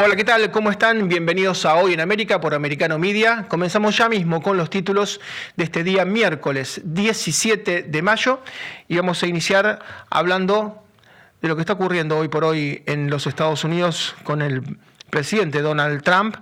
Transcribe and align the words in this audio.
Hola, 0.00 0.14
¿qué 0.14 0.22
tal? 0.22 0.48
¿Cómo 0.52 0.70
están? 0.70 1.08
Bienvenidos 1.08 1.66
a 1.66 1.74
Hoy 1.74 1.92
en 1.92 1.98
América 1.98 2.40
por 2.40 2.54
Americano 2.54 3.00
Media. 3.00 3.46
Comenzamos 3.48 3.96
ya 3.96 4.08
mismo 4.08 4.40
con 4.40 4.56
los 4.56 4.70
títulos 4.70 5.20
de 5.56 5.64
este 5.64 5.82
día 5.82 6.04
miércoles 6.04 6.80
17 6.84 7.82
de 7.82 8.02
mayo 8.02 8.40
y 8.86 8.94
vamos 8.94 9.20
a 9.24 9.26
iniciar 9.26 9.80
hablando 10.08 10.84
de 11.42 11.48
lo 11.48 11.56
que 11.56 11.62
está 11.62 11.72
ocurriendo 11.72 12.16
hoy 12.16 12.28
por 12.28 12.44
hoy 12.44 12.84
en 12.86 13.10
los 13.10 13.26
Estados 13.26 13.64
Unidos 13.64 14.14
con 14.22 14.40
el 14.40 14.78
presidente 15.10 15.62
Donald 15.62 16.04
Trump. 16.04 16.36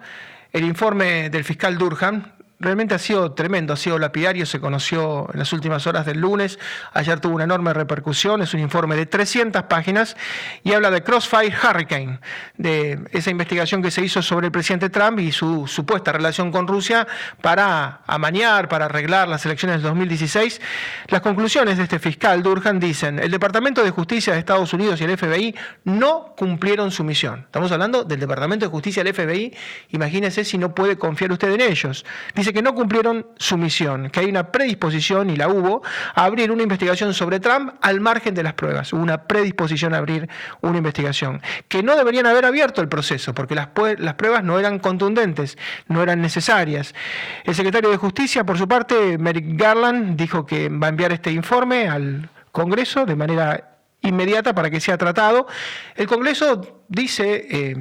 El 0.52 0.66
informe 0.66 1.30
del 1.30 1.42
fiscal 1.42 1.78
Durham 1.78 2.35
realmente 2.58 2.94
ha 2.94 2.98
sido 2.98 3.32
tremendo, 3.32 3.74
ha 3.74 3.76
sido 3.76 3.98
lapidario, 3.98 4.46
se 4.46 4.60
conoció 4.60 5.28
en 5.32 5.38
las 5.38 5.52
últimas 5.52 5.86
horas 5.86 6.06
del 6.06 6.20
lunes, 6.20 6.58
ayer 6.94 7.20
tuvo 7.20 7.34
una 7.34 7.44
enorme 7.44 7.72
repercusión, 7.74 8.40
es 8.42 8.54
un 8.54 8.60
informe 8.60 8.96
de 8.96 9.06
300 9.06 9.64
páginas 9.64 10.16
y 10.64 10.72
habla 10.72 10.90
de 10.90 11.02
Crossfire 11.02 11.54
Hurricane, 11.62 12.20
de 12.56 13.00
esa 13.12 13.30
investigación 13.30 13.82
que 13.82 13.90
se 13.90 14.02
hizo 14.02 14.22
sobre 14.22 14.46
el 14.46 14.52
presidente 14.52 14.88
Trump 14.88 15.18
y 15.20 15.32
su 15.32 15.66
supuesta 15.66 16.12
relación 16.12 16.50
con 16.50 16.66
Rusia 16.66 17.06
para 17.42 18.00
amañar, 18.06 18.68
para 18.68 18.86
arreglar 18.86 19.28
las 19.28 19.44
elecciones 19.44 19.76
del 19.76 19.90
2016. 19.90 20.60
Las 21.08 21.20
conclusiones 21.20 21.76
de 21.76 21.84
este 21.84 21.98
fiscal 21.98 22.42
Durhan 22.42 22.80
dicen, 22.80 23.18
el 23.18 23.30
Departamento 23.30 23.84
de 23.84 23.90
Justicia 23.90 24.32
de 24.32 24.38
Estados 24.38 24.72
Unidos 24.72 25.00
y 25.00 25.04
el 25.04 25.16
FBI 25.16 25.54
no 25.84 26.34
cumplieron 26.36 26.90
su 26.90 27.04
misión. 27.04 27.40
Estamos 27.40 27.70
hablando 27.70 28.04
del 28.04 28.20
Departamento 28.20 28.64
de 28.64 28.70
Justicia 28.70 29.04
del 29.04 29.12
FBI, 29.12 29.54
imagínense 29.90 30.44
si 30.44 30.56
no 30.56 30.74
puede 30.74 30.96
confiar 30.96 31.32
usted 31.32 31.52
en 31.52 31.60
ellos. 31.60 32.04
Dice 32.34 32.45
que 32.52 32.62
no 32.62 32.74
cumplieron 32.74 33.26
su 33.36 33.56
misión, 33.56 34.10
que 34.10 34.20
hay 34.20 34.26
una 34.26 34.50
predisposición, 34.52 35.30
y 35.30 35.36
la 35.36 35.48
hubo, 35.48 35.82
a 36.14 36.24
abrir 36.24 36.50
una 36.50 36.62
investigación 36.62 37.14
sobre 37.14 37.40
Trump 37.40 37.74
al 37.80 38.00
margen 38.00 38.34
de 38.34 38.42
las 38.42 38.54
pruebas. 38.54 38.92
Hubo 38.92 39.02
una 39.02 39.24
predisposición 39.24 39.94
a 39.94 39.98
abrir 39.98 40.28
una 40.60 40.78
investigación. 40.78 41.40
Que 41.68 41.82
no 41.82 41.96
deberían 41.96 42.26
haber 42.26 42.44
abierto 42.44 42.80
el 42.80 42.88
proceso, 42.88 43.34
porque 43.34 43.54
las, 43.54 43.68
las 43.98 44.14
pruebas 44.14 44.44
no 44.44 44.58
eran 44.58 44.78
contundentes, 44.78 45.58
no 45.88 46.02
eran 46.02 46.20
necesarias. 46.20 46.94
El 47.44 47.54
secretario 47.54 47.90
de 47.90 47.96
Justicia, 47.96 48.44
por 48.44 48.58
su 48.58 48.68
parte, 48.68 49.18
Merrick 49.18 49.58
Garland, 49.58 50.16
dijo 50.16 50.46
que 50.46 50.68
va 50.68 50.86
a 50.86 50.90
enviar 50.90 51.12
este 51.12 51.30
informe 51.30 51.88
al 51.88 52.28
Congreso 52.52 53.04
de 53.04 53.16
manera 53.16 53.78
inmediata 54.00 54.54
para 54.54 54.70
que 54.70 54.80
sea 54.80 54.96
tratado. 54.96 55.46
El 55.94 56.06
Congreso 56.06 56.84
dice, 56.88 57.46
eh, 57.50 57.76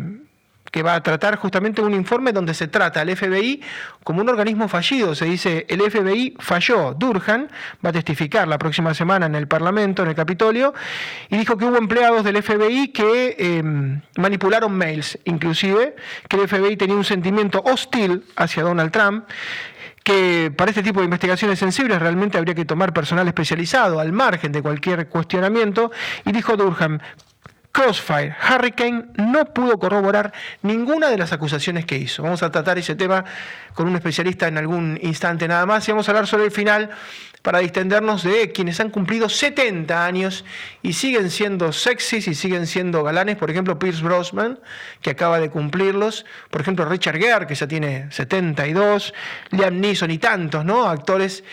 que 0.75 0.83
va 0.83 0.95
a 0.95 1.01
tratar 1.01 1.37
justamente 1.37 1.81
un 1.81 1.93
informe 1.93 2.33
donde 2.33 2.53
se 2.53 2.67
trata 2.67 2.99
al 2.99 3.15
FBI 3.15 3.61
como 4.03 4.19
un 4.19 4.27
organismo 4.27 4.67
fallido. 4.67 5.15
Se 5.15 5.23
dice, 5.23 5.65
el 5.69 5.79
FBI 5.79 6.35
falló. 6.37 6.93
Durhan 6.93 7.47
va 7.83 7.91
a 7.91 7.93
testificar 7.93 8.45
la 8.45 8.57
próxima 8.57 8.93
semana 8.93 9.25
en 9.25 9.35
el 9.35 9.47
Parlamento, 9.47 10.03
en 10.03 10.09
el 10.09 10.15
Capitolio, 10.15 10.73
y 11.29 11.37
dijo 11.37 11.57
que 11.57 11.63
hubo 11.63 11.77
empleados 11.77 12.25
del 12.25 12.43
FBI 12.43 12.89
que 12.89 13.37
em, 13.39 14.01
manipularon 14.17 14.75
mails, 14.75 15.17
inclusive, 15.23 15.95
que 16.27 16.35
el 16.35 16.45
FBI 16.49 16.75
tenía 16.75 16.97
un 16.97 17.05
sentimiento 17.05 17.61
hostil 17.63 18.25
hacia 18.35 18.63
Donald 18.63 18.91
Trump 18.91 19.29
que 20.03 20.51
para 20.55 20.71
este 20.71 20.83
tipo 20.83 20.99
de 20.99 21.05
investigaciones 21.05 21.57
sensibles 21.57 21.99
realmente 21.99 22.37
habría 22.37 22.53
que 22.53 22.65
tomar 22.65 22.93
personal 22.93 23.27
especializado 23.29 24.01
al 24.01 24.11
margen 24.11 24.51
de 24.51 24.61
cualquier 24.61 25.07
cuestionamiento. 25.07 25.89
Y 26.25 26.31
dijo 26.31 26.55
Durham, 26.55 26.99
Crossfire 27.75 28.33
Hurricane 28.49 29.07
no 29.17 29.43
pudo 29.53 29.77
corroborar 29.77 30.31
ninguna 30.61 31.09
de 31.09 31.17
las 31.17 31.33
acusaciones 31.33 31.85
que 31.85 31.97
hizo. 31.97 32.23
Vamos 32.23 32.41
a 32.41 32.49
tratar 32.49 32.77
ese 32.77 32.95
tema 32.95 33.25
con 33.73 33.89
un 33.89 33.95
especialista 33.97 34.47
en 34.47 34.57
algún 34.57 34.97
instante 35.01 35.45
nada 35.45 35.65
más 35.65 35.85
y 35.85 35.91
vamos 35.91 36.07
a 36.07 36.11
hablar 36.11 36.25
sobre 36.25 36.45
el 36.45 36.51
final 36.51 36.89
para 37.41 37.59
distendernos 37.59 38.23
de 38.23 38.53
quienes 38.53 38.79
han 38.79 38.91
cumplido 38.91 39.27
70 39.27 40.05
años 40.05 40.45
y 40.83 40.93
siguen 40.93 41.29
siendo 41.29 41.73
sexys 41.73 42.29
y 42.29 42.33
siguen 42.33 42.65
siendo 42.65 43.03
galanes. 43.03 43.35
Por 43.35 43.51
ejemplo, 43.51 43.77
Pierce 43.77 44.01
Brosnan, 44.01 44.57
que 45.01 45.09
acaba 45.09 45.41
de 45.41 45.49
cumplirlos. 45.49 46.25
Por 46.51 46.61
ejemplo, 46.61 46.85
Richard 46.85 47.17
Gere, 47.17 47.45
que 47.45 47.55
ya 47.55 47.67
tiene 47.67 48.09
72. 48.09 49.13
Liam 49.51 49.81
Neeson 49.81 50.11
y 50.11 50.17
tantos, 50.17 50.63
¿no? 50.63 50.87
Actores 50.87 51.43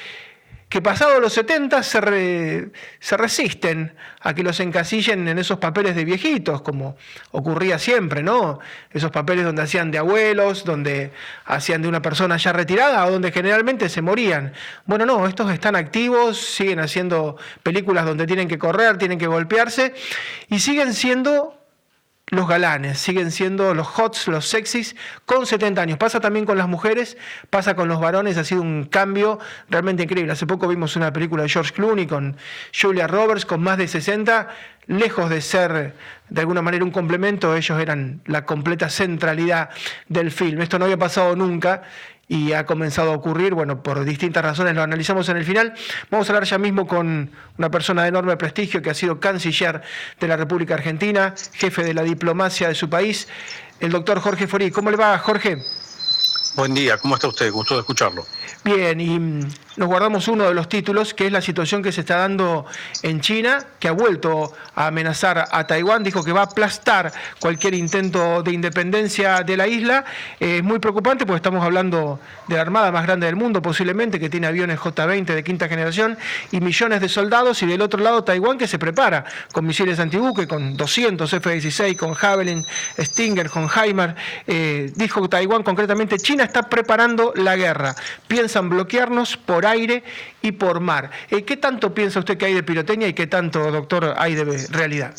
que 0.73 0.81
pasados 0.81 1.21
los 1.21 1.35
70 1.35 1.83
se, 1.83 2.71
se, 2.99 3.17
resisten 3.19 3.95
a 4.23 4.33
que 4.33 4.43
los 4.43 4.59
encasillen 4.59 5.29
en 5.29 5.39
esos 5.39 5.59
papeles 5.59 5.95
de 5.95 6.07
viejitos, 6.07 6.63
como 6.63 6.97
ocurría 7.31 7.79
siempre, 7.79 8.23
¿no? 8.23 8.59
Esos 8.91 9.11
papeles 9.11 9.45
donde 9.45 9.61
hacían 9.61 9.91
de 9.91 9.99
abuelos, 9.99 10.65
donde 10.65 11.13
hacían 11.45 11.83
de 11.83 11.89
una 11.89 12.01
persona 12.01 12.39
ya 12.39 12.55
retirada 12.55 13.05
o 13.05 13.11
donde 13.11 13.33
generalmente 13.33 13.91
se 13.91 14.01
morían. 14.01 14.55
Bueno, 14.87 15.05
no, 15.05 15.27
estos 15.27 15.53
están 15.53 15.77
activos, 15.77 16.39
siguen 16.39 16.81
haciendo 16.81 17.37
películas 17.63 18.07
donde 18.07 18.27
tienen 18.27 18.49
que 18.49 18.59
correr, 18.59 18.97
tienen 18.97 19.19
que 19.19 19.27
golpearse 19.27 19.93
y 20.49 20.61
siguen 20.61 20.95
siendo 20.95 21.62
los 22.29 22.49
galanes, 22.49 22.99
siguen 22.99 23.31
siendo 23.31 23.75
los 23.75 23.87
hots, 23.99 24.27
los 24.29 24.49
sexys, 24.49 24.97
con 25.27 25.47
70 25.47 25.83
años. 25.83 25.99
Pasa 25.99 26.19
también 26.21 26.47
con 26.47 26.57
las 26.57 26.69
mujeres, 26.69 27.19
pasa 27.51 27.77
con 27.77 27.89
los 27.89 28.01
varones, 28.01 28.39
ha 28.39 28.45
sido 28.45 28.63
un 28.63 28.85
cambio 28.85 29.39
realmente 29.69 30.03
increíble. 30.03 30.33
Hace 30.33 30.47
poco 30.47 30.67
vimos 30.69 30.97
una 30.97 31.13
película 31.13 31.43
de 31.43 31.51
George 31.51 31.73
Clooney 31.75 32.07
con 32.07 32.37
Julia 32.75 33.07
Roberts, 33.07 33.45
con 33.45 33.63
más 33.63 33.77
de 33.77 33.87
60, 33.87 34.49
lejos 34.87 35.31
de 35.31 35.41
ser 35.41 35.95
de 36.29 36.41
alguna 36.41 36.63
manera 36.63 36.85
un 36.85 36.91
complemento, 36.91 37.55
ellos 37.55 37.79
eran 37.79 38.23
la 38.25 38.47
completa 38.47 38.89
centralidad 38.89 39.69
del 40.09 40.31
film. 40.31 40.63
Esto 40.63 40.79
no 40.79 40.87
había 40.87 40.97
pasado 40.97 41.37
nunca 41.37 41.83
y 42.29 42.53
ha 42.53 42.65
comenzado 42.67 43.13
a 43.13 43.17
ocurrir, 43.17 43.55
bueno, 43.55 43.83
por 43.83 44.05
distintas 44.05 44.43
razones, 44.43 44.75
lo 44.75 44.83
analizamos 44.83 45.29
en 45.29 45.37
el 45.37 45.45
final. 45.45 45.75
Vamos 46.11 46.29
a 46.29 46.33
hablar 46.33 46.45
ya 46.45 46.59
mismo 46.59 46.87
con 46.87 47.31
una 47.59 47.71
persona 47.71 48.03
de 48.03 48.09
enorme 48.09 48.37
prestigio 48.37 48.81
que 48.81 48.91
ha 48.91 48.95
sido 48.95 49.21
canciller 49.21 49.83
de 50.19 50.29
la 50.29 50.37
República 50.37 50.75
Argentina, 50.75 51.35
jefe 51.53 51.85
de 51.85 51.95
la 51.95 52.03
diplomacia 52.03 52.69
de 52.69 52.75
su 52.75 52.89
país, 52.89 53.29
el 53.81 53.91
doctor 53.91 54.21
Jorge 54.21 54.47
Forí. 54.47 54.71
¿Cómo 54.71 54.91
le 54.91 54.97
va, 54.97 55.19
Jorge? 55.19 55.59
Buen 56.55 56.75
día, 56.75 56.99
¿cómo 56.99 57.15
está 57.15 57.29
usted? 57.29 57.51
Gusto 57.51 57.75
de 57.75 57.81
escucharlo. 57.81 58.27
Bien, 58.65 59.01
y 59.01 59.47
nos 59.77 59.89
guardamos 59.89 60.29
uno 60.29 60.45
de 60.45 60.55
los 60.55 60.69
títulos, 60.69 61.15
que 61.15 61.27
es 61.27 61.33
la 61.33 61.41
situación 61.41 61.83
que 61.83 61.93
se 61.93 62.03
está 62.03 62.19
dando 62.19 62.67
en 63.03 63.21
China, 63.21 63.65
que 63.79 63.89
ha 63.89 63.93
vuelto 63.93 64.53
a 64.75 64.89
amenazar 64.89 65.49
a 65.51 65.67
Taiwán, 65.67 66.03
dijo 66.03 66.23
que 66.23 66.33
va 66.33 66.41
a 66.41 66.45
aplastar 66.45 67.13
cualquier 67.41 67.75
intento 67.75 68.43
de 68.43 68.53
independencia 68.53 69.43
de 69.43 69.57
la 69.57 69.67
isla. 69.67 70.05
Eh, 70.39 70.59
es 70.59 70.63
muy 70.63 70.79
preocupante 70.79 71.25
porque 71.25 71.37
estamos 71.37 71.65
hablando 71.65 72.21
de 72.49 72.57
la 72.57 72.63
armada 72.63 72.93
más 72.93 73.05
grande 73.05 73.27
del 73.27 73.37
mundo, 73.37 73.63
posiblemente, 73.63 74.21
que 74.21 74.29
tiene 74.29 74.47
aviones 74.47 74.79
J-20 74.79 75.35
de 75.35 75.43
quinta 75.43 75.69
generación 75.69 76.19
y 76.51 76.61
millones 76.61 77.01
de 77.01 77.09
soldados, 77.09 77.63
y 77.63 77.67
del 77.67 77.81
otro 77.81 78.03
lado 78.03 78.25
Taiwán 78.25 78.59
que 78.59 78.67
se 78.67 78.79
prepara 78.79 79.25
con 79.53 79.67
misiles 79.67 79.99
antibuque, 79.99 80.47
con 80.47 80.77
200 80.77 81.33
F-16, 81.33 81.97
con 81.97 82.15
Javelin, 82.15 82.65
Stinger, 82.99 83.49
con 83.49 83.69
Heimer. 83.75 84.15
Eh, 84.47 84.93
dijo 84.95 85.29
Taiwán 85.29 85.63
concretamente, 85.63 86.19
China 86.19 86.45
está 86.45 86.63
preparando 86.65 87.33
la 87.37 87.57
guerra. 87.57 87.95
Piensan 88.29 88.69
bloquearnos 88.69 89.37
por 89.37 89.62
aire 89.67 90.03
y 90.41 90.53
por 90.53 90.81
mar. 90.81 91.11
Eh, 91.31 91.45
¿Qué 91.45 91.57
tanto 91.57 91.95
piensa 91.95 92.19
usted 92.19 92.37
que 92.37 92.47
hay 92.47 92.55
de 92.55 92.63
pirotecnia 92.63 93.09
y 93.09 93.15
qué 93.15 93.27
tanto, 93.27 93.71
doctor, 93.71 94.15
hay 94.17 94.35
de 94.35 94.67
realidad? 94.71 95.15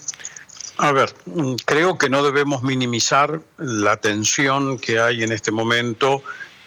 A 0.77 0.91
ver, 0.91 1.13
mm, 1.25 1.55
creo 1.65 1.97
que 1.97 2.09
no 2.09 2.23
debemos 2.23 2.63
minimizar 2.63 3.41
la 3.57 3.97
tensión 3.97 4.79
que 4.79 4.99
hay 4.99 5.23
en 5.23 5.31
este 5.31 5.51
momento 5.51 6.23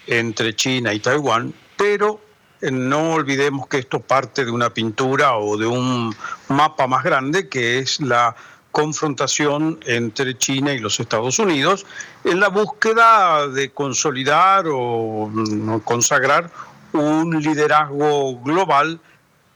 entre 0.07 0.55
China 0.55 0.93
y 0.93 0.99
Taiwán, 0.99 1.53
pero 1.75 2.21
eh, 2.61 2.71
no 2.71 3.13
olvidemos 3.13 3.67
que 3.67 3.79
esto 3.79 3.99
parte 3.99 4.45
de 4.45 4.51
una 4.51 4.73
pintura 4.73 5.35
o 5.35 5.57
de 5.57 5.67
un 5.67 6.15
mapa 6.47 6.87
más 6.87 7.03
grande 7.03 7.49
que 7.49 7.79
es 7.79 7.99
la 7.99 8.35
confrontación 8.71 9.79
entre 9.85 10.37
China 10.37 10.71
y 10.71 10.79
los 10.79 10.99
Estados 10.99 11.39
Unidos 11.39 11.85
en 12.23 12.39
la 12.39 12.47
búsqueda 12.47 13.47
de 13.47 13.71
consolidar 13.71 14.65
o 14.67 15.29
mm, 15.31 15.79
consagrar 15.79 16.49
un 16.97 17.41
liderazgo 17.41 18.39
global 18.39 18.99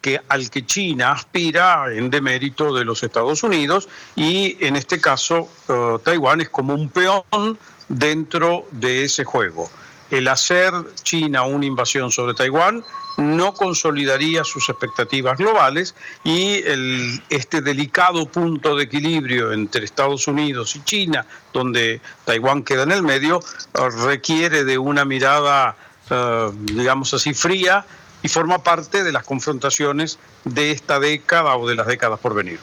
que, 0.01 0.19
al 0.29 0.49
que 0.49 0.65
China 0.65 1.11
aspira 1.11 1.85
en 1.93 2.09
demérito 2.09 2.73
de 2.73 2.83
los 2.83 3.03
Estados 3.03 3.43
Unidos 3.43 3.87
y 4.15 4.57
en 4.65 4.75
este 4.75 4.99
caso 4.99 5.47
uh, 5.67 5.99
Taiwán 5.99 6.41
es 6.41 6.49
como 6.49 6.73
un 6.73 6.89
peón 6.89 7.57
dentro 7.87 8.65
de 8.71 9.03
ese 9.03 9.23
juego. 9.23 9.69
El 10.09 10.27
hacer 10.27 10.73
China 11.03 11.43
una 11.43 11.65
invasión 11.65 12.11
sobre 12.11 12.33
Taiwán 12.33 12.83
no 13.17 13.53
consolidaría 13.53 14.43
sus 14.43 14.69
expectativas 14.69 15.37
globales 15.37 15.95
y 16.23 16.55
el, 16.63 17.21
este 17.29 17.61
delicado 17.61 18.25
punto 18.25 18.75
de 18.75 18.83
equilibrio 18.83 19.51
entre 19.51 19.85
Estados 19.85 20.27
Unidos 20.27 20.75
y 20.75 20.83
China, 20.83 21.25
donde 21.53 22.01
Taiwán 22.25 22.63
queda 22.63 22.83
en 22.83 22.91
el 22.91 23.03
medio, 23.03 23.37
uh, 23.39 24.05
requiere 24.05 24.63
de 24.63 24.77
una 24.77 25.05
mirada 25.05 25.77
eh, 26.11 26.51
digamos 26.53 27.13
así, 27.13 27.33
fría 27.33 27.85
y 28.21 28.27
forma 28.27 28.63
parte 28.63 29.03
de 29.03 29.11
las 29.11 29.23
confrontaciones 29.23 30.19
de 30.45 30.71
esta 30.71 30.99
década 30.99 31.55
o 31.55 31.67
de 31.67 31.75
las 31.75 31.87
décadas 31.87 32.19
por 32.19 32.35
venir. 32.35 32.59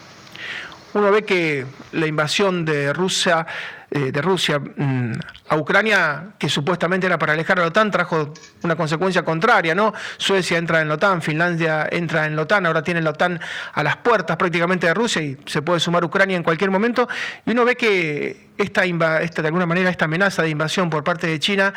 Uno 0.94 1.10
ve 1.10 1.24
que 1.24 1.66
la 1.92 2.06
invasión 2.06 2.64
de 2.64 2.92
Rusia 2.92 3.46
eh, 3.90 4.12
de 4.12 4.20
Rusia 4.20 4.58
mm, 4.58 5.12
a 5.48 5.56
Ucrania, 5.56 6.32
que 6.38 6.50
supuestamente 6.50 7.06
era 7.06 7.18
para 7.18 7.32
alejar 7.32 7.58
a 7.58 7.62
la 7.62 7.68
OTAN, 7.68 7.90
trajo 7.90 8.34
una 8.62 8.76
consecuencia 8.76 9.24
contraria, 9.24 9.74
¿no? 9.74 9.94
Suecia 10.18 10.58
entra 10.58 10.82
en 10.82 10.88
la 10.88 10.94
OTAN, 10.94 11.22
Finlandia 11.22 11.88
entra 11.90 12.26
en 12.26 12.36
la 12.36 12.42
OTAN, 12.42 12.66
ahora 12.66 12.82
tiene 12.82 13.00
la 13.00 13.10
OTAN 13.10 13.40
a 13.72 13.82
las 13.82 13.96
puertas 13.96 14.36
prácticamente 14.36 14.86
de 14.86 14.92
Rusia 14.92 15.22
y 15.22 15.38
se 15.46 15.62
puede 15.62 15.80
sumar 15.80 16.04
Ucrania 16.04 16.36
en 16.36 16.42
cualquier 16.42 16.70
momento. 16.70 17.08
Y 17.46 17.52
uno 17.52 17.64
ve 17.64 17.76
que 17.76 18.48
esta, 18.58 18.84
esta 18.84 19.40
de 19.40 19.48
alguna 19.48 19.64
manera, 19.64 19.88
esta 19.88 20.04
amenaza 20.04 20.42
de 20.42 20.50
invasión 20.50 20.90
por 20.90 21.02
parte 21.02 21.26
de 21.26 21.40
China 21.40 21.72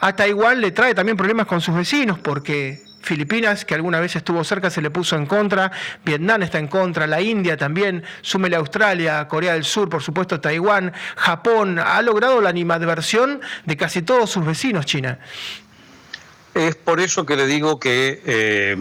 a 0.00 0.16
Taiwán 0.16 0.60
le 0.60 0.70
trae 0.70 0.94
también 0.94 1.16
problemas 1.16 1.46
con 1.46 1.60
sus 1.60 1.74
vecinos, 1.74 2.18
porque 2.18 2.82
Filipinas, 3.02 3.64
que 3.64 3.74
alguna 3.74 4.00
vez 4.00 4.16
estuvo 4.16 4.42
cerca, 4.44 4.70
se 4.70 4.82
le 4.82 4.90
puso 4.90 5.16
en 5.16 5.26
contra, 5.26 5.72
Vietnam 6.04 6.42
está 6.42 6.58
en 6.58 6.68
contra, 6.68 7.06
la 7.06 7.20
India 7.20 7.56
también, 7.56 8.04
súmele 8.20 8.56
Australia, 8.56 9.26
Corea 9.28 9.54
del 9.54 9.64
Sur, 9.64 9.88
por 9.88 10.02
supuesto 10.02 10.40
Taiwán, 10.40 10.92
Japón, 11.16 11.78
ha 11.78 12.00
logrado 12.02 12.40
la 12.40 12.50
animadversión 12.50 13.40
de 13.64 13.76
casi 13.76 14.02
todos 14.02 14.30
sus 14.30 14.44
vecinos, 14.44 14.86
China. 14.86 15.18
Es 16.54 16.74
por 16.74 17.00
eso 17.00 17.24
que 17.24 17.36
le 17.36 17.46
digo 17.46 17.78
que 17.78 18.22
eh, 18.26 18.76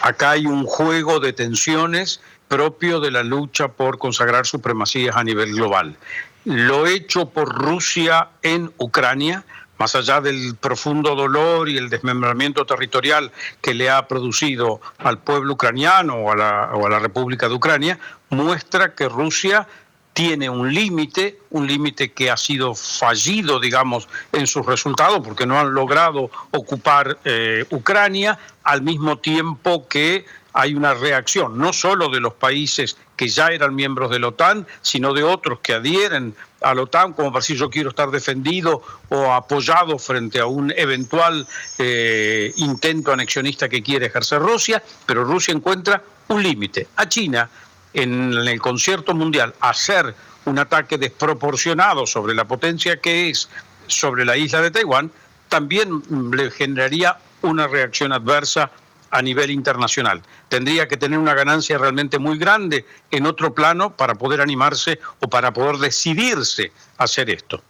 acá 0.00 0.30
hay 0.30 0.46
un 0.46 0.64
juego 0.64 1.20
de 1.20 1.32
tensiones 1.32 2.20
propio 2.48 3.00
de 3.00 3.10
la 3.10 3.22
lucha 3.22 3.68
por 3.68 3.98
consagrar 3.98 4.46
supremacías 4.46 5.14
a 5.14 5.22
nivel 5.22 5.52
global. 5.54 5.96
Lo 6.44 6.86
hecho 6.86 7.28
por 7.28 7.54
Rusia 7.54 8.30
en 8.42 8.72
Ucrania, 8.78 9.44
más 9.80 9.94
allá 9.94 10.20
del 10.20 10.56
profundo 10.56 11.14
dolor 11.14 11.70
y 11.70 11.78
el 11.78 11.88
desmembramiento 11.88 12.66
territorial 12.66 13.32
que 13.62 13.72
le 13.72 13.88
ha 13.88 14.06
producido 14.06 14.82
al 14.98 15.18
pueblo 15.18 15.54
ucraniano 15.54 16.16
o 16.16 16.32
a 16.32 16.36
la, 16.36 16.98
República 16.98 17.48
de 17.48 17.54
Ucrania, 17.54 17.98
muestra 18.28 18.94
que 18.94 19.08
Rusia 19.08 19.66
tiene 20.12 20.50
un 20.50 20.74
límite, 20.74 21.38
un 21.48 21.66
límite 21.66 22.12
que 22.12 22.30
ha 22.30 22.36
sido 22.36 22.74
fallido, 22.74 23.58
digamos, 23.58 24.06
en 24.32 24.46
sus 24.46 24.66
resultados, 24.66 25.20
porque 25.24 25.46
no 25.46 25.58
han 25.58 25.72
logrado 25.72 26.30
ocupar 26.50 27.16
eh, 27.24 27.64
Ucrania, 27.70 28.38
al 28.64 28.82
mismo 28.82 29.16
tiempo 29.18 29.88
que 29.88 30.26
hay 30.52 30.74
una 30.74 30.92
reacción, 30.92 31.56
no 31.56 31.72
solo 31.72 32.10
de 32.10 32.20
los 32.20 32.34
países 32.34 32.98
que 33.16 33.28
ya 33.28 33.48
eran 33.48 33.74
miembros 33.74 34.10
de 34.10 34.18
la 34.18 34.28
OTAN, 34.28 34.66
sino 34.82 35.14
de 35.14 35.22
otros 35.22 35.60
que 35.60 35.72
adhieren 35.72 36.34
a 36.60 36.74
la 36.74 36.82
OTAN, 36.82 37.12
como 37.12 37.32
para 37.32 37.42
si 37.42 37.56
yo 37.56 37.70
quiero 37.70 37.90
estar 37.90 38.10
defendido 38.10 38.82
o 39.08 39.32
apoyado 39.32 39.98
frente 39.98 40.40
a 40.40 40.46
un 40.46 40.72
eventual 40.76 41.46
eh, 41.78 42.52
intento 42.56 43.12
anexionista 43.12 43.68
que 43.68 43.82
quiere 43.82 44.06
ejercer 44.06 44.40
Rusia, 44.40 44.82
pero 45.06 45.24
Rusia 45.24 45.54
encuentra 45.54 46.02
un 46.28 46.42
límite. 46.42 46.88
A 46.96 47.08
China, 47.08 47.48
en 47.92 48.32
el 48.32 48.60
concierto 48.60 49.14
mundial, 49.14 49.54
hacer 49.60 50.14
un 50.44 50.58
ataque 50.58 50.98
desproporcionado 50.98 52.06
sobre 52.06 52.34
la 52.34 52.44
potencia 52.44 53.00
que 53.00 53.30
es 53.30 53.48
sobre 53.86 54.24
la 54.24 54.36
isla 54.36 54.60
de 54.60 54.70
Taiwán, 54.70 55.10
también 55.48 56.02
le 56.32 56.50
generaría 56.50 57.18
una 57.42 57.66
reacción 57.66 58.12
adversa 58.12 58.70
a 59.10 59.22
nivel 59.22 59.50
internacional. 59.50 60.22
Tendría 60.48 60.88
que 60.88 60.96
tener 60.96 61.18
una 61.18 61.34
ganancia 61.34 61.78
realmente 61.78 62.18
muy 62.18 62.38
grande 62.38 62.84
en 63.10 63.26
otro 63.26 63.54
plano 63.54 63.96
para 63.96 64.14
poder 64.14 64.40
animarse 64.40 65.00
o 65.20 65.28
para 65.28 65.52
poder 65.52 65.76
decidirse 65.76 66.72
a 66.98 67.04
hacer 67.04 67.30
esto. 67.30 67.62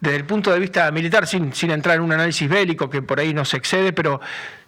Desde 0.00 0.16
el 0.16 0.24
punto 0.24 0.50
de 0.50 0.58
vista 0.58 0.90
militar, 0.90 1.26
sin, 1.26 1.52
sin 1.52 1.70
entrar 1.70 1.96
en 1.96 2.02
un 2.02 2.12
análisis 2.12 2.48
bélico 2.48 2.88
que 2.88 3.02
por 3.02 3.20
ahí 3.20 3.34
no 3.34 3.44
se 3.44 3.58
excede, 3.58 3.92
pero 3.92 4.20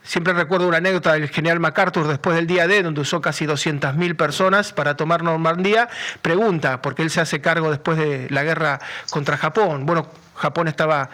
siempre 0.02 0.32
recuerdo 0.32 0.68
una 0.68 0.76
anécdota 0.76 1.14
del 1.14 1.28
general 1.28 1.58
MacArthur 1.58 2.06
después 2.06 2.36
del 2.36 2.46
día 2.46 2.66
D, 2.66 2.82
donde 2.82 3.00
usó 3.00 3.20
casi 3.20 3.46
200.000 3.46 4.16
personas 4.16 4.72
para 4.72 4.96
tomar 4.96 5.22
Normandía. 5.22 5.88
Pregunta, 6.20 6.82
porque 6.82 7.02
él 7.02 7.10
se 7.10 7.20
hace 7.20 7.40
cargo 7.40 7.70
después 7.70 7.96
de 7.98 8.28
la 8.30 8.42
guerra 8.42 8.80
contra 9.10 9.36
Japón. 9.38 9.86
Bueno, 9.86 10.08
Japón 10.36 10.68
estaba 10.68 11.08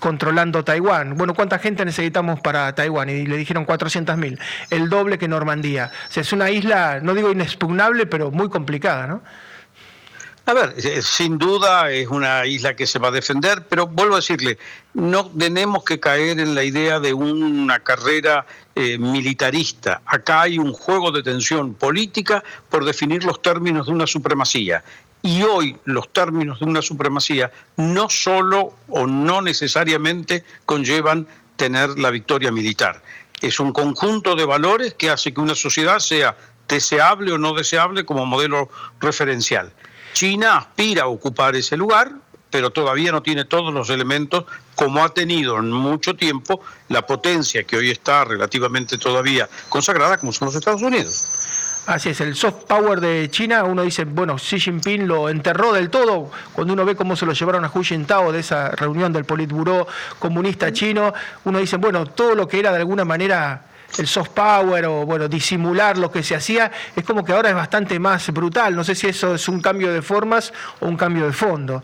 controlando 0.00 0.64
Taiwán. 0.64 1.16
Bueno, 1.16 1.34
¿cuánta 1.34 1.58
gente 1.58 1.84
necesitamos 1.84 2.40
para 2.40 2.74
Taiwán? 2.74 3.10
Y 3.10 3.26
le 3.26 3.36
dijeron 3.36 3.66
400.000, 3.66 4.38
el 4.70 4.88
doble 4.88 5.18
que 5.18 5.28
Normandía. 5.28 5.90
O 6.08 6.12
sea, 6.12 6.22
es 6.22 6.32
una 6.32 6.50
isla, 6.50 7.00
no 7.00 7.14
digo 7.14 7.30
inexpugnable, 7.30 8.06
pero 8.06 8.30
muy 8.30 8.48
complicada, 8.48 9.06
¿no? 9.06 9.22
A 10.46 10.52
ver, 10.52 10.74
eh, 10.76 11.00
sin 11.00 11.38
duda 11.38 11.90
es 11.90 12.06
una 12.08 12.44
isla 12.44 12.76
que 12.76 12.86
se 12.86 12.98
va 12.98 13.08
a 13.08 13.10
defender, 13.10 13.66
pero 13.66 13.86
vuelvo 13.86 14.12
a 14.12 14.18
decirle, 14.18 14.58
no 14.92 15.26
tenemos 15.30 15.84
que 15.84 15.98
caer 15.98 16.38
en 16.38 16.54
la 16.54 16.62
idea 16.62 17.00
de 17.00 17.14
una 17.14 17.80
carrera 17.80 18.44
eh, 18.74 18.98
militarista. 18.98 20.02
Acá 20.04 20.42
hay 20.42 20.58
un 20.58 20.74
juego 20.74 21.10
de 21.12 21.22
tensión 21.22 21.72
política 21.72 22.44
por 22.68 22.84
definir 22.84 23.24
los 23.24 23.40
términos 23.40 23.86
de 23.86 23.92
una 23.92 24.06
supremacía. 24.06 24.84
Y 25.24 25.42
hoy 25.42 25.74
los 25.86 26.12
términos 26.12 26.60
de 26.60 26.66
una 26.66 26.82
supremacía 26.82 27.50
no 27.78 28.10
solo 28.10 28.74
o 28.88 29.06
no 29.06 29.40
necesariamente 29.40 30.44
conllevan 30.66 31.26
tener 31.56 31.98
la 31.98 32.10
victoria 32.10 32.52
militar. 32.52 33.02
Es 33.40 33.58
un 33.58 33.72
conjunto 33.72 34.36
de 34.36 34.44
valores 34.44 34.92
que 34.92 35.08
hace 35.08 35.32
que 35.32 35.40
una 35.40 35.54
sociedad 35.54 35.98
sea 35.98 36.36
deseable 36.68 37.32
o 37.32 37.38
no 37.38 37.54
deseable 37.54 38.04
como 38.04 38.26
modelo 38.26 38.68
referencial. 39.00 39.72
China 40.12 40.58
aspira 40.58 41.04
a 41.04 41.08
ocupar 41.08 41.56
ese 41.56 41.78
lugar, 41.78 42.12
pero 42.50 42.68
todavía 42.70 43.10
no 43.10 43.22
tiene 43.22 43.46
todos 43.46 43.72
los 43.72 43.88
elementos 43.88 44.44
como 44.74 45.02
ha 45.02 45.14
tenido 45.14 45.58
en 45.58 45.70
mucho 45.70 46.16
tiempo 46.16 46.60
la 46.90 47.06
potencia 47.06 47.64
que 47.64 47.78
hoy 47.78 47.90
está 47.90 48.26
relativamente 48.26 48.98
todavía 48.98 49.48
consagrada 49.70 50.18
como 50.18 50.34
son 50.34 50.46
los 50.46 50.54
Estados 50.54 50.82
Unidos. 50.82 51.63
Así 51.86 52.08
es, 52.08 52.20
el 52.22 52.34
soft 52.34 52.64
power 52.64 52.98
de 52.98 53.28
China, 53.30 53.64
uno 53.64 53.82
dice, 53.82 54.04
bueno, 54.04 54.36
Xi 54.36 54.58
Jinping 54.58 55.06
lo 55.06 55.28
enterró 55.28 55.70
del 55.74 55.90
todo, 55.90 56.30
cuando 56.54 56.72
uno 56.72 56.86
ve 56.86 56.96
cómo 56.96 57.14
se 57.14 57.26
lo 57.26 57.34
llevaron 57.34 57.62
a 57.62 57.70
Hu 57.72 57.82
Jintao 57.82 58.32
de 58.32 58.40
esa 58.40 58.70
reunión 58.70 59.12
del 59.12 59.26
Politburó 59.26 59.86
comunista 60.18 60.72
chino, 60.72 61.12
uno 61.44 61.58
dice, 61.58 61.76
bueno, 61.76 62.06
todo 62.06 62.34
lo 62.34 62.48
que 62.48 62.58
era 62.58 62.72
de 62.72 62.78
alguna 62.78 63.04
manera 63.04 63.66
el 63.98 64.06
soft 64.06 64.30
power 64.30 64.86
o 64.86 65.04
bueno, 65.04 65.28
disimular 65.28 65.98
lo 65.98 66.10
que 66.10 66.22
se 66.22 66.34
hacía, 66.34 66.72
es 66.96 67.04
como 67.04 67.22
que 67.22 67.32
ahora 67.32 67.50
es 67.50 67.54
bastante 67.54 67.98
más 67.98 68.32
brutal. 68.32 68.74
No 68.74 68.82
sé 68.82 68.94
si 68.94 69.06
eso 69.06 69.34
es 69.34 69.46
un 69.46 69.60
cambio 69.60 69.92
de 69.92 70.02
formas 70.02 70.52
o 70.80 70.86
un 70.86 70.96
cambio 70.96 71.26
de 71.26 71.32
fondo 71.32 71.82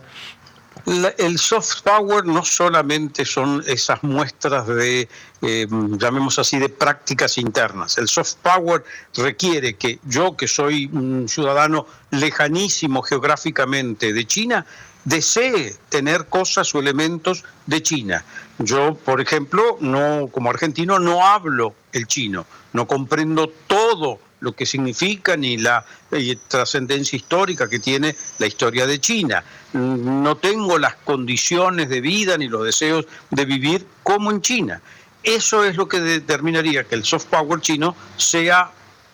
el 0.87 1.39
soft 1.39 1.83
power 1.83 2.25
no 2.25 2.45
solamente 2.45 3.25
son 3.25 3.63
esas 3.67 4.03
muestras 4.03 4.67
de, 4.67 5.09
eh, 5.43 5.67
llamemos 5.71 6.39
así, 6.39 6.59
de 6.59 6.69
prácticas 6.69 7.39
internas. 7.39 7.99
El 7.99 8.09
soft 8.09 8.35
power 8.43 8.85
requiere 9.17 9.77
que 9.77 9.99
yo, 10.05 10.37
que 10.37 10.49
soy 10.49 10.87
un 10.93 11.29
ciudadano 11.29 11.87
lejanísimo 12.11 13.03
geográficamente 13.03 14.13
de 14.13 14.27
China, 14.27 14.67
desee 15.05 15.77
tener 15.89 16.27
cosas 16.27 16.75
o 16.75 16.79
elementos 16.79 17.45
de 17.67 17.83
China. 17.83 18.25
Yo, 18.59 18.95
por 18.95 19.21
ejemplo, 19.21 19.79
no 19.81 20.29
como 20.31 20.51
argentino 20.51 20.99
no 20.99 21.27
hablo 21.27 21.75
el 21.93 22.07
chino, 22.07 22.47
no 22.73 22.87
comprendo 22.87 23.51
todo 23.67 24.19
lo 24.41 24.53
que 24.53 24.67
significa 24.67 25.37
ni 25.37 25.57
la 25.57 25.85
eh, 26.11 26.37
trascendencia 26.49 27.17
histórica 27.17 27.69
que 27.69 27.79
tiene 27.79 28.17
la 28.39 28.47
historia 28.47 28.87
de 28.87 29.01
China. 29.01 29.45
No 29.73 30.37
tengo 30.37 30.79
las 30.79 30.97
condiciones 30.97 31.89
de 31.89 32.01
vida 32.01 32.37
ni 32.37 32.49
los 32.49 32.65
deseos 32.65 33.07
de 33.31 33.45
vivir 33.45 33.87
como 34.03 34.31
en 34.31 34.41
China. 34.41 34.81
Eso 35.23 35.65
es 35.65 35.77
lo 35.77 35.89
que 35.89 36.01
determinaría 36.01 36.85
que 36.85 36.95
el 36.95 37.05
soft 37.05 37.27
power 37.27 37.61
chino 37.61 37.95
sea 38.17 38.71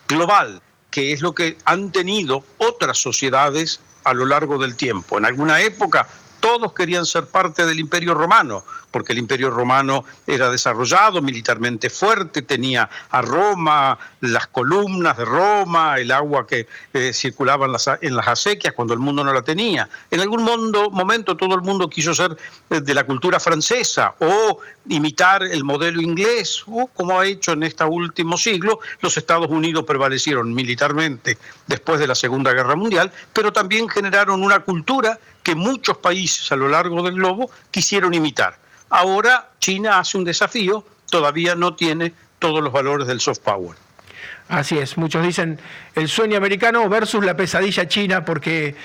global, 0.07 0.61
que 0.89 1.11
es 1.11 1.21
lo 1.21 1.35
que 1.35 1.57
han 1.65 1.91
tenido 1.91 2.43
otras 2.57 2.97
sociedades 2.97 3.81
a 4.05 4.13
lo 4.13 4.25
largo 4.25 4.57
del 4.57 4.75
tiempo. 4.75 5.17
En 5.17 5.25
alguna 5.25 5.59
época 5.59 6.07
todos 6.47 6.71
querían 6.71 7.05
ser 7.05 7.25
parte 7.25 7.65
del 7.65 7.77
imperio 7.77 8.13
romano, 8.13 8.63
porque 8.89 9.11
el 9.11 9.19
imperio 9.19 9.49
romano 9.49 10.05
era 10.25 10.49
desarrollado, 10.49 11.21
militarmente 11.21 11.89
fuerte, 11.89 12.41
tenía 12.41 12.89
a 13.09 13.21
Roma, 13.21 13.99
las 14.21 14.47
columnas 14.47 15.17
de 15.17 15.25
Roma, 15.25 15.97
el 15.99 16.09
agua 16.09 16.47
que 16.47 16.65
eh, 16.93 17.11
circulaba 17.13 17.65
en 17.65 17.73
las, 17.73 17.89
en 17.99 18.15
las, 18.15 18.29
acequias 18.29 18.73
cuando 18.73 18.93
el 18.93 19.01
mundo 19.01 19.25
no 19.25 19.33
la 19.33 19.41
tenía. 19.41 19.89
En 20.09 20.21
algún 20.21 20.41
mundo, 20.41 20.89
momento 20.89 21.35
todo 21.35 21.53
el 21.53 21.61
mundo 21.63 21.89
quiso 21.89 22.15
ser 22.15 22.37
eh, 22.69 22.79
de 22.79 22.93
la 22.93 23.03
cultura 23.03 23.41
francesa 23.41 24.15
o 24.19 24.59
imitar 24.87 25.43
el 25.43 25.65
modelo 25.65 26.01
inglés, 26.01 26.63
o 26.65 26.87
como 26.87 27.19
ha 27.19 27.25
hecho 27.25 27.51
en 27.51 27.63
este 27.63 27.83
último 27.83 28.37
siglo, 28.37 28.79
los 29.01 29.17
Estados 29.17 29.49
Unidos 29.49 29.83
prevalecieron 29.83 30.53
militarmente 30.53 31.37
después 31.67 31.99
de 31.99 32.07
la 32.07 32.15
Segunda 32.15 32.53
Guerra 32.53 32.77
Mundial, 32.77 33.11
pero 33.33 33.51
también 33.51 33.89
generaron 33.89 34.41
una 34.41 34.61
cultura 34.61 35.19
que 35.47 35.55
muchos 35.55 35.95
países 35.99 36.51
a 36.51 36.57
lo 36.57 36.67
largo 36.67 37.01
del 37.03 37.13
globo 37.13 37.49
quisieron 37.71 38.13
imitar. 38.13 38.57
Ahora 38.89 39.51
China 39.59 39.97
hace 39.97 40.17
un 40.17 40.25
desafío, 40.25 40.85
todavía 41.09 41.55
no 41.55 41.73
tiene 41.73 42.11
todos 42.37 42.61
los 42.61 42.73
valores 42.73 43.07
del 43.07 43.21
soft 43.21 43.39
power. 43.39 43.77
Así 44.49 44.77
es, 44.77 44.97
muchos 44.97 45.25
dicen 45.25 45.57
el 45.95 46.09
sueño 46.09 46.35
americano 46.35 46.89
versus 46.89 47.23
la 47.23 47.37
pesadilla 47.37 47.87
china, 47.87 48.25
porque 48.25 48.75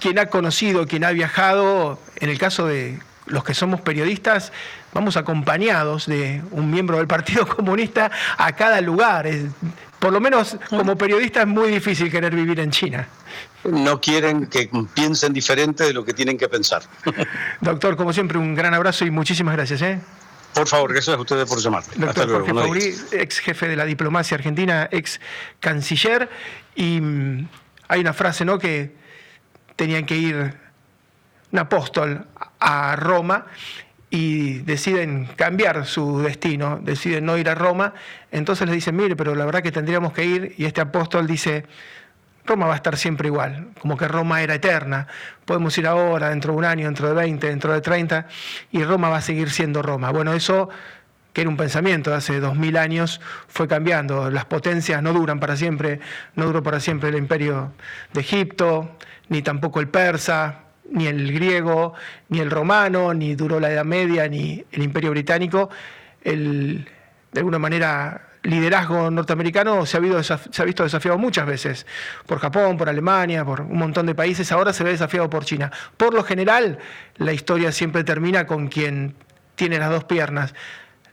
quien 0.00 0.18
ha 0.18 0.26
conocido, 0.26 0.88
quien 0.88 1.04
ha 1.04 1.12
viajado, 1.12 2.00
en 2.16 2.30
el 2.30 2.38
caso 2.40 2.66
de 2.66 2.98
los 3.26 3.44
que 3.44 3.54
somos 3.54 3.80
periodistas, 3.80 4.52
vamos 4.92 5.16
acompañados 5.16 6.06
de 6.06 6.42
un 6.50 6.68
miembro 6.68 6.96
del 6.96 7.06
Partido 7.06 7.46
Comunista 7.56 8.10
a 8.36 8.50
cada 8.56 8.80
lugar. 8.80 9.28
Por 9.98 10.12
lo 10.12 10.20
menos 10.20 10.56
como 10.68 10.96
periodista 10.96 11.42
es 11.42 11.46
muy 11.46 11.70
difícil 11.70 12.10
querer 12.10 12.34
vivir 12.34 12.60
en 12.60 12.70
China. 12.70 13.08
No 13.64 14.00
quieren 14.00 14.46
que 14.46 14.70
piensen 14.94 15.32
diferente 15.32 15.84
de 15.84 15.92
lo 15.92 16.04
que 16.04 16.14
tienen 16.14 16.38
que 16.38 16.48
pensar. 16.48 16.82
Doctor, 17.60 17.96
como 17.96 18.12
siempre, 18.12 18.38
un 18.38 18.54
gran 18.54 18.74
abrazo 18.74 19.04
y 19.04 19.10
muchísimas 19.10 19.56
gracias. 19.56 19.82
¿eh? 19.82 20.00
Por 20.54 20.66
favor, 20.66 20.92
gracias 20.92 21.16
a 21.16 21.20
ustedes 21.20 21.48
por 21.48 21.58
llamar. 21.60 21.82
Doctor 21.96 22.30
Jorge 22.30 22.54
Fauri, 22.54 22.94
ex 23.12 23.38
jefe 23.40 23.68
de 23.68 23.76
la 23.76 23.84
diplomacia 23.84 24.36
argentina, 24.36 24.88
ex 24.90 25.20
canciller. 25.60 26.28
Y 26.74 27.00
mm, 27.00 27.48
hay 27.88 28.00
una 28.00 28.12
frase, 28.12 28.44
¿no? 28.44 28.58
Que 28.58 28.94
tenían 29.76 30.06
que 30.06 30.16
ir 30.16 30.54
un 31.50 31.58
apóstol 31.58 32.26
a 32.60 32.96
Roma 32.96 33.46
y 34.10 34.60
deciden 34.60 35.28
cambiar 35.36 35.84
su 35.86 36.20
destino, 36.20 36.78
deciden 36.82 37.26
no 37.26 37.36
ir 37.36 37.48
a 37.48 37.54
Roma, 37.54 37.94
entonces 38.30 38.66
les 38.66 38.76
dicen, 38.76 38.96
mire, 38.96 39.16
pero 39.16 39.34
la 39.34 39.44
verdad 39.44 39.62
que 39.62 39.72
tendríamos 39.72 40.12
que 40.12 40.24
ir, 40.24 40.54
y 40.56 40.64
este 40.64 40.80
apóstol 40.80 41.26
dice, 41.26 41.66
Roma 42.46 42.66
va 42.66 42.72
a 42.72 42.76
estar 42.76 42.96
siempre 42.96 43.28
igual, 43.28 43.68
como 43.80 43.96
que 43.96 44.08
Roma 44.08 44.42
era 44.42 44.54
eterna, 44.54 45.06
podemos 45.44 45.76
ir 45.76 45.86
ahora, 45.86 46.30
dentro 46.30 46.52
de 46.52 46.58
un 46.58 46.64
año, 46.64 46.86
dentro 46.86 47.08
de 47.08 47.14
20, 47.14 47.46
dentro 47.46 47.72
de 47.72 47.80
30, 47.82 48.26
y 48.72 48.82
Roma 48.84 49.10
va 49.10 49.18
a 49.18 49.22
seguir 49.22 49.50
siendo 49.50 49.82
Roma. 49.82 50.10
Bueno, 50.10 50.32
eso 50.32 50.70
que 51.32 51.42
era 51.42 51.50
un 51.50 51.56
pensamiento 51.56 52.10
de 52.10 52.16
hace 52.16 52.40
dos 52.40 52.56
mil 52.56 52.76
años, 52.76 53.20
fue 53.46 53.68
cambiando. 53.68 54.28
Las 54.30 54.44
potencias 54.46 55.00
no 55.02 55.12
duran 55.12 55.38
para 55.38 55.56
siempre, 55.56 56.00
no 56.34 56.46
duró 56.46 56.64
para 56.64 56.80
siempre 56.80 57.10
el 57.10 57.16
imperio 57.16 57.72
de 58.12 58.22
Egipto, 58.22 58.96
ni 59.28 59.42
tampoco 59.42 59.78
el 59.78 59.88
persa, 59.88 60.62
ni 60.90 61.06
el 61.06 61.32
griego, 61.32 61.94
ni 62.28 62.40
el 62.40 62.50
romano, 62.50 63.14
ni 63.14 63.34
duró 63.34 63.60
la 63.60 63.70
Edad 63.70 63.84
Media, 63.84 64.28
ni 64.28 64.64
el 64.72 64.82
Imperio 64.82 65.10
Británico. 65.10 65.70
El, 66.22 66.88
de 67.32 67.40
alguna 67.40 67.58
manera, 67.58 68.28
liderazgo 68.42 69.10
norteamericano 69.10 69.84
se 69.84 69.98
ha, 69.98 70.38
se 70.38 70.62
ha 70.62 70.64
visto 70.64 70.82
desafiado 70.82 71.18
muchas 71.18 71.46
veces 71.46 71.86
por 72.26 72.38
Japón, 72.38 72.76
por 72.76 72.88
Alemania, 72.88 73.44
por 73.44 73.60
un 73.60 73.78
montón 73.78 74.06
de 74.06 74.14
países, 74.14 74.50
ahora 74.52 74.72
se 74.72 74.84
ve 74.84 74.90
desafiado 74.90 75.28
por 75.28 75.44
China. 75.44 75.70
Por 75.96 76.14
lo 76.14 76.24
general, 76.24 76.78
la 77.16 77.32
historia 77.32 77.72
siempre 77.72 78.04
termina 78.04 78.46
con 78.46 78.68
quien 78.68 79.14
tiene 79.54 79.78
las 79.78 79.90
dos 79.90 80.04
piernas 80.04 80.54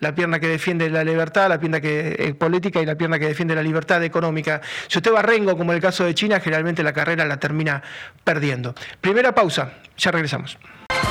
la 0.06 0.14
pierna 0.14 0.40
que 0.40 0.48
defiende 0.48 0.88
la 0.90 1.04
libertad, 1.04 1.50
la 1.50 1.60
pierna 1.60 1.82
que, 1.82 2.16
eh, 2.20 2.34
política 2.36 2.80
y 2.80 2.86
la 2.86 2.96
pierna 2.96 3.18
que 3.18 3.26
defiende 3.26 3.56
la 3.56 3.64
libertad 3.64 4.04
económica. 4.04 4.62
Si 4.88 5.00
usted 5.00 5.12
va 5.12 5.24
rengo, 5.24 5.58
como 5.58 5.72
en 5.72 5.78
el 5.78 5.82
caso 5.82 6.04
de 6.04 6.14
China, 6.14 6.40
generalmente 6.40 6.84
la 6.84 6.94
carrera 6.94 7.26
la 7.26 7.38
termina 7.38 7.82
perdiendo. 8.24 8.76
Primera 9.02 9.34
pausa, 9.34 9.74
ya 9.98 10.12
regresamos. 10.12 10.60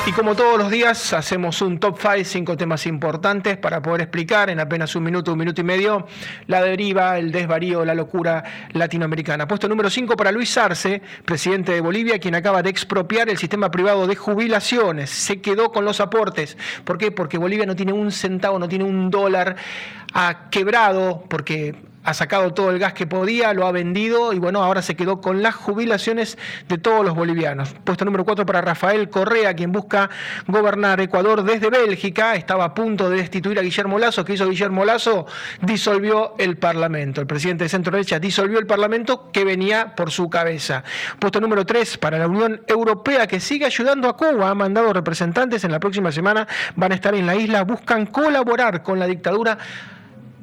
Y 0.07 0.13
como 0.13 0.35
todos 0.35 0.59
los 0.59 0.71
días, 0.71 1.15
hacemos 1.15 1.63
un 1.63 1.79
top 1.79 1.99
5, 1.99 2.25
cinco 2.25 2.57
temas 2.59 2.87
importantes 2.87 3.57
para 3.57 3.81
poder 3.81 4.03
explicar 4.03 4.51
en 4.51 4.61
apenas 4.61 4.95
un 4.95 5.03
minuto, 5.03 5.33
un 5.33 5.39
minuto 5.39 5.63
y 5.63 5.65
medio, 5.65 6.07
la 6.47 6.63
deriva, 6.63 7.19
el 7.19 7.33
desvarío, 7.33 7.87
la 7.87 7.95
locura 7.95 8.45
latinoamericana. 8.73 9.49
Puesto 9.49 9.67
número 9.67 9.89
5 9.89 10.15
para 10.15 10.31
Luis 10.31 10.59
Arce, 10.59 11.01
presidente 11.25 11.73
de 11.73 11.81
Bolivia, 11.81 12.19
quien 12.19 12.35
acaba 12.35 12.63
de 12.63 12.69
expropiar 12.69 13.31
el 13.31 13.39
sistema 13.39 13.71
privado 13.71 14.07
de 14.07 14.15
jubilaciones. 14.15 15.09
Se 15.09 15.41
quedó 15.41 15.73
con 15.73 15.87
los 15.87 16.01
aportes. 16.01 16.59
¿Por 16.85 16.99
qué? 16.99 17.11
Porque 17.11 17.39
Bolivia 17.39 17.65
no 17.65 17.75
tiene 17.75 17.95
un 17.95 18.13
centavo, 18.13 18.59
no 18.59 18.69
tiene 18.69 18.85
un 18.85 19.11
dólar, 19.11 19.57
ha 20.13 20.51
quebrado, 20.51 21.25
porque 21.31 21.94
ha 22.05 22.15
sacado 22.15 22.53
todo 22.53 22.71
el 22.71 22.79
gas 22.79 22.93
que 22.93 23.07
podía, 23.07 23.53
lo 23.55 23.67
ha 23.67 23.73
vendido 23.73 24.33
y 24.33 24.39
bueno, 24.39 24.63
ahora 24.63 24.83
se 24.83 24.95
quedó 24.95 25.21
con 25.21 25.43
las 25.43 25.55
jubilaciones 25.55 26.39
de 26.69 26.79
todos 26.79 27.05
los 27.05 27.15
bolivianos. 27.15 27.75
Puesto 27.83 28.05
número 28.05 28.25
4 28.25 28.45
para 28.45 28.61
Rafael 28.61 29.09
Correa, 29.09 29.55
quien 29.55 29.73
busca 29.73 30.11
gobernar 30.47 31.01
Ecuador 31.01 31.43
desde 31.43 31.71
Bélgica. 31.71 32.35
Estaba 32.35 32.65
a 32.65 32.75
punto 32.75 33.09
de 33.09 33.17
destituir 33.17 33.59
a 33.59 33.63
Guillermo 33.63 33.99
Lazo. 33.99 34.25
¿Qué 34.25 34.35
hizo 34.35 34.49
Guillermo 34.49 34.85
Lazo? 34.85 35.27
Disolvió 35.63 36.35
el 36.39 36.57
Parlamento. 36.59 37.23
El 37.23 37.27
presidente 37.27 37.65
de 37.65 37.71
centro 37.71 37.93
derecha 37.93 38.19
disolvió 38.19 38.59
el 38.59 38.67
Parlamento 38.67 39.31
que 39.33 39.45
venía 39.45 39.95
por 39.97 40.11
su 40.11 40.29
cabeza. 40.29 40.85
Puesto 41.19 41.41
número 41.41 41.65
3 41.65 41.97
para 41.99 42.19
la 42.19 42.29
Unión 42.29 42.63
Europea, 42.67 43.27
que 43.27 43.41
sigue 43.41 43.65
ayudando 43.65 44.09
a 44.09 44.17
Cuba. 44.17 44.51
Ha 44.51 44.55
mandado 44.55 44.93
representantes 44.93 45.65
en 45.65 45.73
la 45.73 45.81
próxima 45.81 46.13
semana, 46.13 46.47
van 46.77 46.93
a 46.93 46.97
estar 46.97 47.15
en 47.15 47.27
la 47.27 47.35
isla, 47.35 47.65
buscan 47.65 48.07
colaborar 48.07 48.83
con 48.83 48.99
la 48.99 49.07
dictadura 49.07 49.57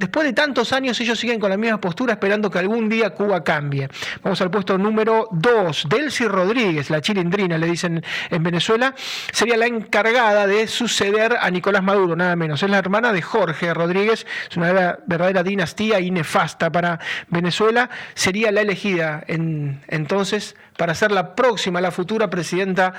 Después 0.02 0.26
de 0.26 0.32
tantos 0.32 0.72
años 0.72 1.00
ellos 1.00 1.16
siguen 1.16 1.38
con 1.38 1.48
la 1.48 1.56
misma 1.56 1.80
postura 1.80 2.14
esperando 2.14 2.50
que 2.50 2.58
algún 2.58 2.88
día 2.88 3.10
Cuba 3.10 3.44
cambie. 3.44 3.88
Vamos 4.20 4.40
al 4.40 4.50
puesto 4.50 4.76
número 4.76 5.28
2. 5.30 5.86
Delcy 5.88 6.26
Rodríguez, 6.26 6.90
la 6.90 7.00
chilindrina, 7.00 7.56
le 7.56 7.68
dicen 7.68 8.02
en 8.28 8.42
Venezuela, 8.42 8.96
sería 9.30 9.56
la 9.56 9.66
encargada 9.66 10.48
de 10.48 10.66
suceder 10.66 11.36
a 11.40 11.48
Nicolás 11.52 11.84
Maduro, 11.84 12.16
nada 12.16 12.34
menos. 12.34 12.60
Es 12.64 12.68
la 12.68 12.78
hermana 12.78 13.12
de 13.12 13.22
Jorge 13.22 13.72
Rodríguez, 13.72 14.26
es 14.50 14.56
una 14.56 14.98
verdadera 15.06 15.44
dinastía 15.44 16.00
y 16.00 16.10
nefasta 16.10 16.72
para 16.72 16.98
Venezuela. 17.28 17.88
Sería 18.14 18.50
la 18.50 18.62
elegida 18.62 19.22
entonces 19.28 20.56
para 20.76 20.96
ser 20.96 21.12
la 21.12 21.36
próxima, 21.36 21.80
la 21.80 21.92
futura 21.92 22.28
presidenta 22.28 22.92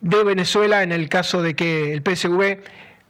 de 0.00 0.24
Venezuela 0.24 0.82
en 0.82 0.90
el 0.90 1.08
caso 1.08 1.40
de 1.40 1.54
que 1.54 1.92
el 1.92 2.02
PSV 2.02 2.64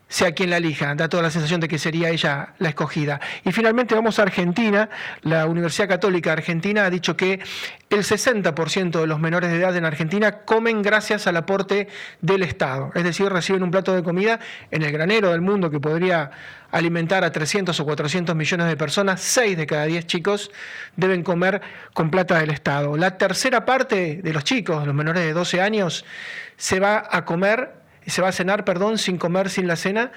sea 0.08 0.32
quien 0.32 0.50
la 0.50 0.58
elija, 0.58 0.94
da 0.94 1.08
toda 1.08 1.24
la 1.24 1.30
sensación 1.30 1.60
de 1.60 1.68
que 1.68 1.78
sería 1.78 2.10
ella 2.10 2.54
la 2.58 2.68
escogida. 2.68 3.20
Y 3.44 3.52
finalmente 3.52 3.94
vamos 3.94 4.18
a 4.18 4.22
Argentina. 4.22 4.88
La 5.22 5.46
Universidad 5.46 5.88
Católica 5.88 6.32
Argentina 6.32 6.84
ha 6.84 6.90
dicho 6.90 7.16
que 7.16 7.40
el 7.90 8.00
60% 8.00 9.00
de 9.00 9.06
los 9.06 9.18
menores 9.18 9.50
de 9.50 9.58
edad 9.58 9.76
en 9.76 9.84
Argentina 9.84 10.44
comen 10.44 10.82
gracias 10.82 11.26
al 11.26 11.36
aporte 11.36 11.88
del 12.20 12.44
Estado. 12.44 12.92
Es 12.94 13.02
decir, 13.02 13.28
reciben 13.28 13.64
un 13.64 13.70
plato 13.70 13.94
de 13.94 14.04
comida 14.04 14.38
en 14.70 14.82
el 14.82 14.92
granero 14.92 15.30
del 15.30 15.40
mundo 15.40 15.70
que 15.70 15.80
podría 15.80 16.30
alimentar 16.70 17.24
a 17.24 17.32
300 17.32 17.78
o 17.78 17.84
400 17.84 18.36
millones 18.36 18.68
de 18.68 18.76
personas. 18.76 19.20
6 19.20 19.56
de 19.56 19.66
cada 19.66 19.86
10 19.86 20.06
chicos 20.06 20.52
deben 20.96 21.24
comer 21.24 21.60
con 21.94 22.10
plata 22.10 22.38
del 22.38 22.50
Estado. 22.50 22.96
La 22.96 23.18
tercera 23.18 23.64
parte 23.64 24.20
de 24.22 24.32
los 24.32 24.44
chicos, 24.44 24.86
los 24.86 24.94
menores 24.94 25.24
de 25.24 25.32
12 25.32 25.60
años, 25.60 26.04
se 26.56 26.78
va 26.78 27.08
a 27.10 27.24
comer 27.24 27.85
se 28.10 28.22
va 28.22 28.28
a 28.28 28.32
cenar, 28.32 28.64
perdón, 28.64 28.98
sin 28.98 29.18
comer, 29.18 29.50
sin 29.50 29.66
la 29.66 29.76
cena, 29.76 30.12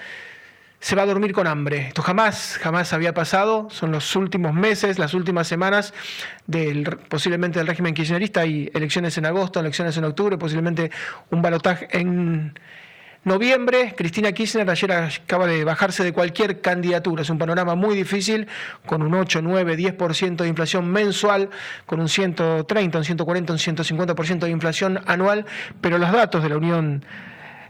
se 0.79 0.95
va 0.95 1.03
a 1.03 1.05
dormir 1.05 1.33
con 1.33 1.47
hambre. 1.47 1.87
Esto 1.89 2.01
jamás, 2.01 2.57
jamás 2.61 2.93
había 2.93 3.13
pasado. 3.13 3.67
Son 3.69 3.91
los 3.91 4.15
últimos 4.15 4.53
meses, 4.53 4.97
las 4.97 5.13
últimas 5.13 5.47
semanas 5.47 5.93
del 6.47 6.85
posiblemente 7.09 7.59
del 7.59 7.67
régimen 7.67 7.93
kirchnerista. 7.93 8.41
Hay 8.41 8.71
elecciones 8.73 9.17
en 9.17 9.25
agosto, 9.25 9.59
elecciones 9.59 9.97
en 9.97 10.05
octubre, 10.05 10.37
posiblemente 10.37 10.89
un 11.31 11.41
balotaje 11.41 11.87
en 11.91 12.53
noviembre. 13.25 13.93
Cristina 13.95 14.31
Kirchner 14.31 14.69
ayer 14.69 14.91
acaba 14.91 15.47
de 15.47 15.65
bajarse 15.65 16.03
de 16.03 16.13
cualquier 16.13 16.61
candidatura. 16.61 17.23
Es 17.23 17.29
un 17.29 17.37
panorama 17.37 17.75
muy 17.75 17.95
difícil, 17.95 18.47
con 18.85 19.01
un 19.01 19.13
8, 19.13 19.41
9, 19.41 19.77
10% 19.77 20.37
de 20.37 20.47
inflación 20.47 20.89
mensual, 20.89 21.49
con 21.85 21.99
un 21.99 22.07
130, 22.07 22.97
un 22.97 23.03
140, 23.03 23.53
un 23.53 23.59
150% 23.59 24.39
de 24.39 24.49
inflación 24.49 25.01
anual. 25.05 25.45
Pero 25.81 25.97
los 25.97 26.11
datos 26.11 26.41
de 26.41 26.49
la 26.49 26.57
Unión 26.57 27.03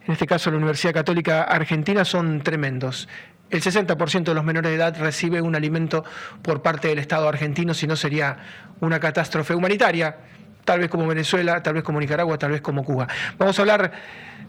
en 0.09 0.13
este 0.13 0.25
caso 0.25 0.49
la 0.49 0.57
Universidad 0.57 0.91
Católica 0.91 1.43
Argentina, 1.43 2.03
son 2.03 2.41
tremendos. 2.41 3.07
El 3.51 3.61
60% 3.61 4.23
de 4.23 4.33
los 4.33 4.43
menores 4.43 4.71
de 4.71 4.75
edad 4.75 4.99
recibe 4.99 5.39
un 5.39 5.55
alimento 5.55 6.03
por 6.41 6.63
parte 6.63 6.87
del 6.87 6.97
Estado 6.97 7.29
argentino, 7.29 7.75
si 7.75 7.85
no 7.85 7.95
sería 7.95 8.35
una 8.79 8.99
catástrofe 8.99 9.53
humanitaria, 9.53 10.17
tal 10.65 10.79
vez 10.79 10.89
como 10.89 11.05
Venezuela, 11.05 11.61
tal 11.61 11.75
vez 11.75 11.83
como 11.83 11.99
Nicaragua, 11.99 12.39
tal 12.39 12.49
vez 12.49 12.61
como 12.61 12.83
Cuba. 12.83 13.07
Vamos 13.37 13.59
a 13.59 13.61
hablar 13.61 13.91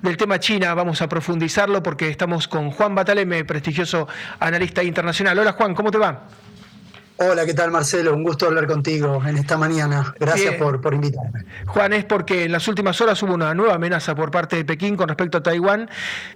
del 0.00 0.16
tema 0.16 0.40
China, 0.40 0.72
vamos 0.72 1.02
a 1.02 1.10
profundizarlo 1.10 1.82
porque 1.82 2.08
estamos 2.08 2.48
con 2.48 2.70
Juan 2.70 2.94
Bataleme, 2.94 3.44
prestigioso 3.44 4.08
analista 4.38 4.82
internacional. 4.82 5.38
Hola 5.40 5.52
Juan, 5.52 5.74
¿cómo 5.74 5.90
te 5.90 5.98
va? 5.98 6.22
Hola, 7.22 7.44
¿qué 7.44 7.52
tal 7.52 7.70
Marcelo? 7.70 8.14
Un 8.14 8.22
gusto 8.22 8.46
hablar 8.46 8.66
contigo 8.66 9.22
en 9.26 9.36
esta 9.36 9.58
mañana. 9.58 10.14
Gracias 10.18 10.54
por, 10.54 10.80
por, 10.80 10.94
invitarme. 10.94 11.44
Juan, 11.66 11.92
es 11.92 12.06
porque 12.06 12.44
en 12.44 12.52
las 12.52 12.66
últimas 12.66 12.98
horas 13.02 13.22
hubo 13.22 13.34
una 13.34 13.52
nueva 13.52 13.74
amenaza 13.74 14.14
por 14.14 14.30
parte 14.30 14.56
de 14.56 14.64
Pekín 14.64 14.96
con 14.96 15.06
respecto 15.06 15.36
a 15.36 15.42
Taiwán. 15.42 15.90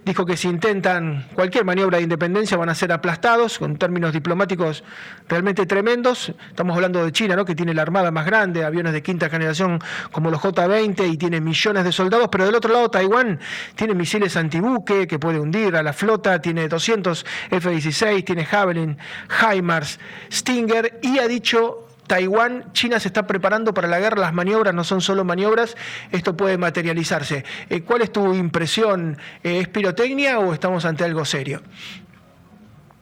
Dijo 0.05 0.27
que 0.27 0.37
si 0.37 0.47
intentan 0.47 1.27
cualquier 1.33 1.65
maniobra 1.65 1.97
de 1.97 2.03
independencia 2.03 2.55
van 2.55 2.69
a 2.69 2.75
ser 2.75 2.91
aplastados, 2.91 3.57
con 3.57 3.77
términos 3.77 4.13
diplomáticos 4.13 4.83
realmente 5.27 5.65
tremendos. 5.65 6.31
Estamos 6.49 6.75
hablando 6.75 7.03
de 7.03 7.11
China, 7.11 7.35
¿no? 7.35 7.45
que 7.45 7.55
tiene 7.55 7.73
la 7.73 7.81
armada 7.81 8.11
más 8.11 8.27
grande, 8.27 8.63
aviones 8.63 8.93
de 8.93 9.01
quinta 9.01 9.27
generación 9.27 9.79
como 10.11 10.29
los 10.29 10.39
J-20 10.39 11.11
y 11.11 11.17
tiene 11.17 11.41
millones 11.41 11.83
de 11.83 11.91
soldados, 11.91 12.27
pero 12.31 12.45
del 12.45 12.53
otro 12.53 12.71
lado 12.71 12.91
Taiwán 12.91 13.39
tiene 13.73 13.95
misiles 13.95 14.37
antibuque 14.37 15.07
que 15.07 15.17
puede 15.17 15.39
hundir 15.39 15.77
a 15.77 15.81
la 15.81 15.93
flota, 15.93 16.39
tiene 16.39 16.67
200 16.67 17.25
F-16, 17.49 18.23
tiene 18.23 18.45
Javelin, 18.45 18.99
HIMARS, 19.41 19.99
Stinger 20.31 20.74
y 21.01 21.19
ha 21.19 21.27
dicho 21.27 21.85
Taiwán, 22.07 22.71
China 22.73 22.99
se 22.99 23.07
está 23.07 23.25
preparando 23.25 23.73
para 23.73 23.87
la 23.87 23.99
guerra, 23.99 24.21
las 24.21 24.33
maniobras 24.33 24.73
no 24.73 24.83
son 24.83 25.01
solo 25.01 25.23
maniobras, 25.23 25.75
esto 26.11 26.37
puede 26.37 26.57
materializarse. 26.57 27.43
Eh, 27.69 27.81
¿Cuál 27.81 28.01
es 28.01 28.11
tu 28.11 28.33
impresión? 28.33 29.17
Eh, 29.43 29.59
¿Es 29.59 29.67
pirotecnia 29.67 30.39
o 30.39 30.53
estamos 30.53 30.85
ante 30.85 31.03
algo 31.03 31.25
serio? 31.25 31.61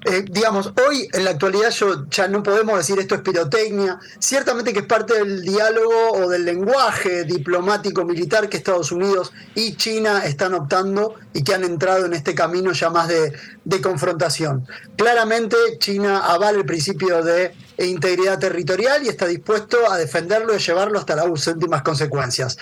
Eh, 0.06 0.26
digamos, 0.30 0.74
hoy 0.88 1.08
en 1.14 1.24
la 1.24 1.32
actualidad 1.32 1.70
yo 1.72 2.06
ya 2.10 2.28
no 2.28 2.44
podemos 2.44 2.78
decir 2.78 3.00
esto 3.00 3.16
es 3.16 3.22
pirotecnia, 3.22 4.00
ciertamente 4.20 4.74
que 4.74 4.80
es 4.80 4.86
parte 4.86 5.14
del 5.14 5.42
diálogo 5.44 6.12
o 6.14 6.30
del 6.30 6.44
lenguaje 6.44 7.24
diplomático 7.24 8.04
militar 8.04 8.50
que 8.50 8.58
Estados 8.58 8.92
Unidos 8.92 9.32
y 9.56 9.76
China 9.76 10.26
están 10.26 10.54
optando 10.56 11.16
y 11.34 11.44
que 11.44 11.54
han 11.54 11.64
entrado 11.64 12.06
en 12.06 12.14
este 12.14 12.36
camino 12.36 12.74
ya 12.74 12.90
más 12.90 13.08
de, 13.08 13.32
de 13.64 13.82
confrontación. 13.82 14.68
Claramente 14.98 15.56
China 15.80 16.20
avala 16.26 16.58
el 16.60 16.66
principio 16.66 17.24
de 17.24 17.56
e 17.78 17.86
integridad 17.86 18.40
territorial 18.40 19.04
y 19.04 19.10
está 19.10 19.26
dispuesto 19.26 19.92
a 19.92 19.98
defenderlo 19.98 20.56
y 20.56 20.60
llevarlo 20.60 21.00
hasta 21.00 21.16
las 21.16 21.48
últimas 21.48 21.82
consecuencias. 21.82 22.58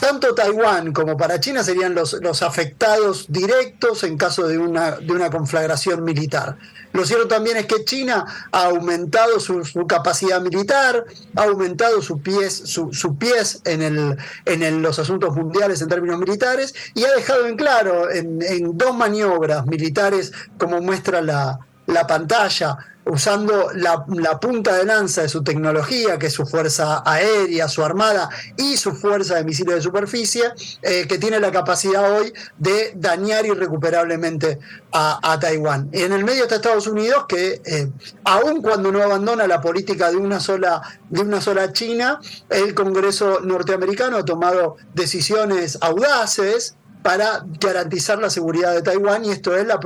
Tanto 0.00 0.34
Taiwán 0.34 0.92
como 0.92 1.16
para 1.16 1.40
China 1.40 1.62
serían 1.62 1.94
los, 1.94 2.14
los 2.14 2.42
afectados 2.42 3.26
directos 3.28 4.04
en 4.04 4.16
caso 4.16 4.46
de 4.46 4.58
una, 4.58 4.92
de 4.92 5.12
una 5.12 5.30
conflagración 5.30 6.02
militar. 6.02 6.56
Lo 6.92 7.04
cierto 7.06 7.26
también 7.28 7.56
es 7.56 7.66
que 7.66 7.84
China 7.84 8.24
ha 8.52 8.64
aumentado 8.66 9.40
su, 9.40 9.62
capacidad 9.86 10.40
militar, 10.40 11.04
ha 11.36 11.42
aumentado 11.44 12.02
su 12.02 12.20
pies, 12.20 12.62
su, 12.66 13.16
pies 13.16 13.62
en, 13.64 13.82
el, 13.82 14.16
en 14.44 14.82
los 14.82 14.98
asuntos 14.98 15.34
mundiales 15.34 15.80
en 15.80 15.88
términos 15.88 16.18
militares 16.18 16.74
y 16.94 17.04
ha 17.04 17.12
dejado 17.12 17.46
en 17.46 17.56
claro 17.56 18.10
en 18.10 18.76
dos 18.76 18.94
maniobras 18.94 19.66
militares, 19.66 20.32
como 20.58 20.80
muestra 20.80 21.22
la, 21.22 21.60
la 21.86 22.06
pantalla, 22.06 22.76
usando 23.04 23.70
la, 23.74 24.38
punta 24.38 24.76
de 24.76 24.84
lanza 24.84 25.22
de 25.22 25.28
su 25.28 25.42
tecnología, 25.42 26.18
que 26.18 26.26
es 26.26 26.32
su 26.32 26.46
fuerza 26.46 27.02
aérea, 27.04 27.68
su 27.68 27.84
armada 27.84 28.28
y 28.56 28.76
su 28.76 28.92
fuerza 28.92 29.34
de 29.36 29.44
misiles 29.44 29.76
de 29.76 29.82
superficie, 29.82 30.44
eh, 30.82 31.06
que 31.08 31.18
tiene 31.18 31.40
la 31.40 31.50
capacidad 31.50 32.12
hoy 32.16 32.32
de 32.58 32.92
dañar 32.94 33.44
irrecuperablemente 33.44 34.60
a, 34.92 35.38
Taiwán. 35.40 35.88
En 35.92 36.12
el 36.12 36.22
medio 36.24 36.42
está 36.42 36.56
Estados 36.56 36.86
Unidos, 36.86 37.24
que 37.26 37.62
eh, 37.64 37.90
aun 38.24 38.60
cuando 38.60 38.92
no 38.92 39.02
abandona 39.02 39.46
la 39.46 39.60
política 39.60 40.10
de 40.10 40.16
una 40.16 40.38
sola 40.38 40.82
de 41.08 41.20
una 41.20 41.40
sola 41.40 41.72
China, 41.72 42.20
el 42.50 42.74
Congreso 42.74 43.40
norteamericano 43.40 44.18
ha 44.18 44.24
tomado 44.24 44.76
decisiones 44.94 45.78
audaces 45.80 46.76
para 47.02 47.44
garantizar 47.60 48.18
la 48.18 48.30
seguridad 48.30 48.74
de 48.74 48.82
Taiwán 48.82 49.24
y 49.24 49.30
esto 49.30 49.56
es 49.56 49.66
la, 49.66 49.80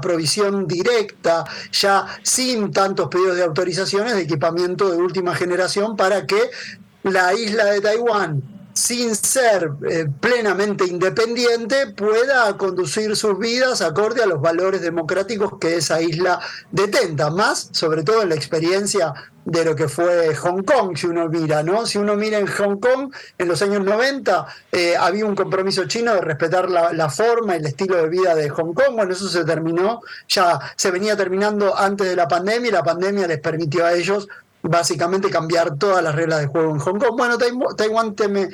provisión 0.00 0.66
directa, 0.66 1.44
ya 1.72 2.06
sin 2.22 2.72
tantos 2.72 3.08
pedidos 3.08 3.36
de 3.36 3.44
autorizaciones, 3.44 4.14
de 4.14 4.22
equipamiento 4.22 4.90
de 4.90 4.96
última 4.96 5.34
generación 5.34 5.96
para 5.96 6.26
que 6.26 6.50
la 7.02 7.32
isla 7.34 7.64
de 7.66 7.80
Taiwán, 7.80 8.57
sin 8.78 9.16
ser 9.16 9.72
eh, 9.90 10.06
plenamente 10.20 10.84
independiente, 10.84 11.88
pueda 11.88 12.56
conducir 12.56 13.16
sus 13.16 13.36
vidas 13.36 13.82
acorde 13.82 14.22
a 14.22 14.26
los 14.26 14.40
valores 14.40 14.80
democráticos 14.80 15.54
que 15.60 15.78
esa 15.78 16.00
isla 16.00 16.38
detenta, 16.70 17.28
más 17.30 17.70
sobre 17.72 18.04
todo 18.04 18.22
en 18.22 18.28
la 18.28 18.36
experiencia 18.36 19.12
de 19.44 19.64
lo 19.64 19.74
que 19.74 19.88
fue 19.88 20.32
Hong 20.36 20.62
Kong, 20.62 20.96
si 20.96 21.06
uno 21.06 21.28
mira, 21.28 21.62
¿no? 21.62 21.86
Si 21.86 21.98
uno 21.98 22.14
mira 22.14 22.38
en 22.38 22.46
Hong 22.46 22.78
Kong, 22.78 23.12
en 23.36 23.48
los 23.48 23.62
años 23.62 23.82
90, 23.82 24.46
eh, 24.70 24.94
había 24.96 25.24
un 25.24 25.34
compromiso 25.34 25.86
chino 25.86 26.14
de 26.14 26.20
respetar 26.20 26.70
la, 26.70 27.08
forma 27.08 27.54
y 27.56 27.58
el 27.58 27.66
estilo 27.66 27.96
de 27.96 28.08
vida 28.08 28.34
de 28.36 28.48
Hong 28.50 28.74
Kong. 28.74 28.94
Bueno, 28.94 29.12
eso 29.12 29.28
se 29.28 29.44
terminó, 29.44 30.02
ya 30.28 30.60
se 30.76 30.90
venía 30.92 31.16
terminando 31.16 31.76
antes 31.76 32.06
de 32.06 32.14
la 32.14 32.28
pandemia 32.28 32.68
y 32.68 32.72
la 32.72 32.82
pandemia 32.82 33.26
les 33.26 33.40
permitió 33.40 33.86
a 33.86 33.94
ellos 33.94 34.28
básicamente 34.62 35.30
cambiar 35.30 35.76
todas 35.76 36.02
las 36.02 36.14
reglas 36.14 36.40
de 36.40 36.46
juego 36.46 36.72
en 36.72 36.78
Hong 36.78 36.98
Kong. 36.98 37.16
Bueno, 37.16 37.38
Taiwán 37.76 38.14
teme, 38.14 38.48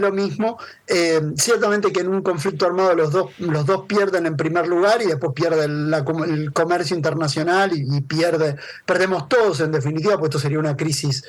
lo 0.00 0.12
mismo. 0.12 0.58
Eh, 0.86 1.20
ciertamente 1.36 1.92
que 1.92 2.00
en 2.00 2.08
un 2.08 2.22
conflicto 2.22 2.66
armado 2.66 2.94
los 2.94 3.10
dos, 3.12 3.30
los 3.38 3.66
dos 3.66 3.86
pierden 3.86 4.26
en 4.26 4.36
primer 4.36 4.66
lugar 4.68 5.02
y 5.02 5.06
después 5.06 5.32
pierde 5.34 5.64
el, 5.64 6.52
comercio 6.52 6.96
internacional 6.96 7.70
y, 7.74 8.00
pierde, 8.02 8.56
perdemos 8.86 9.28
todos 9.28 9.60
en 9.60 9.72
definitiva, 9.72 10.18
pues 10.18 10.30
esto 10.30 10.38
sería 10.38 10.58
una 10.58 10.76
crisis 10.76 11.24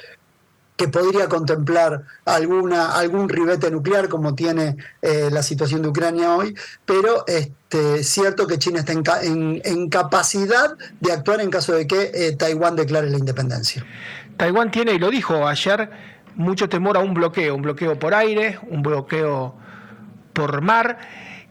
que 0.75 0.87
podría 0.87 1.27
contemplar 1.27 2.03
alguna, 2.25 2.97
algún 2.97 3.29
ribete 3.29 3.69
nuclear 3.69 4.09
como 4.09 4.33
tiene 4.33 4.77
eh, 5.01 5.29
la 5.31 5.43
situación 5.43 5.81
de 5.81 5.89
Ucrania 5.89 6.35
hoy, 6.35 6.55
pero 6.85 7.23
este, 7.27 8.03
cierto 8.03 8.47
que 8.47 8.57
China 8.57 8.79
está 8.79 9.21
en, 9.23 9.89
capacidad 9.89 10.75
de 10.99 11.11
actuar 11.11 11.41
en 11.41 11.49
caso 11.49 11.73
de 11.73 11.85
que 11.85 12.11
eh, 12.13 12.35
Taiwán 12.35 12.75
declare 12.75 13.09
la 13.09 13.17
independencia. 13.17 13.85
Taiwán 14.37 14.71
tiene, 14.71 14.93
y 14.93 14.99
lo 14.99 15.09
dijo 15.09 15.47
ayer, 15.47 15.91
mucho 16.35 16.67
temor 16.67 16.97
a 16.97 17.01
un 17.01 17.13
bloqueo, 17.13 17.55
un 17.55 17.61
bloqueo 17.61 17.99
por 17.99 18.13
aire, 18.13 18.59
un 18.69 18.81
bloqueo 18.81 19.55
por 20.33 20.61
mar. 20.61 20.97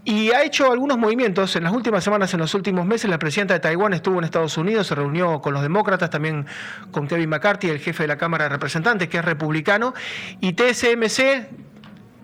Y 0.04 0.30
ha 0.30 0.42
hecho 0.42 0.73
algunos 0.73 0.97
movimientos. 0.97 1.54
En 1.57 1.64
las 1.64 1.73
últimas 1.73 2.02
semanas, 2.02 2.33
en 2.33 2.40
los 2.40 2.54
últimos 2.54 2.87
meses, 2.87 3.11
la 3.11 3.19
presidenta 3.19 3.54
de 3.54 3.61
Taiwán 3.61 3.92
estuvo 3.92 4.19
en 4.19 4.25
Estados 4.25 4.57
Unidos, 4.57 4.87
se 4.87 4.95
reunió 4.95 5.40
con 5.40 5.52
los 5.52 5.62
demócratas, 5.62 6.09
también 6.09 6.47
con 6.90 7.07
Kevin 7.07 7.28
McCarthy, 7.28 7.69
el 7.69 7.80
jefe 7.80 8.04
de 8.04 8.09
la 8.09 8.16
Cámara 8.16 8.45
de 8.45 8.50
Representantes, 8.50 9.09
que 9.09 9.19
es 9.19 9.25
republicano. 9.25 9.92
Y 10.40 10.54
TSMC 10.54 11.69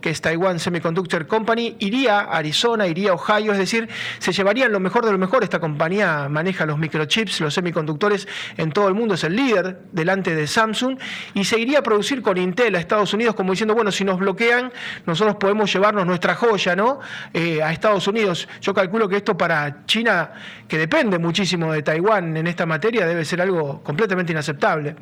que 0.06 0.10
es 0.10 0.20
Taiwan 0.20 0.60
Semiconductor 0.60 1.26
Company, 1.26 1.74
iría 1.80 2.20
a 2.20 2.36
Arizona, 2.36 2.86
iría 2.86 3.10
a 3.10 3.14
Ohio, 3.14 3.50
es 3.50 3.58
decir, 3.58 3.88
se 4.20 4.30
llevarían 4.30 4.70
lo 4.70 4.78
mejor 4.78 5.04
de 5.04 5.10
lo 5.10 5.18
mejor. 5.18 5.42
Esta 5.42 5.58
compañía 5.58 6.28
maneja 6.28 6.64
los 6.64 6.78
microchips, 6.78 7.40
los 7.40 7.52
semiconductores 7.52 8.28
en 8.56 8.70
todo 8.70 8.86
el 8.86 8.94
mundo, 8.94 9.14
es 9.14 9.24
el 9.24 9.34
líder 9.34 9.80
delante 9.90 10.32
de 10.36 10.46
Samsung, 10.46 10.96
y 11.34 11.42
se 11.42 11.58
iría 11.58 11.80
a 11.80 11.82
producir 11.82 12.22
con 12.22 12.38
Intel 12.38 12.76
a 12.76 12.78
Estados 12.78 13.14
Unidos, 13.14 13.34
como 13.34 13.50
diciendo, 13.50 13.74
bueno, 13.74 13.90
si 13.90 14.04
nos 14.04 14.20
bloquean, 14.20 14.72
nosotros 15.06 15.38
podemos 15.40 15.72
llevarnos 15.72 16.06
nuestra 16.06 16.36
joya, 16.36 16.76
¿no? 16.76 17.00
Eh, 17.34 17.60
a 17.60 17.72
Estados 17.72 18.06
Unidos. 18.06 18.48
Yo 18.60 18.72
calculo 18.72 19.08
que 19.08 19.16
esto 19.16 19.36
para 19.36 19.86
China, 19.86 20.30
que 20.68 20.78
depende 20.78 21.18
muchísimo 21.18 21.72
de 21.72 21.82
Taiwán 21.82 22.36
en 22.36 22.46
esta 22.46 22.64
materia, 22.64 23.08
debe 23.08 23.24
ser 23.24 23.40
algo 23.42 23.82
completamente 23.82 24.30
inaceptable. 24.30 24.94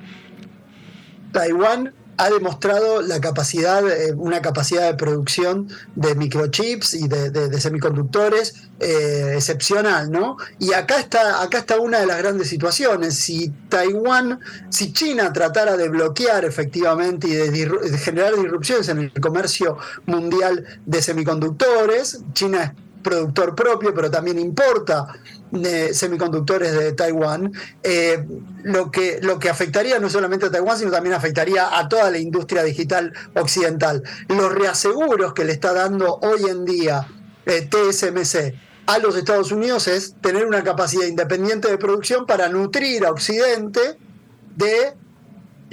Taiwán 1.31 1.93
ha 2.17 2.31
demostrado 2.31 3.03
la 3.03 3.21
capacidad, 3.21 3.87
eh, 3.91 4.13
una 4.17 4.41
capacidad 4.41 4.87
de 4.91 4.95
producción 4.95 5.69
de 5.95 6.15
microchips 6.15 6.95
y 6.95 7.09
de, 7.09 7.61
semiconductores 7.61 8.69
eh, 8.81 9.33
excepcional, 9.37 10.11
¿no? 10.11 10.37
Y 10.59 10.73
acá 10.73 10.99
está, 10.99 11.43
acá 11.43 11.59
está 11.59 11.79
una 11.79 12.01
de 12.01 12.07
las 12.07 12.19
grandes 12.19 12.49
situaciones. 12.49 13.17
Si 13.19 13.53
Taiwán, 13.69 14.41
si 14.71 14.93
China 14.93 15.33
tratara 15.33 15.77
de 15.77 15.89
bloquear 15.89 16.45
efectivamente 16.45 17.29
y 17.29 17.35
de 17.35 17.99
generar 17.99 18.35
disrupciones 18.37 18.89
en 18.89 18.99
el 18.99 19.13
comercio 19.21 19.79
mundial 20.07 20.65
de 20.87 21.03
semiconductores, 21.03 22.21
China 22.33 22.75
productor 23.05 23.55
propio, 23.55 23.95
pero 23.95 24.11
también 24.11 24.41
importa 24.41 25.07
de 25.53 25.95
semiconductores 25.95 26.73
de 26.73 26.93
Taiwán, 26.95 27.53
eh, 27.85 28.27
lo, 28.65 28.91
que, 28.91 29.21
lo 29.23 29.39
que 29.39 29.49
afectaría 29.49 30.01
no 30.01 30.11
solamente 30.11 30.47
a 30.47 30.51
Taiwán, 30.51 30.77
sino 30.77 30.91
también 30.91 31.15
afectaría 31.15 31.79
a 31.79 31.89
toda 31.89 32.11
la 32.11 32.19
industria 32.19 32.65
digital 32.65 33.13
occidental. 33.35 34.03
Los 34.29 34.53
reaseguros 34.53 35.33
que 35.35 35.45
le 35.45 35.53
está 35.53 35.73
dando 35.73 36.19
hoy 36.23 36.51
en 36.51 36.65
día 36.65 37.07
eh, 37.47 37.69
TSMC 37.71 38.55
a 38.87 38.99
los 38.99 39.17
Estados 39.17 39.53
Unidos 39.53 39.87
es 39.87 40.17
tener 40.21 40.47
una 40.47 40.65
capacidad 40.65 41.07
independiente 41.07 41.69
de 41.69 41.79
producción 41.79 42.27
para 42.27 42.49
nutrir 42.49 43.07
a 43.07 43.11
Occidente 43.11 43.99
de 44.57 44.95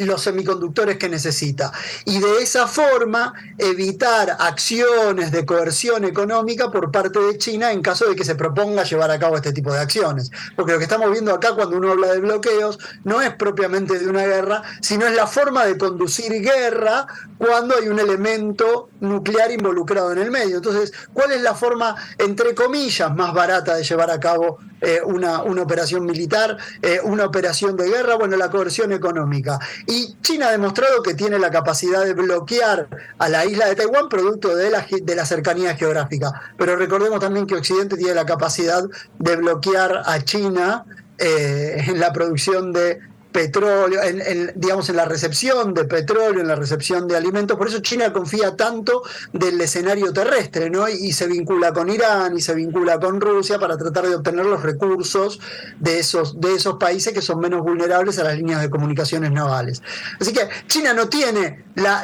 los 0.06 0.22
semiconductores 0.22 0.98
que 0.98 1.10
necesita. 1.10 1.72
Y 2.06 2.20
de 2.20 2.42
esa 2.42 2.68
forma 2.68 3.34
evitar 3.58 4.36
acciones 4.40 5.32
de 5.32 5.46
coerción 5.46 6.04
económica 6.06 6.72
por 6.72 6.92
parte 6.92 7.20
de 7.20 7.38
China 7.38 7.72
en 7.72 7.82
caso 7.82 8.08
de 8.08 8.16
que 8.16 8.26
se 8.26 8.36
proponga 8.36 8.84
llevar 8.84 9.12
a 9.12 9.20
cabo 9.20 9.36
este 9.36 9.54
tipo 9.54 9.74
de 9.74 9.80
acciones. 9.80 10.32
Porque 10.56 10.74
lo 10.74 10.78
que 10.78 10.86
estamos 10.86 11.12
viendo 11.12 11.34
acá 11.34 11.54
cuando 11.56 11.78
uno 11.78 11.92
habla 11.92 12.14
de 12.14 12.20
bloqueos 12.20 12.80
no 13.04 13.22
es 13.22 13.34
propiamente 13.36 14.00
de 14.00 14.08
una 14.08 14.26
guerra, 14.26 14.64
sino 14.82 15.06
es 15.06 15.16
la 15.16 15.28
forma 15.28 15.66
de 15.66 15.78
conducir 15.78 16.42
guerra 16.42 17.08
cuando 17.38 17.76
hay 17.76 17.88
un 17.88 18.00
elemento 18.00 18.90
nuclear 19.00 19.52
involucrado 19.52 20.12
en 20.12 20.20
el 20.20 20.32
medio. 20.32 20.58
Entonces, 20.58 20.94
¿cuál 21.14 21.32
es 21.32 21.42
la 21.42 21.56
forma, 21.56 21.96
entre 22.18 22.54
comillas, 22.54 23.14
más 23.16 23.34
barata 23.34 23.76
de 23.76 23.84
llevar 23.84 24.12
a 24.12 24.20
cabo 24.20 24.60
eh, 24.82 25.00
una, 25.06 25.44
una, 25.44 25.62
operación 25.62 26.06
militar, 26.06 26.58
eh, 26.82 27.00
una 27.04 27.26
operación 27.26 27.78
de 27.78 27.88
guerra, 27.88 28.16
bueno, 28.16 28.36
la 28.36 28.50
coerción 28.50 28.92
económica. 28.92 29.60
Y 29.92 30.16
China 30.22 30.48
ha 30.48 30.52
demostrado 30.52 31.04
que 31.04 31.16
tiene 31.16 31.38
la 31.38 31.52
capacidad 31.52 32.06
de 32.06 32.14
bloquear 32.14 32.88
a 33.18 33.28
la 33.28 33.46
isla 33.46 33.68
de 33.68 33.76
Taiwán 33.76 34.08
producto 34.08 34.56
de 34.56 34.70
la, 34.70 34.88
de 34.90 35.16
la 35.16 35.26
cercanía 35.26 35.76
geográfica. 35.76 36.32
Pero 36.58 36.78
recordemos 36.78 37.20
también 37.20 37.46
que 37.46 37.56
Occidente 37.56 37.98
tiene 37.98 38.14
la 38.14 38.26
capacidad 38.26 38.86
de 39.20 39.36
bloquear 39.36 40.04
a 40.06 40.24
China 40.24 40.86
eh, 41.18 41.84
en 41.88 42.00
la 42.00 42.14
producción 42.14 42.72
de 42.72 43.02
petróleo, 43.32 44.02
en, 44.04 44.52
digamos, 44.56 44.90
en 44.90 44.96
la 44.98 45.06
recepción 45.06 45.74
de 45.74 45.86
petróleo, 45.86 46.42
en 46.42 46.48
la 46.48 46.56
recepción 46.56 47.08
de 47.08 47.16
alimentos. 47.16 47.58
Por 47.58 47.68
eso 47.68 47.80
China 47.80 48.12
confía 48.12 48.56
tanto 48.56 49.04
del 49.34 49.60
escenario 49.62 50.12
terrestre, 50.14 50.70
¿no? 50.70 50.88
Y, 50.88 51.12
se 51.12 51.28
vincula 51.28 51.74
con 51.74 51.90
Irán 51.90 52.38
y 52.38 52.42
se 52.42 52.56
vincula 52.56 53.00
con 53.00 53.20
Rusia 53.20 53.60
para 53.60 53.78
tratar 53.78 54.08
de 54.08 54.16
obtener 54.16 54.46
los 54.46 54.64
recursos 54.64 55.40
de 55.80 56.00
esos, 56.00 56.40
de 56.40 56.54
esos 56.56 56.78
países 56.78 57.14
que 57.14 57.22
son 57.22 57.40
menos 57.40 57.62
vulnerables 57.62 58.18
a 58.18 58.24
las 58.24 58.38
líneas 58.38 58.62
de 58.62 58.70
comunicaciones 58.70 59.32
navales. 59.32 59.84
Así 60.20 60.32
que 60.34 60.48
China 60.68 60.94
no 60.94 61.10
tiene 61.10 61.66
la, 61.76 62.02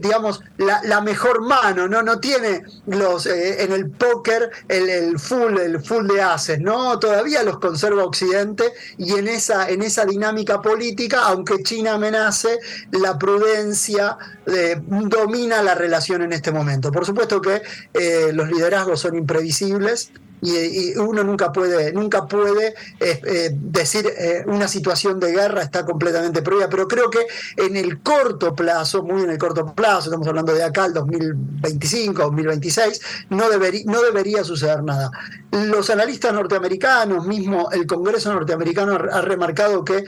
digamos, 0.00 0.40
la, 0.56 1.00
mejor 1.02 1.42
mano, 1.42 1.88
¿no? 1.88 2.02
No 2.02 2.20
tiene 2.20 2.62
los 2.86 3.26
eh, 3.26 3.64
en 3.64 3.72
el 3.72 3.90
póker 3.90 4.50
el, 4.68 5.18
full, 5.18 5.58
el 5.58 5.82
full 5.82 6.06
de 6.06 6.22
haces, 6.22 6.60
¿no? 6.60 6.98
Todavía 6.98 7.42
los 7.42 7.58
conserva 7.58 8.04
Occidente 8.04 8.72
y 8.98 9.12
en 9.14 9.28
esa, 9.28 9.68
en 9.68 9.82
esa 9.82 10.04
dinámica 10.04 10.41
política, 10.44 11.22
aunque 11.24 11.62
China 11.62 11.94
amenace, 11.94 12.58
la 12.90 13.18
prudencia 13.18 14.16
eh, 14.46 14.76
domina 14.80 15.62
la 15.62 15.74
relación 15.74 16.22
en 16.22 16.32
este 16.32 16.52
momento. 16.52 16.90
Por 16.90 17.06
supuesto 17.06 17.40
que 17.40 17.62
eh, 17.94 18.32
los 18.32 18.48
liderazgos 18.48 19.00
son 19.00 19.16
imprevisibles, 19.16 20.10
y, 20.42 20.96
uno 20.98 21.22
nunca 21.22 21.52
puede, 21.52 21.92
nunca 21.92 22.26
puede 22.26 22.74
eh, 23.00 23.50
decir 23.54 24.12
una 24.46 24.68
situación 24.68 25.20
de 25.20 25.32
guerra 25.32 25.62
está 25.62 25.84
completamente 25.84 26.42
prohibida, 26.42 26.68
pero 26.68 26.88
creo 26.88 27.08
que 27.10 27.20
en 27.56 27.76
el 27.76 28.00
corto 28.00 28.54
plazo, 28.54 29.02
muy 29.02 29.22
en 29.22 29.30
el 29.30 29.38
corto 29.38 29.72
plazo, 29.74 30.10
estamos 30.10 30.26
hablando 30.26 30.52
de 30.52 30.64
acá 30.64 30.84
al 30.84 30.94
2025, 30.94 32.22
2026, 32.22 33.00
no, 33.30 33.48
debería 33.48 33.82
no 33.86 34.02
debería 34.02 34.44
suceder 34.44 34.82
nada. 34.82 35.10
Los 35.50 35.90
analistas 35.90 36.32
norteamericanos, 36.32 37.26
mismo 37.26 37.70
el 37.70 37.86
Congreso 37.86 38.32
norteamericano 38.32 38.94
ha 38.94 39.20
remarcado 39.20 39.84
que 39.84 40.04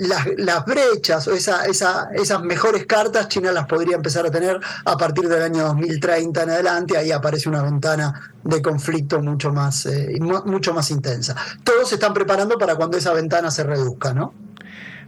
las, 0.00 0.26
las, 0.36 0.64
brechas 0.64 1.26
o 1.28 1.34
esa, 1.34 1.64
esa, 1.66 2.10
esas 2.14 2.42
mejores 2.42 2.86
cartas 2.86 3.28
China 3.28 3.52
las 3.52 3.66
podría 3.66 3.96
empezar 3.96 4.26
a 4.26 4.30
tener 4.30 4.58
a 4.84 4.96
partir 4.96 5.28
del 5.28 5.42
año 5.42 5.64
2030 5.64 6.42
en 6.42 6.50
adelante, 6.50 6.96
ahí 6.96 7.12
aparece 7.12 7.48
una 7.48 7.62
ventana 7.62 8.32
de 8.44 8.62
conflicto 8.62 9.20
mucho 9.20 9.52
más, 9.52 9.57
eh, 9.86 10.18
mucho 10.20 10.74
más 10.74 10.90
intensa. 10.90 11.34
Todos 11.64 11.88
se 11.88 11.96
están 11.96 12.14
preparando 12.14 12.58
para 12.58 12.76
cuando 12.76 12.96
esa 12.96 13.12
ventana 13.12 13.50
se 13.50 13.64
reduzca, 13.64 14.12
¿no? 14.14 14.34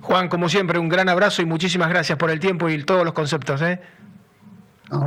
Juan, 0.00 0.28
como 0.28 0.48
siempre, 0.48 0.78
un 0.78 0.88
gran 0.88 1.08
abrazo 1.08 1.42
y 1.42 1.44
muchísimas 1.44 1.88
gracias 1.88 2.16
por 2.18 2.30
el 2.30 2.40
tiempo 2.40 2.68
y 2.68 2.82
todos 2.84 3.04
los 3.04 3.12
conceptos. 3.12 3.60
¿eh? 3.62 3.80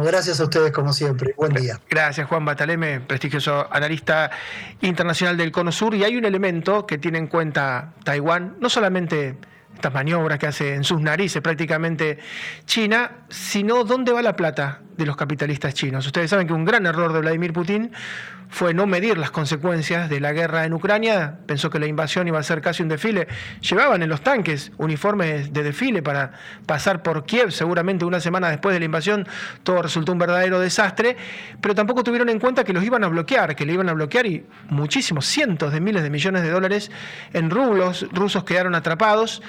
gracias 0.04 0.40
a 0.40 0.44
ustedes 0.44 0.72
como 0.72 0.94
siempre. 0.94 1.34
Buen 1.36 1.54
día. 1.54 1.80
Gracias 1.90 2.28
Juan 2.28 2.46
Bataleme, 2.46 3.02
prestigioso 3.02 3.68
analista 3.72 4.32
internacional 4.82 5.36
del 5.36 5.52
Cono 5.52 5.72
Sur. 5.72 5.94
Y 5.96 6.04
hay 6.04 6.16
un 6.16 6.26
elemento 6.26 6.86
que 6.86 6.98
tiene 6.98 7.18
en 7.18 7.28
cuenta 7.28 7.94
Taiwán, 8.04 8.58
no 8.60 8.70
solamente 8.70 9.38
estas 9.74 9.94
maniobras 9.94 10.40
que 10.40 10.48
hace 10.48 10.76
en 10.76 10.84
sus 10.84 11.02
narices 11.02 11.42
prácticamente 11.42 12.20
China, 12.66 13.26
sino 13.30 13.84
dónde 13.84 14.14
va 14.14 14.22
la 14.22 14.36
plata 14.36 14.82
de 14.96 15.06
los 15.06 15.18
capitalistas 15.18 15.74
chinos. 15.74 16.06
Ustedes 16.06 16.30
saben 16.30 16.48
que 16.48 16.54
un 16.54 16.64
gran 16.64 16.86
error 16.86 17.12
de 17.12 17.20
Vladimir 17.20 17.52
Putin 17.52 17.92
fue 18.54 18.76
no 18.76 18.86
medir 18.86 19.18
las 19.18 19.32
consecuencias 19.32 20.12
de 20.12 20.20
la 20.20 20.32
guerra 20.32 20.64
en 20.66 20.74
Ucrania, 20.74 21.40
pensó 21.48 21.72
que 21.72 21.80
la 21.80 21.88
invasión 21.88 22.28
iba 22.28 22.38
a 22.38 22.44
ser 22.44 22.62
casi 22.62 22.84
un 22.84 22.90
desfile. 22.90 23.28
Llevaban 23.62 24.04
en 24.04 24.10
los 24.10 24.22
tanques 24.22 24.72
uniformes 24.78 25.52
de 25.52 25.64
desfile 25.64 26.04
para 26.04 26.34
pasar 26.68 27.02
por 27.02 27.26
Kiev, 27.26 27.52
seguramente 27.52 28.06
una 28.06 28.20
semana 28.20 28.52
después 28.52 28.76
de 28.76 28.80
la 28.80 28.86
invasión. 28.86 29.28
Todo 29.64 29.82
resultó 29.82 30.12
un 30.12 30.20
verdadero 30.20 30.60
desastre, 30.60 31.18
pero 31.62 31.74
tampoco 31.74 32.04
tuvieron 32.04 32.30
en 32.30 32.40
cuenta 32.40 32.64
que 32.64 32.74
los 32.74 32.84
iban 32.84 33.04
a 33.04 33.08
bloquear, 33.08 33.56
que 33.56 33.66
le 33.66 33.74
iban 33.74 33.90
a 33.90 33.94
bloquear 33.94 34.28
y 34.28 34.46
muchísimos, 34.70 35.26
cientos 35.26 35.74
de 35.74 35.82
miles 35.82 36.04
de 36.04 36.12
millones 36.12 36.44
de 36.44 36.52
dólares 36.52 36.92
en 37.34 37.50
rublos. 37.50 38.06
Rusos 38.12 38.44
quedaron 38.44 38.76
atrapados 38.76 39.42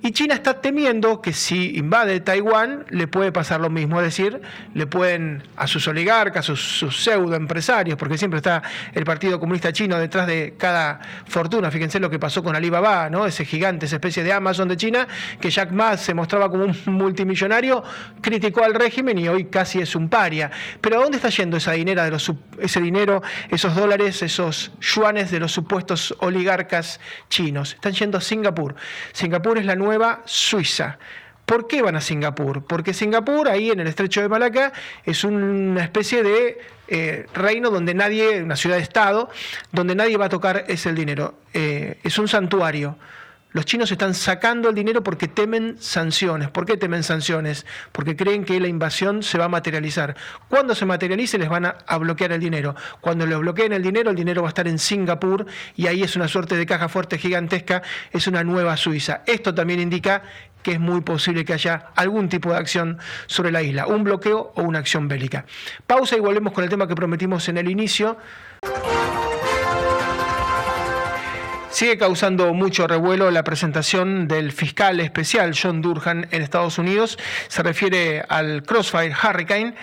y 0.00 0.12
China 0.12 0.34
está 0.34 0.60
temiendo 0.60 1.20
que 1.20 1.32
si 1.32 1.76
invade 1.76 2.20
Taiwán 2.20 2.84
le 2.88 3.08
puede 3.08 3.32
pasar 3.32 3.60
lo 3.60 3.68
mismo, 3.68 3.98
es 4.00 4.04
decir, 4.04 4.40
le 4.72 4.86
pueden 4.86 5.42
a 5.56 5.66
sus 5.66 5.88
oligarcas, 5.88 6.44
sus, 6.44 6.60
sus 6.60 7.02
pseudo 7.02 7.34
empresarios, 7.34 7.98
porque 7.98 8.16
siempre 8.16 8.38
está 8.38 8.62
el 8.94 9.04
Partido 9.04 9.40
Comunista 9.40 9.72
Chino 9.72 9.98
detrás 9.98 10.28
de 10.28 10.54
cada 10.56 11.00
fortuna. 11.26 11.72
Fíjense 11.72 11.98
lo 11.98 12.08
que 12.08 12.20
pasó 12.20 12.44
con 12.44 12.54
Alibaba, 12.54 13.10
¿no? 13.10 13.26
ese 13.26 13.44
gigante, 13.44 13.86
esa 13.86 13.96
especie 13.96 14.22
de 14.22 14.32
Amazon 14.32 14.68
de 14.68 14.76
China, 14.76 15.08
que 15.40 15.50
Jack 15.50 15.72
Ma 15.72 15.96
se 15.96 16.14
mostraba 16.14 16.48
como 16.48 16.64
un 16.64 16.76
multimillonario, 16.86 17.82
criticó 18.20 18.62
al 18.62 18.74
régimen 18.74 19.18
y 19.18 19.26
hoy 19.26 19.46
casi 19.46 19.80
es 19.80 19.96
un 19.96 20.08
paria. 20.08 20.48
Pero 20.80 21.00
¿a 21.00 21.02
dónde 21.02 21.16
está 21.16 21.30
yendo 21.30 21.56
esa 21.56 21.72
dinero 21.72 22.04
de 22.04 22.10
los, 22.12 22.32
ese 22.60 22.80
dinero, 22.80 23.20
esos 23.50 23.74
dólares, 23.74 24.22
esos 24.22 24.70
yuanes 24.80 25.32
de 25.32 25.40
los 25.40 25.50
supuestos 25.50 26.14
oligarcas 26.20 27.00
chinos? 27.28 27.74
Están 27.74 27.94
yendo 27.94 28.18
a 28.18 28.20
Singapur. 28.20 28.76
Singapur 29.12 29.58
es 29.58 29.66
la 29.66 29.74
nueva 29.74 29.87
nueva 29.88 30.20
Suiza. 30.26 30.98
¿Por 31.46 31.66
qué 31.66 31.80
van 31.80 31.96
a 31.96 32.02
Singapur? 32.02 32.62
Porque 32.66 32.92
Singapur, 32.92 33.48
ahí 33.48 33.70
en 33.70 33.80
el 33.80 33.86
estrecho 33.86 34.20
de 34.20 34.28
Malaca, 34.28 34.70
es 35.02 35.24
una 35.24 35.82
especie 35.82 36.22
de 36.22 36.58
eh, 36.88 37.26
reino 37.32 37.70
donde 37.70 37.94
nadie, 37.94 38.42
una 38.42 38.54
ciudad-estado, 38.54 39.30
donde 39.72 39.94
nadie 39.94 40.18
va 40.18 40.26
a 40.26 40.28
tocar 40.28 40.66
ese 40.68 40.92
dinero. 40.92 41.38
Eh, 41.54 41.98
es 42.02 42.18
un 42.18 42.28
santuario. 42.28 42.98
Los 43.52 43.64
chinos 43.64 43.90
están 43.90 44.12
sacando 44.12 44.68
el 44.68 44.74
dinero 44.74 45.02
porque 45.02 45.26
temen 45.26 45.76
sanciones. 45.78 46.50
¿Por 46.50 46.66
qué 46.66 46.76
temen 46.76 47.02
sanciones? 47.02 47.64
Porque 47.92 48.14
creen 48.14 48.44
que 48.44 48.60
la 48.60 48.68
invasión 48.68 49.22
se 49.22 49.38
va 49.38 49.46
a 49.46 49.48
materializar. 49.48 50.16
Cuando 50.48 50.74
se 50.74 50.84
materialice 50.84 51.38
les 51.38 51.48
van 51.48 51.64
a, 51.64 51.98
bloquear 51.98 52.32
el 52.32 52.40
dinero. 52.40 52.76
Cuando 53.00 53.26
les 53.26 53.38
bloqueen 53.38 53.72
el 53.72 53.82
dinero, 53.82 54.10
el 54.10 54.16
dinero 54.16 54.42
va 54.42 54.48
a 54.48 54.50
estar 54.50 54.68
en 54.68 54.78
Singapur 54.78 55.46
y 55.76 55.86
ahí 55.86 56.02
es 56.02 56.14
una 56.14 56.28
suerte 56.28 56.56
de 56.56 56.66
caja 56.66 56.90
fuerte 56.90 57.16
gigantesca, 57.16 57.82
es 58.12 58.26
una 58.26 58.44
nueva 58.44 58.76
Suiza. 58.76 59.22
Esto 59.24 59.54
también 59.54 59.80
indica 59.80 60.22
que 60.62 60.72
es 60.72 60.80
muy 60.80 61.00
posible 61.00 61.46
que 61.46 61.54
haya 61.54 61.86
algún 61.96 62.28
tipo 62.28 62.50
de 62.50 62.58
acción 62.58 62.98
sobre 63.26 63.50
la 63.50 63.62
isla, 63.62 63.86
un 63.86 64.04
bloqueo 64.04 64.52
o 64.56 64.62
una 64.62 64.80
acción 64.80 65.08
bélica. 65.08 65.46
Pausa 65.86 66.16
y 66.16 66.20
volvemos 66.20 66.52
con 66.52 66.64
el 66.64 66.70
tema 66.70 66.86
que 66.86 66.94
prometimos 66.94 67.48
en 67.48 67.56
el 67.56 67.70
inicio. 67.70 68.18
Sigue 71.70 71.98
causando 71.98 72.54
mucho 72.54 72.86
revuelo 72.86 73.30
la 73.30 73.44
presentación 73.44 74.26
del 74.26 74.52
fiscal 74.52 75.00
especial 75.00 75.54
John 75.60 75.82
Durhan 75.82 76.26
en 76.30 76.42
Estados 76.42 76.78
Unidos. 76.78 77.18
Se 77.48 77.62
refiere 77.62 78.24
al 78.26 78.62
Crossfire 78.62 79.14
Hurricane 79.14 79.74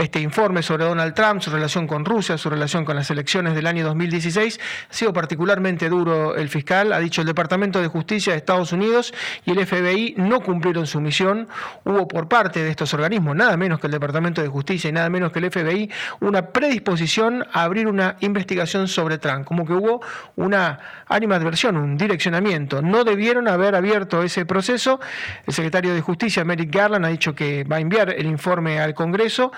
este 0.00 0.20
informe 0.20 0.62
sobre 0.62 0.84
Donald 0.84 1.14
Trump, 1.14 1.42
su 1.42 1.50
relación 1.50 1.86
con 1.86 2.04
Rusia, 2.04 2.38
su 2.38 2.48
relación 2.48 2.84
con 2.84 2.96
las 2.96 3.10
elecciones 3.10 3.54
del 3.54 3.66
año 3.66 3.84
2016. 3.84 4.58
Ha 4.90 4.92
sido 4.92 5.12
particularmente 5.12 5.90
duro 5.90 6.34
el 6.36 6.48
fiscal, 6.48 6.92
ha 6.92 6.98
dicho 6.98 7.20
el 7.20 7.26
Departamento 7.26 7.82
de 7.82 7.88
Justicia 7.88 8.32
de 8.32 8.38
Estados 8.38 8.72
Unidos 8.72 9.12
y 9.44 9.50
el 9.50 9.66
FBI 9.66 10.14
no 10.16 10.40
cumplieron 10.40 10.86
su 10.86 11.00
misión. 11.00 11.48
Hubo 11.84 12.08
por 12.08 12.28
parte 12.28 12.62
de 12.62 12.70
estos 12.70 12.94
organismos, 12.94 13.36
nada 13.36 13.56
menos 13.58 13.78
que 13.78 13.88
el 13.88 13.92
Departamento 13.92 14.40
de 14.40 14.48
Justicia 14.48 14.88
y 14.88 14.92
nada 14.92 15.10
menos 15.10 15.32
que 15.32 15.38
el 15.38 15.50
FBI, 15.50 15.90
una 16.20 16.46
predisposición 16.46 17.44
a 17.52 17.64
abrir 17.64 17.86
una 17.86 18.16
investigación 18.20 18.88
sobre 18.88 19.18
Trump, 19.18 19.44
como 19.44 19.66
que 19.66 19.74
hubo 19.74 20.00
una 20.36 20.78
animadversión, 21.08 21.76
un 21.76 21.98
direccionamiento. 21.98 22.80
No 22.80 23.04
debieron 23.04 23.48
haber 23.48 23.74
abierto 23.74 24.22
ese 24.22 24.46
proceso. 24.46 24.98
El 25.46 25.52
secretario 25.52 25.92
de 25.92 26.00
Justicia, 26.00 26.42
Merrick 26.44 26.74
Garland, 26.74 27.04
ha 27.04 27.08
dicho 27.08 27.34
que 27.34 27.64
va 27.64 27.76
a 27.76 27.80
enviar 27.80 28.10
el 28.10 28.26
informe 28.26 28.80
al 28.80 28.94
Congreso. 28.94 29.52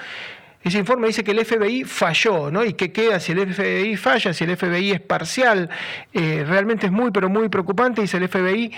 Ese 0.65 0.79
informe 0.79 1.09
dice 1.09 1.25
que 1.25 1.33
el 1.33 1.45
FBI 1.45 1.83
falló, 1.83 2.51
¿no? 2.53 2.65
¿Y 2.65 2.75
qué 2.75 2.93
queda 2.93 3.19
si 3.19 3.33
el 3.33 3.53
FBI 3.53 3.97
falla, 3.97 4.33
si 4.33 4.45
el 4.45 4.57
FBI 4.57 4.93
es 4.93 5.01
parcial? 5.01 5.69
Eh, 6.13 6.45
realmente 6.47 6.87
es 6.87 6.93
muy, 6.93 7.11
pero 7.11 7.29
muy 7.29 7.49
preocupante. 7.49 8.01
Dice 8.01 8.19
el 8.19 8.29
FBI, 8.29 8.73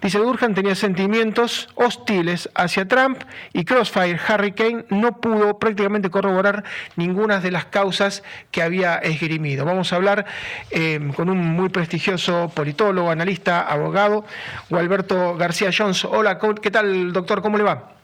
dice 0.00 0.18
Durhan, 0.18 0.54
tenía 0.54 0.76
sentimientos 0.76 1.68
hostiles 1.74 2.48
hacia 2.54 2.86
Trump 2.86 3.18
y 3.52 3.64
Crossfire 3.64 4.16
Hurricane 4.28 4.84
no 4.90 5.20
pudo 5.20 5.58
prácticamente 5.58 6.08
corroborar 6.08 6.62
ninguna 6.94 7.40
de 7.40 7.50
las 7.50 7.64
causas 7.64 8.22
que 8.52 8.62
había 8.62 8.98
esgrimido. 8.98 9.64
Vamos 9.64 9.92
a 9.92 9.96
hablar 9.96 10.26
eh, 10.70 11.00
con 11.16 11.28
un 11.30 11.38
muy 11.38 11.68
prestigioso 11.68 12.52
politólogo, 12.54 13.10
analista, 13.10 13.62
abogado, 13.62 14.24
Gualberto 14.70 15.36
García 15.36 15.70
Jones. 15.76 16.04
Hola, 16.04 16.38
¿qué 16.62 16.70
tal, 16.70 17.12
doctor? 17.12 17.42
¿Cómo 17.42 17.58
le 17.58 17.64
va? 17.64 17.94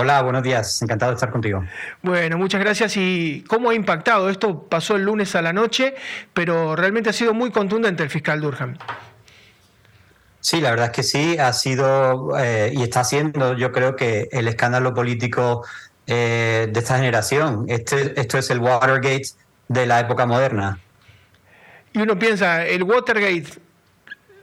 Hola, 0.00 0.22
buenos 0.22 0.42
días. 0.42 0.80
Encantado 0.80 1.12
de 1.12 1.16
estar 1.16 1.30
contigo. 1.30 1.62
Bueno, 2.00 2.38
muchas 2.38 2.58
gracias. 2.58 2.96
¿Y 2.96 3.44
cómo 3.46 3.68
ha 3.68 3.74
impactado? 3.74 4.30
Esto 4.30 4.62
pasó 4.62 4.96
el 4.96 5.04
lunes 5.04 5.34
a 5.36 5.42
la 5.42 5.52
noche, 5.52 5.94
pero 6.32 6.74
realmente 6.74 7.10
ha 7.10 7.12
sido 7.12 7.34
muy 7.34 7.50
contundente 7.50 8.02
el 8.02 8.08
fiscal 8.08 8.40
Durham. 8.40 8.78
Sí, 10.40 10.62
la 10.62 10.70
verdad 10.70 10.86
es 10.86 10.92
que 10.92 11.02
sí, 11.02 11.36
ha 11.36 11.52
sido 11.52 12.34
eh, 12.38 12.72
y 12.74 12.82
está 12.82 13.04
siendo, 13.04 13.52
yo 13.58 13.72
creo 13.72 13.94
que 13.94 14.30
el 14.32 14.48
escándalo 14.48 14.94
político 14.94 15.66
eh, 16.06 16.70
de 16.72 16.80
esta 16.80 16.96
generación. 16.96 17.66
Este, 17.68 18.18
esto 18.18 18.38
es 18.38 18.48
el 18.48 18.60
Watergate 18.60 19.28
de 19.68 19.84
la 19.84 20.00
época 20.00 20.24
moderna. 20.24 20.78
Y 21.92 21.98
uno 21.98 22.18
piensa, 22.18 22.64
el 22.64 22.84
Watergate 22.84 23.60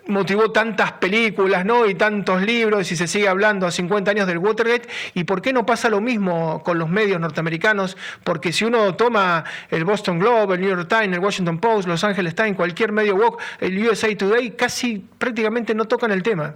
motivó 0.07 0.51
tantas 0.51 0.93
películas 0.93 1.65
¿no? 1.65 1.85
y 1.85 1.95
tantos 1.95 2.41
libros 2.41 2.91
y 2.91 2.95
se 2.95 3.07
sigue 3.07 3.27
hablando 3.27 3.67
a 3.67 3.71
50 3.71 4.11
años 4.11 4.27
del 4.27 4.37
Watergate. 4.37 4.87
¿Y 5.13 5.23
por 5.23 5.41
qué 5.41 5.53
no 5.53 5.65
pasa 5.65 5.89
lo 5.89 6.01
mismo 6.01 6.63
con 6.63 6.77
los 6.79 6.89
medios 6.89 7.19
norteamericanos? 7.19 7.97
Porque 8.23 8.51
si 8.51 8.65
uno 8.65 8.95
toma 8.95 9.43
el 9.69 9.85
Boston 9.85 10.19
Globe, 10.19 10.55
el 10.55 10.61
New 10.61 10.69
York 10.69 10.87
Times, 10.87 11.13
el 11.13 11.19
Washington 11.19 11.59
Post, 11.59 11.87
Los 11.87 12.03
Angeles 12.03 12.35
Times, 12.35 12.55
cualquier 12.55 12.91
medio 12.91 13.15
woke, 13.15 13.41
el 13.59 13.77
USA 13.87 14.15
Today, 14.15 14.51
casi 14.51 15.05
prácticamente 15.17 15.73
no 15.75 15.85
tocan 15.85 16.11
el 16.11 16.23
tema. 16.23 16.55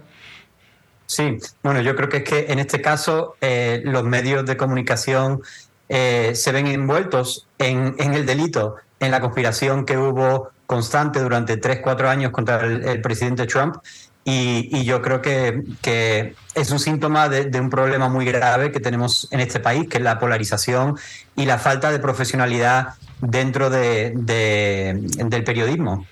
Sí, 1.06 1.36
bueno, 1.62 1.82
yo 1.82 1.94
creo 1.94 2.08
que 2.08 2.18
es 2.18 2.24
que 2.24 2.46
en 2.48 2.58
este 2.58 2.80
caso 2.80 3.36
eh, 3.40 3.82
los 3.84 4.04
medios 4.04 4.46
de 4.46 4.56
comunicación 4.56 5.42
eh, 5.88 6.32
se 6.34 6.52
ven 6.52 6.66
envueltos 6.66 7.46
en, 7.58 7.94
en 7.98 8.14
el 8.14 8.24
delito, 8.24 8.76
en 8.98 9.10
la 9.10 9.20
conspiración 9.20 9.84
que 9.84 9.98
hubo 9.98 10.52
constante 10.72 11.20
durante 11.20 11.58
tres, 11.58 11.80
cuatro 11.82 12.08
años 12.08 12.32
contra 12.32 12.64
el, 12.64 13.02
presidente 13.02 13.46
Trump. 13.46 13.76
Y, 14.24 14.84
yo 14.84 15.02
creo 15.02 15.20
que, 15.20 15.64
que, 15.82 16.34
es 16.54 16.70
un 16.70 16.78
síntoma 16.78 17.28
de, 17.28 17.60
un 17.60 17.68
problema 17.68 18.08
muy 18.08 18.24
grave 18.24 18.72
que 18.72 18.80
tenemos 18.80 19.28
en 19.32 19.40
este 19.40 19.60
país, 19.60 19.86
que 19.86 19.98
es 19.98 20.02
la 20.02 20.18
polarización 20.18 20.96
y 21.36 21.44
la 21.44 21.58
falta 21.58 21.90
de 21.90 21.98
profesionalidad 21.98 22.94
dentro 23.20 23.68
de, 23.68 24.12
del 24.14 25.44
periodismo. 25.44 26.06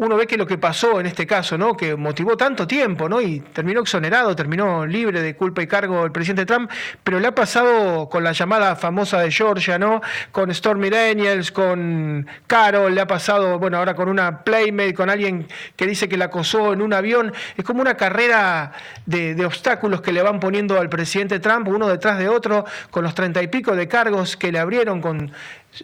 Uno 0.00 0.16
ve 0.16 0.26
que 0.26 0.38
lo 0.38 0.46
que 0.46 0.56
pasó 0.56 0.98
en 0.98 1.04
este 1.04 1.26
caso, 1.26 1.58
¿no? 1.58 1.76
que 1.76 1.94
motivó 1.94 2.34
tanto 2.34 2.66
tiempo 2.66 3.06
¿no? 3.06 3.20
y 3.20 3.40
terminó 3.40 3.80
exonerado, 3.80 4.34
terminó 4.34 4.86
libre 4.86 5.20
de 5.20 5.36
culpa 5.36 5.60
y 5.60 5.66
cargo 5.66 6.06
el 6.06 6.10
presidente 6.10 6.46
Trump, 6.46 6.70
pero 7.04 7.20
le 7.20 7.26
ha 7.26 7.34
pasado 7.34 8.08
con 8.08 8.24
la 8.24 8.32
llamada 8.32 8.76
famosa 8.76 9.20
de 9.20 9.30
Georgia, 9.30 9.78
¿no? 9.78 10.00
con 10.32 10.54
Stormy 10.54 10.88
Daniels, 10.88 11.52
con 11.52 12.26
Carol, 12.46 12.94
le 12.94 13.02
ha 13.02 13.06
pasado, 13.06 13.58
bueno, 13.58 13.76
ahora 13.76 13.94
con 13.94 14.08
una 14.08 14.42
Playmate, 14.42 14.94
con 14.94 15.10
alguien 15.10 15.46
que 15.76 15.86
dice 15.86 16.08
que 16.08 16.16
la 16.16 16.26
acosó 16.26 16.72
en 16.72 16.80
un 16.80 16.94
avión. 16.94 17.34
Es 17.58 17.64
como 17.66 17.82
una 17.82 17.98
carrera 17.98 18.72
de, 19.04 19.34
de 19.34 19.44
obstáculos 19.44 20.00
que 20.00 20.12
le 20.12 20.22
van 20.22 20.40
poniendo 20.40 20.80
al 20.80 20.88
presidente 20.88 21.40
Trump, 21.40 21.68
uno 21.68 21.88
detrás 21.88 22.18
de 22.18 22.26
otro, 22.26 22.64
con 22.90 23.04
los 23.04 23.14
treinta 23.14 23.42
y 23.42 23.48
pico 23.48 23.76
de 23.76 23.86
cargos 23.86 24.38
que 24.38 24.50
le 24.50 24.60
abrieron 24.60 25.02
con 25.02 25.30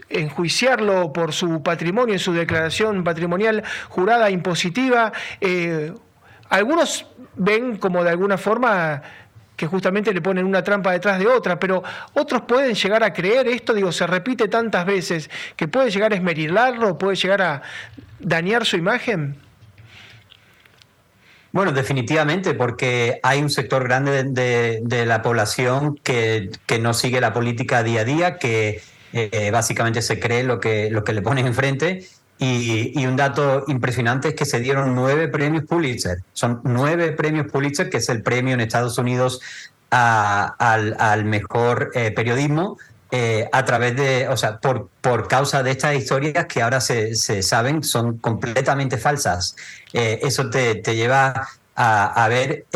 enjuiciarlo 0.09 1.13
por 1.13 1.33
su 1.33 1.63
patrimonio 1.63 2.15
en 2.15 2.19
su 2.19 2.33
declaración 2.33 3.05
patrimonial 3.05 3.63
jurada 3.89 4.31
impositiva. 4.31 5.13
Eh, 5.41 5.93
algunos 6.49 7.07
ven 7.37 7.77
como 7.77 8.03
de 8.05 8.11
alguna 8.11 8.39
forma 8.39 9.03
que 9.57 9.67
justamente 9.67 10.13
le 10.13 10.21
ponen 10.21 10.45
una 10.45 10.63
trampa 10.63 10.93
detrás 10.93 11.19
de 11.19 11.27
otra, 11.27 11.59
pero 11.59 11.83
otros 12.13 12.43
pueden 12.43 12.75
llegar 12.75 13.03
a 13.03 13.13
creer 13.13 13.49
esto, 13.49 13.73
digo, 13.73 13.91
se 13.91 14.07
repite 14.07 14.49
tantas 14.49 14.85
veces, 14.85 15.31
que 15.57 15.67
puede 15.67 15.91
llegar 15.91 16.13
a 16.13 16.17
esmerilarlo, 16.17 16.99
puede 16.99 17.17
llegar 17.17 17.41
a 17.41 17.63
dañar 18.21 18.67
su 18.67 18.77
imagen. 18.77 19.37
Bueno, 21.53 21.73
definitivamente, 21.73 22.53
porque 22.53 23.19
hay 23.23 23.41
un 23.41 23.49
sector 23.49 23.85
grande 23.85 24.25
de, 24.25 25.07
la 25.07 25.23
población 25.23 25.97
que, 26.03 26.51
que, 26.67 26.79
no 26.79 26.93
sigue 26.93 27.19
la 27.19 27.33
política 27.33 27.83
día 27.83 28.03
a 28.03 28.05
día, 28.05 28.37
que 28.37 28.83
eh, 29.13 29.51
básicamente 29.51 30.03
se 30.03 30.19
cree 30.19 30.43
lo 30.43 30.61
que, 30.61 30.91
lo 30.91 31.05
que 31.05 31.13
le 31.13 31.23
ponen 31.23 31.47
enfrente. 31.47 32.07
Y, 32.39 32.93
y, 32.95 33.07
un 33.07 33.17
dato 33.17 33.65
impresionante 33.67 34.29
es 34.29 34.35
que 34.35 34.45
se 34.45 34.61
dieron 34.61 34.95
nueve 34.95 35.29
premios 35.29 35.65
Pulitzer. 35.65 36.19
Son 36.35 36.61
nueve 36.65 37.13
premios 37.13 37.47
Pulitzer, 37.51 37.89
que 37.89 37.97
es 37.97 38.09
el 38.11 38.23
premio 38.23 38.53
en 38.53 38.61
Estados 38.61 38.99
Unidos 38.99 39.41
al, 39.89 40.97
al, 40.99 41.25
mejor 41.25 41.93
eh, 41.95 42.11
periodismo. 42.11 42.77
Eh, 43.11 43.49
a 43.53 43.65
través 43.65 43.97
de, 43.97 44.29
o 44.29 44.37
sea, 44.37 44.59
por, 44.59 44.91
por 45.01 45.29
causa 45.29 45.63
de 45.63 45.71
estas 45.71 45.95
historias 45.95 46.45
que 46.47 46.61
ahora 46.61 46.81
se, 46.81 47.15
se 47.15 47.43
saben 47.43 47.83
son 47.85 48.19
completamente 48.19 48.99
falsas. 48.99 49.57
eso 49.93 50.51
te, 50.51 50.75
te, 50.75 50.97
lleva 50.97 51.49
a, 51.75 52.25
a 52.25 52.29
ver 52.29 52.67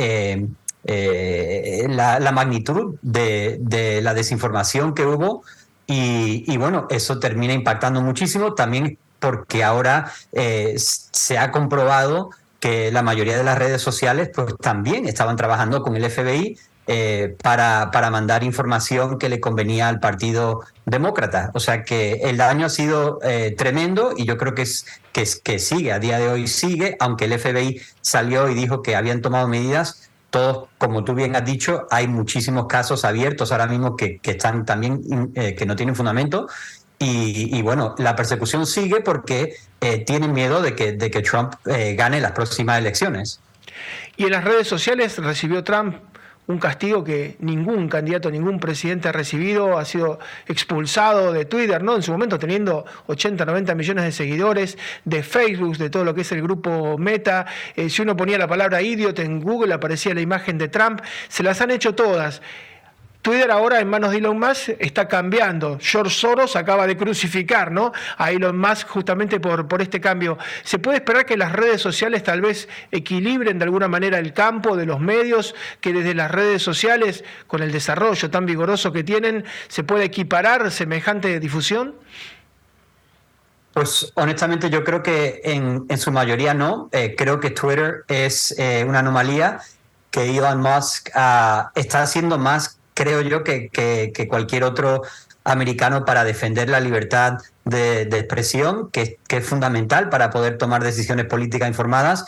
la, 1.88 2.20
la, 2.20 2.32
magnitud 2.32 2.94
de, 3.02 3.58
de, 3.60 4.00
la 4.00 4.14
desinformación 4.14 4.94
que 4.94 5.04
hubo 5.04 5.42
y, 5.92 6.56
bueno, 6.56 6.86
eso 6.88 7.18
termina 7.18 7.52
impactando 7.52 8.00
muchísimo 8.00 8.54
también 8.54 8.96
porque 9.18 9.64
ahora 9.64 10.12
eh, 10.32 10.74
se 10.76 11.36
ha 11.36 11.50
comprobado 11.50 12.30
que 12.60 12.92
la 12.92 13.02
mayoría 13.02 13.36
de 13.36 13.42
las 13.42 13.58
redes 13.58 13.82
sociales 13.82 14.30
pues 14.34 14.54
también 14.60 15.08
estaban 15.08 15.34
trabajando 15.34 15.82
con 15.82 15.96
el 15.96 16.08
FBI 16.08 16.58
eh, 16.86 17.36
para, 17.42 17.90
para, 17.90 18.10
mandar 18.10 18.44
información 18.44 19.18
que 19.18 19.28
le 19.28 19.40
convenía 19.40 19.88
al 19.88 19.98
Partido 19.98 20.60
Demócrata. 20.86 21.50
O 21.54 21.60
sea 21.60 21.82
que 21.82 22.20
el 22.22 22.36
daño 22.36 22.66
ha 22.66 22.70
sido 22.70 23.18
eh, 23.22 23.54
tremendo 23.56 24.12
y 24.16 24.26
yo 24.26 24.36
creo 24.36 24.54
que, 24.54 24.62
es, 24.62 24.86
que, 25.12 25.22
es, 25.22 25.36
que 25.36 25.58
sigue, 25.58 25.92
a 25.92 25.98
día 25.98 26.18
de 26.18 26.28
hoy 26.28 26.46
sigue, 26.46 26.96
aunque 27.00 27.24
el 27.24 27.38
FBI 27.38 27.80
salió 28.00 28.48
y 28.48 28.54
dijo 28.54 28.82
que 28.82 28.94
habían 28.96 29.22
tomado 29.22 29.48
medidas 29.48 30.09
todos, 30.30 30.68
como 30.78 31.04
tú 31.04 31.14
bien 31.14 31.36
has 31.36 31.44
dicho, 31.44 31.86
hay 31.90 32.06
muchísimos 32.08 32.66
casos 32.66 33.04
abiertos 33.04 33.52
ahora 33.52 33.66
mismo 33.66 33.96
que, 33.96 34.20
están 34.22 34.64
también, 34.64 35.32
eh, 35.34 35.54
que 35.54 35.66
no 35.66 35.76
tienen 35.76 35.94
fundamento. 35.94 36.48
Y, 37.02 37.62
bueno, 37.62 37.94
la 37.96 38.14
persecución 38.14 38.66
sigue 38.66 39.00
porque 39.00 39.54
eh, 39.80 40.04
tienen 40.04 40.34
miedo 40.34 40.60
de 40.60 40.76
que, 40.76 40.92
de 40.92 41.10
que 41.10 41.22
Trump 41.22 41.54
eh, 41.64 41.94
gane 41.94 42.20
las 42.20 42.32
próximas 42.32 42.78
elecciones. 42.78 43.40
Y 44.18 44.24
en 44.24 44.32
las 44.32 44.44
redes 44.44 44.68
sociales 44.68 45.16
recibió 45.16 45.64
Trump 45.64 45.96
un 46.50 46.58
castigo 46.58 47.04
que 47.04 47.36
ningún 47.38 47.88
candidato, 47.88 48.30
ningún 48.30 48.60
presidente 48.60 49.08
ha 49.08 49.12
recibido, 49.12 49.78
ha 49.78 49.84
sido 49.84 50.18
expulsado 50.46 51.32
de 51.32 51.44
Twitter, 51.44 51.82
¿no? 51.82 51.96
En 51.96 52.02
su 52.02 52.12
momento 52.12 52.38
teniendo 52.38 52.84
80, 53.06 53.44
90 53.44 53.74
millones 53.74 54.04
de 54.04 54.12
seguidores, 54.12 54.78
de 55.04 55.22
Facebook, 55.22 55.76
de 55.78 55.90
todo 55.90 56.04
lo 56.04 56.14
que 56.14 56.22
es 56.22 56.32
el 56.32 56.42
grupo 56.42 56.98
Meta. 56.98 57.46
Eh, 57.76 57.88
si 57.88 58.02
uno 58.02 58.16
ponía 58.16 58.38
la 58.38 58.48
palabra 58.48 58.82
idiot 58.82 59.18
en 59.18 59.40
Google 59.40 59.74
aparecía 59.74 60.14
la 60.14 60.20
imagen 60.20 60.58
de 60.58 60.68
Trump. 60.68 61.00
Se 61.28 61.42
las 61.42 61.60
han 61.60 61.70
hecho 61.70 61.94
todas. 61.94 62.42
Twitter 63.22 63.50
ahora 63.50 63.80
en 63.80 63.88
manos 63.88 64.12
de 64.12 64.18
Elon 64.18 64.38
Musk 64.38 64.70
está 64.78 65.06
cambiando. 65.06 65.78
George 65.80 66.14
Soros 66.14 66.56
acaba 66.56 66.86
de 66.86 66.96
crucificar 66.96 67.70
¿no? 67.70 67.92
a 68.16 68.30
Elon 68.30 68.58
Musk 68.58 68.88
justamente 68.88 69.38
por, 69.40 69.68
por 69.68 69.82
este 69.82 70.00
cambio. 70.00 70.38
¿Se 70.62 70.78
puede 70.78 70.98
esperar 70.98 71.26
que 71.26 71.36
las 71.36 71.52
redes 71.52 71.82
sociales 71.82 72.22
tal 72.22 72.40
vez 72.40 72.68
equilibren 72.90 73.58
de 73.58 73.64
alguna 73.64 73.88
manera 73.88 74.18
el 74.18 74.32
campo 74.32 74.76
de 74.76 74.86
los 74.86 75.00
medios, 75.00 75.54
que 75.80 75.92
desde 75.92 76.14
las 76.14 76.30
redes 76.30 76.62
sociales, 76.62 77.24
con 77.46 77.62
el 77.62 77.72
desarrollo 77.72 78.30
tan 78.30 78.46
vigoroso 78.46 78.92
que 78.92 79.04
tienen, 79.04 79.44
se 79.68 79.84
pueda 79.84 80.04
equiparar 80.04 80.70
semejante 80.70 81.38
difusión? 81.40 81.94
Pues 83.74 84.12
honestamente 84.14 84.68
yo 84.70 84.82
creo 84.82 85.02
que 85.02 85.42
en, 85.44 85.84
en 85.88 85.98
su 85.98 86.10
mayoría 86.10 86.54
no. 86.54 86.88
Eh, 86.92 87.14
creo 87.16 87.38
que 87.38 87.50
Twitter 87.50 88.04
es 88.08 88.58
eh, 88.58 88.84
una 88.88 89.00
anomalía 89.00 89.60
que 90.10 90.36
Elon 90.36 90.60
Musk 90.60 91.10
uh, 91.14 91.68
está 91.74 92.02
haciendo 92.02 92.36
más 92.36 92.79
creo 92.94 93.20
yo, 93.22 93.44
que, 93.44 93.68
que, 93.70 94.28
cualquier 94.28 94.64
otro 94.64 95.02
americano 95.44 96.04
para 96.04 96.24
defender 96.24 96.68
la 96.68 96.80
libertad 96.80 97.38
de, 97.64 98.02
expresión, 98.02 98.90
que, 98.90 99.18
que, 99.26 99.38
es 99.38 99.46
fundamental 99.46 100.08
para 100.08 100.30
poder 100.30 100.58
tomar 100.58 100.82
decisiones 100.82 101.26
políticas 101.26 101.68
informadas. 101.68 102.24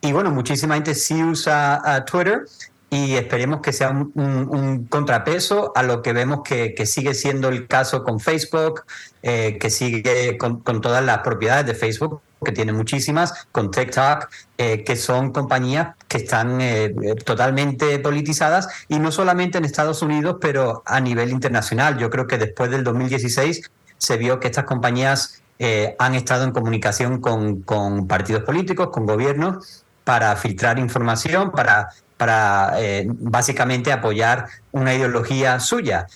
Y 0.00 0.12
bueno, 0.12 0.30
muchísima 0.30 0.74
gente 0.74 0.94
sí 0.94 1.22
usa 1.22 2.04
Twitter 2.06 2.44
y 2.90 3.16
esperemos 3.16 3.60
que 3.60 3.72
sea 3.72 3.90
un, 3.90 4.86
contrapeso 4.88 5.72
a 5.74 5.82
lo 5.82 6.02
que 6.02 6.12
vemos 6.12 6.40
que, 6.42 6.74
que, 6.74 6.86
sigue 6.86 7.14
siendo 7.14 7.48
el 7.48 7.66
caso 7.66 8.02
con 8.02 8.18
Facebook, 8.18 8.84
eh, 9.22 9.58
que 9.60 9.70
sigue 9.70 10.38
con, 10.38 10.60
con, 10.60 10.80
todas 10.80 11.04
las 11.04 11.18
propiedades 11.18 11.66
de 11.66 11.74
Facebook 11.74 12.22
que 12.44 12.52
tiene 12.52 12.72
muchísimas, 12.72 13.46
con 13.52 13.70
TikTok, 13.70 14.28
eh, 14.56 14.84
que 14.84 14.96
son 14.96 15.32
compañías 15.32 15.94
que 16.06 16.18
están 16.18 16.60
eh, 16.60 16.94
totalmente 17.24 17.98
politizadas 17.98 18.68
y 18.88 18.98
no 18.98 19.12
solamente 19.12 19.58
en 19.58 19.64
Estados 19.64 20.02
Unidos, 20.02 20.36
pero 20.40 20.82
a 20.86 21.00
nivel 21.00 21.30
internacional. 21.30 21.98
Yo 21.98 22.10
creo 22.10 22.26
que 22.26 22.38
después 22.38 22.70
del 22.70 22.84
2016 22.84 23.70
se 23.96 24.16
vio 24.16 24.38
que 24.40 24.48
estas 24.48 24.64
compañías 24.64 25.42
eh, 25.58 25.96
han 25.98 26.14
estado 26.14 26.44
en 26.44 26.52
comunicación 26.52 27.20
con, 27.20 27.62
con, 27.62 28.06
partidos 28.06 28.44
políticos, 28.44 28.90
con 28.92 29.06
gobiernos, 29.06 29.84
para 30.04 30.34
filtrar 30.36 30.78
información, 30.78 31.50
para, 31.50 31.90
para 32.16 32.74
básicamente 33.04 33.92
apoyar 33.92 34.46
una 34.72 34.94
ideología 34.94 35.60
suya. 35.60 36.06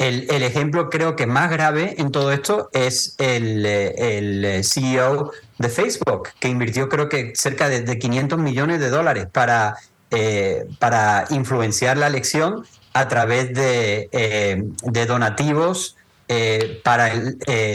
El, 0.00 0.42
ejemplo 0.42 0.88
creo 0.88 1.14
que 1.14 1.26
más 1.26 1.50
grave 1.50 1.96
en 1.98 2.10
todo 2.10 2.32
esto 2.32 2.70
es 2.72 3.16
el, 3.18 3.66
el, 3.66 4.64
CEO 4.64 5.30
de 5.58 5.68
Facebook, 5.68 6.30
que 6.38 6.48
invirtió 6.48 6.88
creo 6.88 7.10
que 7.10 7.32
cerca 7.34 7.68
de, 7.68 7.98
500 7.98 8.38
millones 8.38 8.80
de 8.80 8.88
dólares 8.88 9.26
para, 9.30 9.76
eh, 10.10 10.64
para 10.78 11.26
influenciar 11.28 11.98
la 11.98 12.06
elección 12.06 12.64
a 12.94 13.08
través 13.08 13.52
de, 13.52 14.08
eh, 14.12 14.62
de 14.84 15.04
donativos 15.04 15.98
eh, 16.28 16.80
para 16.82 17.12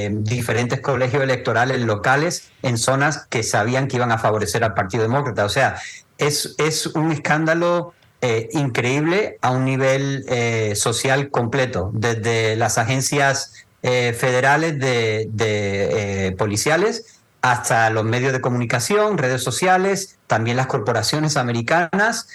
diferentes 0.10 0.82
colegios 0.82 1.22
electorales 1.22 1.80
locales 1.82 2.50
en 2.64 2.80
zonas 2.80 3.28
que 3.30 3.44
sabían 3.44 3.88
que 3.88 3.98
iban 3.98 4.12
a 4.12 4.18
favorecer 4.18 4.64
al 4.64 4.74
Partido 4.74 5.04
Demócrata. 5.04 5.46
O 5.46 5.50
sea, 5.50 5.76
es, 6.18 6.56
es 6.58 6.88
un 6.88 7.12
escándalo 7.12 7.94
eh, 8.28 8.50
increíble 8.54 9.38
a 9.42 9.52
un 9.52 9.66
nivel 9.66 10.26
eh, 10.28 10.74
social 10.76 11.30
completo, 11.30 11.92
desde 11.94 12.56
las 12.56 12.80
agencias 12.80 13.54
eh, 13.84 14.14
federales 14.18 14.80
de, 14.80 16.36
policiales 16.36 17.22
hasta 17.44 17.88
los 17.92 18.04
medios 18.04 18.34
de 18.34 18.42
comunicación, 18.42 19.20
redes 19.20 19.44
sociales, 19.44 20.18
también 20.26 20.58
las 20.58 20.66
corporaciones 20.66 21.38
americanas, 21.38 22.28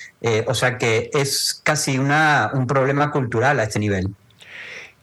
o 0.47 0.55
sea 0.55 0.79
que 0.79 1.11
es 1.13 1.61
casi 1.65 1.99
una, 1.99 2.53
un 2.55 2.69
problema 2.69 3.11
cultural 3.11 3.59
a 3.59 3.65
este 3.65 3.81
nivel. 3.81 4.15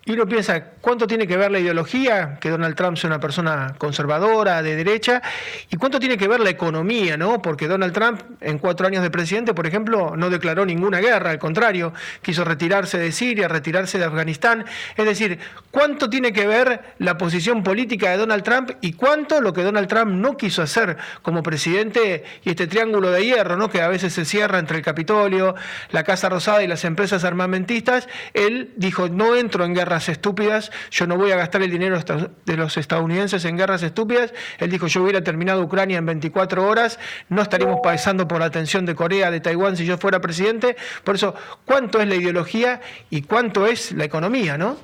Y 0.07 0.13
uno 0.13 0.25
piensa, 0.25 0.63
¿cuánto 0.79 1.05
tiene 1.05 1.27
que 1.27 1.35
ver 1.35 1.51
la 1.51 1.59
ideología? 1.59 2.37
Que 2.39 2.49
Donald 2.49 2.75
Trump 2.75 2.95
sea 2.95 3.09
una 3.09 3.19
persona 3.19 3.75
conservadora, 3.77 4.61
de 4.61 4.77
derecha. 4.77 5.21
¿Y 5.69 5.75
cuánto 5.75 5.99
tiene 5.99 6.17
que 6.17 6.29
ver 6.29 6.39
la 6.39 6.49
economía? 6.49 7.17
¿no? 7.17 7.41
Porque 7.41 7.67
Donald 7.67 7.91
Trump, 7.91 8.21
en 8.39 8.57
cuatro 8.57 8.87
años 8.87 9.03
de 9.03 9.11
presidente, 9.11 9.53
por 9.53 9.67
ejemplo, 9.67 10.15
no 10.15 10.29
declaró 10.29 10.65
ninguna 10.65 10.99
guerra. 10.99 11.31
Al 11.31 11.39
contrario, 11.39 11.91
quiso 12.21 12.45
retirarse 12.45 12.97
de 12.97 13.11
Siria, 13.11 13.49
retirarse 13.49 13.97
de 13.97 14.05
Afganistán. 14.05 14.63
Es 14.95 15.03
decir, 15.03 15.39
¿cuánto 15.71 16.09
tiene 16.09 16.31
que 16.31 16.47
ver 16.47 16.95
la 16.99 17.17
posición 17.17 17.61
política 17.61 18.09
de 18.11 18.15
Donald 18.15 18.43
Trump 18.43 18.71
y 18.79 18.93
cuánto 18.93 19.41
lo 19.41 19.51
que 19.51 19.61
Donald 19.61 19.89
Trump 19.89 20.13
no 20.13 20.37
quiso 20.37 20.61
hacer 20.61 20.95
como 21.21 21.43
presidente 21.43 22.23
y 22.45 22.51
este 22.51 22.67
triángulo 22.67 23.11
de 23.11 23.25
hierro, 23.25 23.57
¿no? 23.57 23.69
que 23.69 23.81
a 23.81 23.89
veces 23.89 24.13
se 24.13 24.23
cierra 24.23 24.57
entre 24.57 24.77
el 24.77 24.83
Capitolio, 24.85 25.55
la 25.91 26.05
Casa 26.05 26.29
Rosada 26.29 26.63
y 26.63 26.67
las 26.67 26.85
empresas 26.85 27.25
armamentistas? 27.25 28.07
Él 28.33 28.71
dijo, 28.77 29.09
no 29.09 29.35
entro 29.35 29.65
en 29.65 29.73
guerra 29.73 29.96
estúpidas, 30.09 30.71
yo 30.91 31.07
no 31.07 31.17
voy 31.17 31.31
a 31.31 31.35
gastar 31.35 31.61
el 31.61 31.71
dinero 31.71 31.99
de 32.45 32.57
los 32.57 32.77
estadounidenses 32.77 33.43
en 33.45 33.57
guerras 33.57 33.83
estúpidas. 33.83 34.33
Él 34.59 34.69
dijo, 34.69 34.87
yo 34.87 35.03
hubiera 35.03 35.23
terminado 35.23 35.61
Ucrania 35.61 35.97
en 35.97 36.05
24 36.05 36.67
horas, 36.67 36.99
no 37.29 37.41
estaríamos 37.41 37.79
pasando 37.83 38.27
por 38.27 38.39
la 38.39 38.49
tensión 38.49 38.85
de 38.85 38.95
Corea, 38.95 39.31
de 39.31 39.39
Taiwán 39.39 39.75
si 39.75 39.85
yo 39.85 39.97
fuera 39.97 40.21
presidente. 40.21 40.77
Por 41.03 41.15
eso, 41.15 41.35
¿cuánto 41.65 41.99
es 41.99 42.07
la 42.07 42.15
ideología 42.15 42.81
y 43.09 43.23
cuánto 43.23 43.65
es 43.65 43.91
la 43.91 44.05
economía, 44.05 44.57
no? 44.57 44.77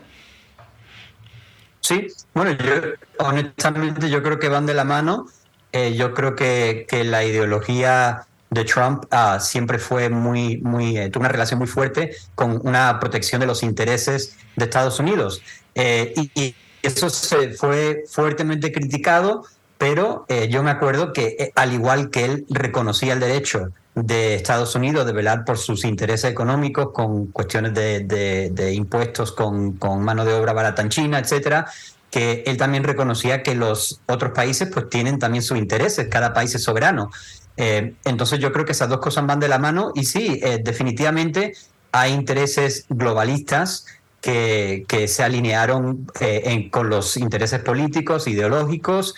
Sí, 1.80 2.08
bueno, 2.34 2.52
yo 2.52 2.74
honestamente 3.20 4.10
yo 4.10 4.24
creo 4.24 4.40
que 4.40 4.50
van 4.50 4.66
de 4.66 4.74
la 4.74 4.84
mano. 4.84 5.28
Eh, 5.72 5.96
yo 5.96 6.14
creo 6.14 6.36
que, 6.36 6.86
que 6.88 7.04
la 7.04 7.24
ideología 7.26 8.26
de 8.54 8.66
Trump 8.66 9.06
ah, 9.12 9.40
siempre 9.40 9.80
fue 9.80 10.10
muy, 10.10 10.58
muy, 10.58 10.98
eh, 10.98 11.10
tuvo 11.10 11.22
una 11.22 11.30
relación 11.30 11.60
muy 11.60 11.68
fuerte 11.68 12.16
con 12.36 12.62
una 12.66 13.00
protección 13.00 13.42
de 13.42 13.48
los 13.48 13.64
intereses 13.64 14.38
de 14.56 14.66
Estados 14.66 15.00
Unidos. 15.00 15.42
Eh, 15.76 16.14
y, 16.36 16.56
eso 16.84 17.10
se 17.10 17.52
fue 17.52 18.04
fuertemente 18.12 18.74
criticado, 18.74 19.46
pero 19.78 20.26
eh, 20.28 20.50
yo 20.50 20.64
me 20.64 20.72
acuerdo 20.72 21.14
que 21.14 21.54
al 21.56 21.72
igual 21.72 22.10
que 22.10 22.26
él 22.26 22.46
reconocía 22.50 23.14
el 23.14 23.22
derecho 23.22 23.70
de 23.96 24.36
Estados 24.36 24.76
Unidos 24.76 25.06
de 25.06 25.14
velar 25.14 25.46
por 25.46 25.58
sus 25.58 25.86
intereses 25.86 26.30
económicos 26.30 26.90
con 26.92 27.28
cuestiones 27.28 27.74
de, 27.74 28.74
impuestos, 28.74 29.32
con, 29.32 29.78
con, 29.78 30.04
mano 30.04 30.26
de 30.26 30.34
obra 30.34 30.52
barata 30.52 30.82
en 30.82 30.90
China, 30.90 31.20
etcétera, 31.20 31.68
que 32.12 32.44
él 32.46 32.58
también 32.58 32.84
reconocía 32.84 33.44
que 33.44 33.56
los 33.56 34.02
otros 34.06 34.34
países 34.34 34.70
pues 34.72 34.90
tienen 34.90 35.20
también 35.20 35.42
sus 35.42 35.58
intereses, 35.58 36.10
cada 36.10 36.34
país 36.34 36.54
es 36.54 36.64
soberano. 36.64 37.12
Eh, 37.58 37.94
entonces 38.06 38.40
yo 38.40 38.52
creo 38.52 38.66
que 38.66 38.72
esas 38.72 38.90
dos 38.90 39.00
cosas 39.00 39.26
van 39.26 39.40
de 39.40 39.48
la 39.48 39.60
mano 39.60 39.92
y 39.94 40.06
sí, 40.06 40.40
eh, 40.44 40.60
definitivamente 40.64 41.54
hay 41.92 42.14
intereses 42.14 42.86
globalistas 42.90 43.86
que, 44.22 44.86
se 45.08 45.22
alinearon 45.22 46.08
eh, 46.22 46.70
con 46.72 46.90
los 46.90 47.18
intereses 47.18 47.60
políticos, 47.60 48.26
ideológicos, 48.26 49.16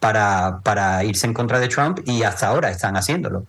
para, 0.00 0.60
para 0.62 1.04
irse 1.04 1.26
en 1.26 1.34
contra 1.34 1.60
de 1.60 1.68
Trump 1.68 2.00
y 2.06 2.22
hasta 2.22 2.48
ahora 2.48 2.70
están 2.70 2.96
haciéndolo. 2.96 3.44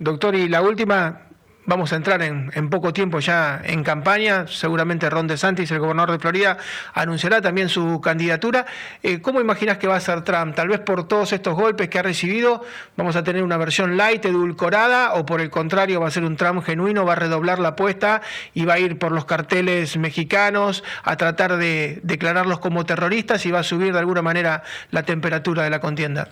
Doctor, 0.00 0.34
y 0.34 0.48
la 0.48 0.60
última, 0.60 1.25
vamos 1.66 1.92
a 1.92 1.96
entrar 1.96 2.22
en, 2.22 2.70
poco 2.70 2.92
tiempo 2.92 3.18
ya 3.20 3.60
en 3.64 3.82
campaña. 3.82 4.46
Seguramente 4.46 5.10
Ron 5.10 5.26
DeSantis, 5.26 5.70
el 5.70 5.80
gobernador 5.80 6.12
de 6.12 6.18
Florida, 6.18 6.56
anunciará 6.94 7.40
también 7.40 7.68
su 7.68 8.00
candidatura. 8.00 8.66
Eh, 9.02 9.20
¿Cómo 9.20 9.40
imaginas 9.40 9.78
que 9.78 9.86
va 9.86 9.96
a 9.96 10.00
ser 10.00 10.22
Trump? 10.22 10.54
Tal 10.54 10.68
vez 10.68 10.80
por 10.80 11.06
todos 11.06 11.32
estos 11.32 11.54
golpes 11.54 11.88
que 11.88 11.98
ha 11.98 12.02
recibido, 12.02 12.64
vamos 12.96 13.16
a 13.16 13.24
tener 13.24 13.42
una 13.42 13.56
versión 13.56 13.96
light, 13.96 14.24
edulcorada, 14.24 15.14
o 15.14 15.26
por 15.26 15.40
el 15.40 15.50
contrario, 15.50 16.00
va 16.00 16.08
a 16.08 16.10
ser 16.10 16.24
un 16.24 16.36
Trump 16.36 16.64
genuino, 16.64 17.04
va 17.04 17.12
a 17.12 17.16
redoblar 17.16 17.58
la 17.58 17.68
apuesta 17.68 18.22
y 18.54 18.64
va 18.64 18.74
a 18.74 18.78
ir 18.78 18.98
por 18.98 19.12
los 19.12 19.24
carteles 19.24 19.96
mexicanos 19.96 20.84
a 21.02 21.16
tratar 21.16 21.56
de 21.56 22.00
declararlos 22.02 22.60
como 22.60 22.86
terroristas 22.86 23.44
y 23.46 23.50
va 23.50 23.60
a 23.60 23.64
subir 23.64 23.92
de 23.92 23.98
alguna 23.98 24.22
manera 24.22 24.62
la 24.90 25.02
temperatura 25.02 25.64
de 25.64 25.70
la 25.70 25.80
contienda. 25.80 26.28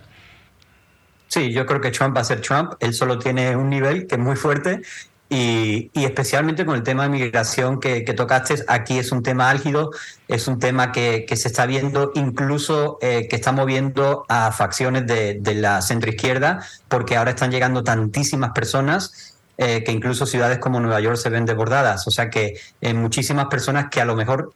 Sí, 1.28 1.52
yo 1.52 1.66
creo 1.66 1.80
que 1.80 1.90
Trump 1.90 2.16
va 2.16 2.20
a 2.20 2.24
ser 2.24 2.40
Trump. 2.40 2.74
Él 2.78 2.94
solo 2.94 3.18
tiene 3.18 3.56
un 3.56 3.68
nivel 3.68 4.06
que 4.06 4.14
es 4.14 4.20
muy 4.20 4.36
fuerte 4.36 4.82
y, 5.28 5.90
especialmente 5.94 6.66
con 6.66 6.76
el 6.76 6.82
tema 6.82 7.04
de 7.04 7.08
migración 7.08 7.80
que, 7.80 8.02
tocaste, 8.02 8.64
aquí 8.68 8.98
es 8.98 9.10
un 9.10 9.22
tema 9.22 9.50
álgido, 9.50 9.90
es 10.28 10.46
un 10.46 10.58
tema 10.58 10.92
que, 10.92 11.26
se 11.34 11.48
está 11.48 11.66
viendo, 11.66 12.12
incluso 12.14 12.98
eh, 13.00 13.26
que 13.28 13.36
está 13.36 13.50
moviendo 13.52 14.24
a 14.28 14.52
facciones 14.52 15.06
de, 15.06 15.40
la 15.54 15.82
centroizquierda, 15.82 16.64
porque 16.88 17.16
ahora 17.16 17.30
están 17.30 17.50
llegando 17.50 17.82
tantísimas 17.82 18.52
personas 18.52 19.34
eh, 19.56 19.84
que 19.84 19.92
incluso 19.92 20.26
ciudades 20.26 20.58
como 20.58 20.80
Nueva 20.80 21.00
York 21.00 21.16
se 21.16 21.30
ven 21.30 21.46
desbordadas. 21.46 22.06
O 22.06 22.10
sea 22.10 22.28
que 22.28 22.60
eh, 22.80 22.94
muchísimas 22.94 23.46
personas 23.46 23.86
que 23.90 24.00
a 24.00 24.04
lo 24.04 24.16
mejor 24.16 24.52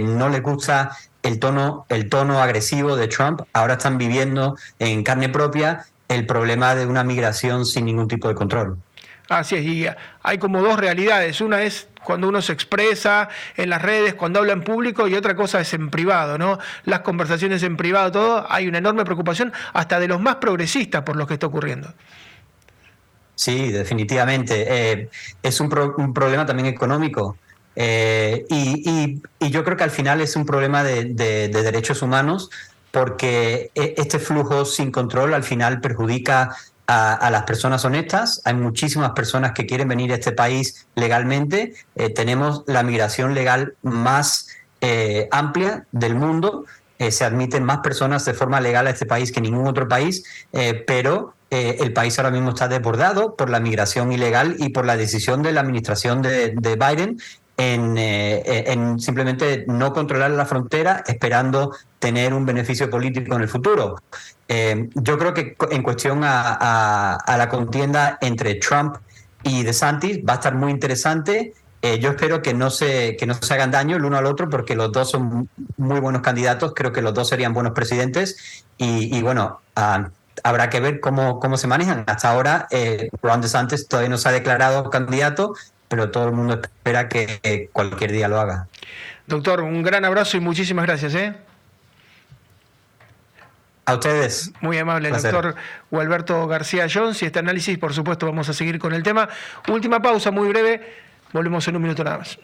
no 0.00 0.28
les 0.28 0.42
gusta 0.42 0.96
el 1.22 1.40
tono, 1.40 1.84
el 1.88 2.08
tono 2.08 2.40
agresivo 2.40 2.96
de 2.96 3.08
Trump, 3.08 3.42
ahora 3.52 3.74
están 3.74 3.98
viviendo 3.98 4.56
en 4.78 5.02
carne 5.02 5.28
propia 5.28 5.86
el 6.08 6.26
problema 6.26 6.74
de 6.74 6.86
una 6.86 7.02
migración 7.02 7.66
sin 7.66 7.86
ningún 7.86 8.08
tipo 8.08 8.28
de 8.28 8.34
control. 8.34 8.78
Así 9.28 9.56
es, 9.56 9.64
y 9.64 9.86
hay 10.22 10.38
como 10.38 10.62
dos 10.62 10.78
realidades. 10.78 11.40
Una 11.40 11.62
es 11.62 11.88
cuando 12.04 12.28
uno 12.28 12.40
se 12.40 12.52
expresa 12.52 13.28
en 13.56 13.70
las 13.70 13.82
redes, 13.82 14.14
cuando 14.14 14.38
habla 14.38 14.52
en 14.52 14.62
público, 14.62 15.08
y 15.08 15.14
otra 15.14 15.34
cosa 15.34 15.60
es 15.60 15.74
en 15.74 15.90
privado, 15.90 16.38
¿no? 16.38 16.58
Las 16.84 17.00
conversaciones 17.00 17.62
en 17.64 17.76
privado, 17.76 18.12
todo, 18.12 18.46
hay 18.48 18.68
una 18.68 18.78
enorme 18.78 19.04
preocupación 19.04 19.52
hasta 19.72 19.98
de 19.98 20.08
los 20.08 20.20
más 20.20 20.36
progresistas 20.36 21.02
por 21.02 21.16
lo 21.16 21.26
que 21.26 21.34
está 21.34 21.46
ocurriendo. 21.46 21.92
Sí, 23.34 23.70
definitivamente. 23.70 24.64
Eh, 24.68 25.10
es 25.42 25.60
un, 25.60 25.68
problema 25.68 26.46
también 26.46 26.68
económico. 26.68 27.36
Eh, 27.74 28.46
y, 28.48 29.20
yo 29.50 29.64
creo 29.64 29.76
que 29.76 29.84
al 29.84 29.90
final 29.90 30.20
es 30.20 30.36
un 30.36 30.46
problema 30.46 30.82
de 30.82 31.48
derechos 31.48 32.00
humanos 32.00 32.50
porque 32.96 33.70
e, 33.74 33.94
este 33.98 34.18
flujo 34.18 34.64
sin 34.64 34.90
control 34.90 35.34
al 35.34 35.44
final 35.44 35.82
perjudica 35.82 36.56
a, 36.86 37.30
las 37.30 37.42
personas 37.44 37.84
honestas. 37.84 38.40
Hay 38.44 38.54
muchísimas 38.54 39.10
personas 39.10 39.52
que 39.52 39.66
quieren 39.66 39.88
venir 39.88 40.12
a 40.12 40.16
este 40.16 40.32
país 40.32 40.86
legalmente. 40.94 41.74
Eh, 41.94 42.10
tenemos 42.10 42.62
la 42.66 42.82
migración 42.82 43.34
legal 43.34 43.74
más 43.82 44.48
eh, 44.80 45.28
amplia 45.30 45.86
del 45.92 46.14
mundo. 46.14 46.64
Eh, 46.98 47.10
se 47.10 47.24
admiten 47.24 47.64
más 47.64 47.78
personas 47.78 48.24
de 48.24 48.34
forma 48.34 48.60
legal 48.60 48.86
a 48.86 48.90
este 48.90 49.06
país 49.06 49.32
que 49.32 49.40
ningún 49.40 49.66
otro 49.66 49.86
país, 49.88 50.24
pero 50.86 51.34
el 51.48 51.92
país 51.92 52.18
ahora 52.18 52.30
mismo 52.30 52.50
está 52.50 52.68
desbordado 52.68 53.36
por 53.36 53.50
la 53.50 53.60
migración 53.60 54.12
ilegal 54.12 54.56
y 54.58 54.70
por 54.70 54.84
la 54.84 54.96
decisión 54.96 55.42
de 55.42 55.52
la 55.52 55.60
administración 55.60 56.20
de, 56.20 56.50
de 56.50 56.76
Biden 56.76 57.18
eh, 57.58 58.64
en, 58.66 59.00
simplemente 59.00 59.64
no 59.66 59.94
controlar 59.94 60.30
la 60.32 60.44
frontera 60.44 61.02
esperando 61.06 61.74
tener 61.98 62.34
un 62.34 62.44
beneficio 62.44 62.90
político 62.90 63.34
en 63.34 63.42
el 63.42 63.48
futuro. 63.48 63.96
Eh, 64.46 64.90
yo 64.94 65.18
creo 65.18 65.32
que 65.32 65.56
en 65.70 65.82
cuestión 65.82 66.20
a, 66.22 67.18
la 67.26 67.48
contienda 67.48 68.18
entre 68.20 68.56
Trump 68.56 68.96
y 69.42 69.62
DeSantis 69.62 70.18
va 70.18 70.34
a 70.34 70.36
estar 70.36 70.54
muy 70.54 70.70
interesante. 70.70 71.54
Eh, 71.80 71.98
yo 71.98 72.10
espero 72.10 72.42
que 72.42 72.52
no, 72.52 72.68
se, 72.68 73.16
que 73.16 73.26
no 73.26 73.34
se 73.34 73.54
hagan 73.54 73.70
daño 73.70 73.96
el 73.96 74.04
uno 74.04 74.18
al 74.18 74.26
otro 74.26 74.50
porque 74.50 74.76
los 74.76 74.92
dos 74.92 75.10
son 75.10 75.48
muy 75.78 76.00
buenos 76.00 76.20
candidatos. 76.20 76.74
Creo 76.74 76.92
que 76.92 77.00
los 77.00 77.14
dos 77.14 77.28
serían 77.28 77.54
buenos 77.54 77.72
presidentes. 77.72 78.64
Y, 78.76 79.22
bueno, 79.22 79.60
ah, 79.76 80.10
habrá 80.44 80.68
que 80.68 80.80
ver 80.80 81.00
cómo, 81.00 81.40
cómo 81.40 81.56
se 81.56 81.68
manejan. 81.68 82.04
Hasta 82.06 82.30
ahora, 82.30 82.68
Ron 83.22 83.40
DeSantis 83.40 83.88
todavía 83.88 84.10
no 84.10 84.18
se 84.18 84.28
ha 84.28 84.32
declarado 84.32 84.90
candidato 84.90 85.54
pero 85.88 86.10
todo 86.10 86.26
el 86.26 86.32
mundo 86.32 86.60
espera 86.60 87.08
que 87.08 87.70
cualquier 87.72 88.12
día 88.12 88.28
lo 88.28 88.40
haga. 88.40 88.68
Doctor, 89.26 89.60
un 89.62 89.82
gran 89.82 90.04
abrazo 90.04 90.36
y 90.36 90.40
muchísimas 90.40 90.86
gracias. 90.86 91.14
¿eh? 91.14 91.34
A 93.84 93.94
ustedes. 93.94 94.52
Muy 94.60 94.78
amable, 94.78 95.10
doctor 95.10 95.54
Gualberto 95.90 96.46
García 96.46 96.86
Jones. 96.92 97.22
Y 97.22 97.26
este 97.26 97.38
análisis, 97.38 97.78
por 97.78 97.94
supuesto, 97.94 98.26
vamos 98.26 98.48
a 98.48 98.52
seguir 98.52 98.78
con 98.78 98.92
el 98.92 99.02
tema. 99.02 99.28
Última 99.68 100.00
pausa, 100.00 100.30
muy 100.30 100.48
breve. 100.48 100.94
Volvemos 101.32 101.66
en 101.68 101.76
un 101.76 101.82
minuto 101.82 102.02
nada 102.02 102.18
más. 102.18 102.38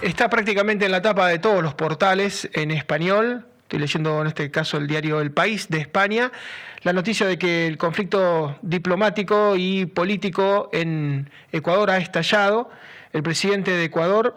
Está 0.00 0.30
prácticamente 0.30 0.86
en 0.86 0.92
la 0.92 1.02
tapa 1.02 1.28
de 1.28 1.38
todos 1.38 1.62
los 1.62 1.74
portales 1.74 2.48
en 2.52 2.70
español. 2.70 3.46
Estoy 3.62 3.80
leyendo 3.80 4.20
en 4.22 4.28
este 4.28 4.50
caso 4.50 4.78
el 4.78 4.86
diario 4.86 5.20
El 5.20 5.30
País 5.30 5.68
de 5.68 5.78
España 5.78 6.32
la 6.82 6.92
noticia 6.92 7.26
de 7.26 7.38
que 7.38 7.66
el 7.66 7.76
conflicto 7.76 8.56
diplomático 8.62 9.56
y 9.56 9.86
político 9.86 10.70
en 10.72 11.30
Ecuador 11.52 11.90
ha 11.90 11.98
estallado. 11.98 12.70
El 13.12 13.22
presidente 13.22 13.72
de 13.72 13.84
Ecuador 13.84 14.34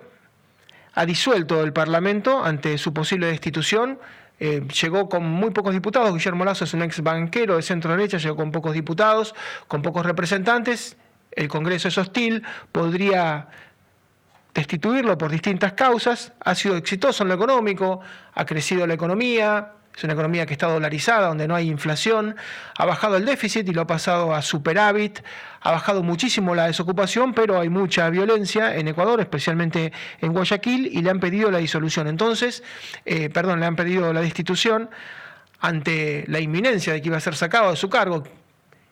ha 0.94 1.06
disuelto 1.06 1.64
el 1.64 1.74
Parlamento 1.74 2.44
ante 2.44 2.78
su 2.78 2.94
posible 2.94 3.28
destitución. 3.28 4.00
Eh, 4.40 4.68
llegó 4.82 5.08
con 5.08 5.24
muy 5.24 5.52
pocos 5.52 5.74
diputados. 5.74 6.14
Guillermo 6.14 6.44
Lazo 6.44 6.64
es 6.64 6.74
un 6.74 6.82
ex 6.82 7.02
banquero 7.02 7.58
de 7.58 7.62
centro 7.62 7.92
derecha, 7.92 8.18
llegó 8.18 8.36
con 8.36 8.52
pocos 8.52 8.74
diputados, 8.74 9.36
con 9.68 9.84
pocos 9.84 10.06
representantes. 10.06 10.98
El 11.32 11.48
Congreso 11.48 11.90
es 11.90 11.98
hostil, 11.98 12.44
podría 12.72 13.48
destituirlo 14.54 15.18
por 15.18 15.30
distintas 15.30 15.74
causas. 15.74 16.34
Ha 16.40 16.56
sido 16.56 16.76
exitoso 16.76 17.24
en 17.24 17.30
lo 17.30 17.36
económico, 17.36 18.02
ha 18.34 18.46
crecido 18.46 18.88
la 18.88 18.96
economía, 18.96 19.74
es 19.96 20.04
una 20.04 20.14
economía 20.14 20.46
que 20.46 20.54
está 20.54 20.68
dolarizada, 20.68 21.28
donde 21.28 21.48
no 21.48 21.56
hay 21.56 21.70
inflación, 21.70 22.36
ha 22.78 22.86
bajado 22.86 23.18
el 23.18 23.26
déficit 23.26 23.68
y 23.68 23.74
lo 23.74 23.82
ha 23.82 23.88
pasado 23.88 24.34
a 24.34 24.42
superávit, 24.42 25.20
ha 25.62 25.72
bajado 25.72 26.02
muchísimo 26.02 26.56
la 26.56 26.68
desocupación, 26.68 27.34
pero 27.34 27.60
hay 27.60 27.70
mucha 27.70 28.10
violencia 28.10 28.76
en 28.76 28.88
Ecuador, 28.88 29.20
especialmente 29.20 29.92
en 30.20 30.34
Guayaquil, 30.34 30.88
y 30.88 31.02
le 31.02 31.10
han 31.10 31.20
pedido 31.20 31.52
la 31.52 31.60
disolución. 31.60 32.08
Entonces, 32.08 32.64
eh, 33.06 33.30
perdón, 33.30 33.60
le 33.60 33.66
han 33.66 33.76
pedido 33.76 34.12
la 34.14 34.22
destitución 34.22 34.90
ante 35.60 36.26
la 36.28 36.40
inminencia 36.40 36.94
de 36.94 37.02
que 37.02 37.10
iba 37.10 37.18
a 37.18 37.22
ser 37.22 37.36
sacado 37.36 37.70
de 37.70 37.78
su 37.78 37.90
cargo, 37.90 38.24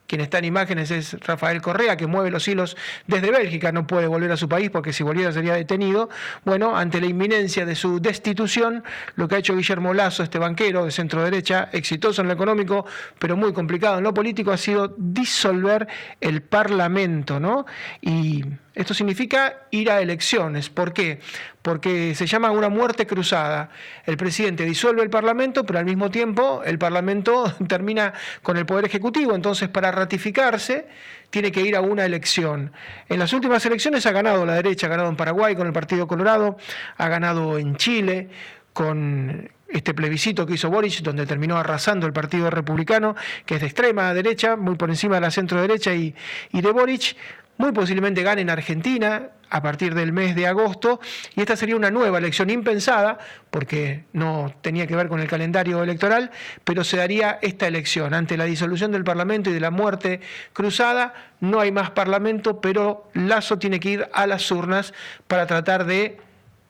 quien 0.10 0.22
está 0.22 0.40
en 0.40 0.46
imágenes 0.46 0.90
es 0.90 1.14
Rafael 1.20 1.62
Correa, 1.62 1.96
que 1.96 2.08
mueve 2.08 2.32
los 2.32 2.48
hilos 2.48 2.76
desde 3.06 3.30
Bélgica, 3.30 3.72
no 3.72 3.86
puede 3.86 4.08
volver 4.08 4.32
a 4.32 4.38
su 4.38 4.50
país 4.50 4.72
porque 4.72 4.92
si 4.92 5.04
volviera 5.04 5.32
sería 5.32 5.54
detenido. 5.54 6.10
Bueno, 6.44 6.76
ante 6.76 7.00
la 7.00 7.06
inminencia 7.06 7.64
de 7.64 7.76
su 7.76 8.00
destitución, 8.02 8.84
lo 9.16 9.28
que 9.28 9.36
ha 9.36 9.38
hecho 9.38 9.56
Guillermo 9.56 9.94
Lazo, 9.94 10.24
este 10.24 10.40
banquero 10.40 10.84
de 10.84 10.90
centro 10.90 11.24
derecha, 11.24 11.70
exitoso 11.74 12.24
en 12.24 12.28
lo 12.28 12.34
económico, 12.34 12.88
pero 13.20 13.38
muy 13.38 13.54
complicado 13.54 14.00
en 14.00 14.04
lo 14.04 14.12
político, 14.12 14.52
ha 14.52 14.58
sido 14.58 14.96
disolver 14.98 15.88
el 16.20 16.42
Parlamento, 16.42 17.40
¿no? 17.40 17.68
Y 18.02 18.44
Esto 18.80 18.94
significa 18.94 19.64
ir 19.72 19.92
a 19.92 20.00
elecciones. 20.00 20.70
¿Por 20.70 20.94
qué? 20.94 21.20
Porque 21.62 22.16
se 22.16 22.26
llama 22.26 22.50
una 22.52 22.70
muerte 22.70 23.06
cruzada. 23.06 23.72
El 24.06 24.16
presidente 24.16 24.64
disuelve 24.64 25.04
el 25.04 25.10
Parlamento, 25.10 25.66
pero 25.66 25.80
al 25.80 25.86
mismo 25.86 26.10
tiempo 26.10 26.64
el 26.64 26.80
Parlamento 26.80 27.54
termina 27.68 28.14
con 28.42 28.56
el 28.56 28.66
Poder 28.66 28.86
Ejecutivo. 28.86 29.36
Entonces, 29.36 29.68
para 29.68 29.92
ratificarse, 29.92 30.88
tiene 31.30 31.52
que 31.52 31.60
ir 31.60 31.76
a 31.76 31.82
una 31.82 32.06
elección. 32.06 32.72
En 33.10 33.20
las 33.20 33.34
últimas 33.34 33.66
elecciones 33.66 34.06
ha 34.06 34.14
ganado 34.14 34.46
la 34.46 34.54
derecha, 34.54 34.88
ha 34.88 34.92
ganado 34.92 35.10
en 35.10 35.18
Paraguay 35.18 35.58
con 35.58 35.68
el 35.68 35.74
Partido 35.74 36.08
Colorado, 36.08 36.56
ha 36.96 37.10
ganado 37.10 37.58
en 37.58 37.76
Chile 37.76 38.30
con 38.72 39.52
este 39.68 39.94
plebiscito 39.94 40.46
que 40.46 40.54
hizo 40.54 40.70
Boric, 40.70 41.02
donde 41.02 41.26
terminó 41.26 41.58
arrasando 41.58 42.08
el 42.08 42.14
Partido 42.14 42.50
Republicano, 42.50 43.18
que 43.46 43.56
es 43.56 43.60
de 43.60 43.68
extrema 43.68 44.14
derecha, 44.14 44.56
muy 44.56 44.76
por 44.76 44.90
encima 44.90 45.16
de 45.16 45.22
la 45.22 45.32
centro 45.32 45.62
derecha 45.62 45.94
y, 45.94 46.16
y 46.54 46.62
de 46.62 46.72
Boric, 46.72 47.18
muy 47.60 47.74
posiblemente 47.74 48.24
gane 48.24 48.42
en 48.42 48.50
Argentina 48.50 49.32
a 49.50 49.62
partir 49.62 49.94
del 49.94 50.14
mes 50.14 50.34
de 50.34 50.48
agosto, 50.48 51.02
y 51.36 51.42
esta 51.42 51.58
sería 51.58 51.76
una 51.76 51.92
nueva 51.92 52.18
elección 52.18 52.50
impensada, 52.50 53.20
porque 53.50 54.06
no 54.14 54.54
tenía 54.62 54.88
que 54.88 54.96
ver 54.96 55.10
con 55.10 55.20
el 55.20 55.28
calendario 55.28 55.84
electoral, 55.84 56.32
pero 56.64 56.86
se 56.86 56.96
daría 56.96 57.38
esta 57.42 57.68
elección. 57.68 58.14
Ante 58.14 58.38
la 58.38 58.46
disolución 58.46 58.94
del 58.94 59.04
Parlamento 59.04 59.50
y 59.50 59.54
de 59.54 59.60
la 59.60 59.72
muerte 59.72 60.22
cruzada, 60.54 61.14
no 61.42 61.60
hay 61.60 61.72
más 61.74 61.92
Parlamento, 61.92 62.62
pero 62.62 63.10
Lazo 63.14 63.60
tiene 63.60 63.82
que 63.82 63.90
ir 63.90 64.10
a 64.14 64.26
las 64.26 64.50
urnas 64.52 64.94
para 65.28 65.46
tratar 65.46 65.86
de 65.86 66.18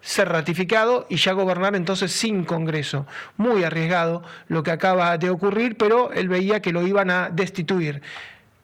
ser 0.01 0.29
ratificado 0.29 1.05
y 1.07 1.17
ya 1.17 1.33
gobernar 1.33 1.75
entonces 1.75 2.11
sin 2.13 2.45
Congreso. 2.45 3.05
Muy 3.37 3.63
arriesgado 3.63 4.23
lo 4.47 4.63
que 4.63 4.71
acaba 4.71 5.15
de 5.19 5.29
ocurrir, 5.29 5.77
pero 5.77 6.11
él 6.13 6.29
veía 6.29 6.61
que 6.61 6.71
lo 6.71 6.81
iban 6.87 7.11
a 7.11 7.29
destituir. 7.29 8.01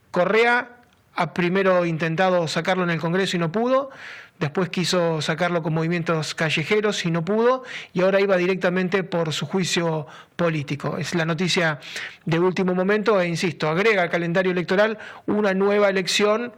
Correa 0.09 0.74
ha 1.15 1.33
primero 1.33 1.85
intentado 1.85 2.47
sacarlo 2.47 2.83
en 2.83 2.89
el 2.89 2.99
Congreso 2.99 3.37
y 3.37 3.39
no 3.39 3.51
pudo, 3.51 3.89
después 4.39 4.69
quiso 4.69 5.21
sacarlo 5.21 5.63
con 5.63 5.73
movimientos 5.73 6.35
callejeros 6.35 7.05
y 7.05 7.11
no 7.11 7.23
pudo, 7.23 7.63
y 7.93 8.01
ahora 8.01 8.19
iba 8.19 8.35
directamente 8.37 9.03
por 9.03 9.31
su 9.31 9.45
juicio 9.45 10.07
político. 10.35 10.97
Es 10.97 11.15
la 11.15 11.25
noticia 11.25 11.79
de 12.25 12.39
último 12.39 12.75
momento 12.75 13.19
e 13.19 13.27
insisto, 13.27 13.69
agrega 13.69 14.03
al 14.03 14.09
calendario 14.09 14.51
electoral 14.51 14.97
una 15.25 15.53
nueva 15.53 15.89
elección 15.89 16.53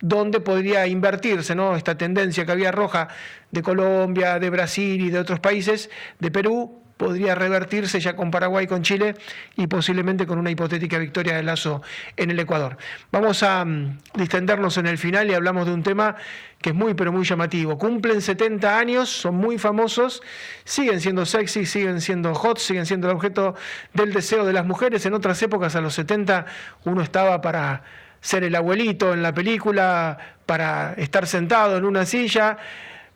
donde 0.00 0.40
podría 0.40 0.86
invertirse 0.86 1.54
¿no? 1.54 1.76
esta 1.76 1.98
tendencia 1.98 2.46
que 2.46 2.52
había 2.52 2.70
roja 2.70 3.08
de 3.50 3.62
Colombia, 3.62 4.38
de 4.38 4.48
Brasil 4.48 5.00
y 5.00 5.10
de 5.10 5.18
otros 5.18 5.40
países, 5.40 5.90
de 6.20 6.30
Perú, 6.30 6.82
podría 6.98 7.34
revertirse 7.34 8.00
ya 8.00 8.14
con 8.14 8.30
Paraguay, 8.30 8.66
con 8.66 8.82
Chile 8.82 9.14
y 9.56 9.66
posiblemente 9.68 10.26
con 10.26 10.38
una 10.38 10.50
hipotética 10.50 10.98
victoria 10.98 11.36
de 11.36 11.42
Lazo 11.42 11.80
en 12.16 12.30
el 12.30 12.38
Ecuador. 12.38 12.76
Vamos 13.10 13.42
a 13.42 13.64
mm, 13.64 13.98
distendernos 14.14 14.76
en 14.76 14.86
el 14.86 14.98
final 14.98 15.30
y 15.30 15.34
hablamos 15.34 15.66
de 15.66 15.72
un 15.72 15.82
tema 15.82 16.16
que 16.60 16.70
es 16.70 16.74
muy 16.74 16.94
pero 16.94 17.12
muy 17.12 17.24
llamativo. 17.24 17.78
Cumplen 17.78 18.20
70 18.20 18.78
años, 18.78 19.08
son 19.08 19.36
muy 19.36 19.58
famosos, 19.58 20.22
siguen 20.64 21.00
siendo 21.00 21.24
sexy, 21.24 21.64
siguen 21.64 22.00
siendo 22.00 22.34
hot, 22.34 22.58
siguen 22.58 22.84
siendo 22.84 23.08
el 23.08 23.16
objeto 23.16 23.54
del 23.94 24.12
deseo 24.12 24.44
de 24.44 24.52
las 24.52 24.66
mujeres. 24.66 25.06
En 25.06 25.14
otras 25.14 25.40
épocas, 25.42 25.76
a 25.76 25.80
los 25.80 25.94
70, 25.94 26.46
uno 26.84 27.00
estaba 27.00 27.40
para 27.40 27.84
ser 28.20 28.42
el 28.42 28.56
abuelito 28.56 29.14
en 29.14 29.22
la 29.22 29.32
película, 29.32 30.18
para 30.46 30.94
estar 30.94 31.28
sentado 31.28 31.76
en 31.76 31.84
una 31.84 32.04
silla 32.04 32.58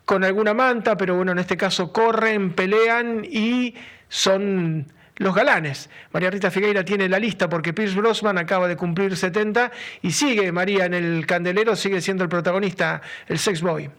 con 0.05 0.23
alguna 0.23 0.53
manta, 0.53 0.97
pero 0.97 1.15
bueno, 1.15 1.31
en 1.31 1.39
este 1.39 1.57
caso 1.57 1.91
corren, 1.91 2.53
pelean 2.53 3.25
y 3.29 3.75
son 4.09 4.87
los 5.17 5.35
galanes. 5.35 5.89
María 6.11 6.29
Rita 6.29 6.51
Figueira 6.51 6.83
tiene 6.83 7.07
la 7.07 7.19
lista 7.19 7.49
porque 7.49 7.73
Pierce 7.73 7.95
Brosnan 7.95 8.37
acaba 8.37 8.67
de 8.67 8.75
cumplir 8.75 9.15
70 9.15 9.71
y 10.01 10.11
sigue 10.11 10.51
María 10.51 10.85
en 10.85 10.93
el 10.93 11.25
candelero, 11.25 11.75
sigue 11.75 12.01
siendo 12.01 12.23
el 12.23 12.29
protagonista, 12.29 13.01
el 13.27 13.39
sex 13.39 13.61
boy. 13.61 13.89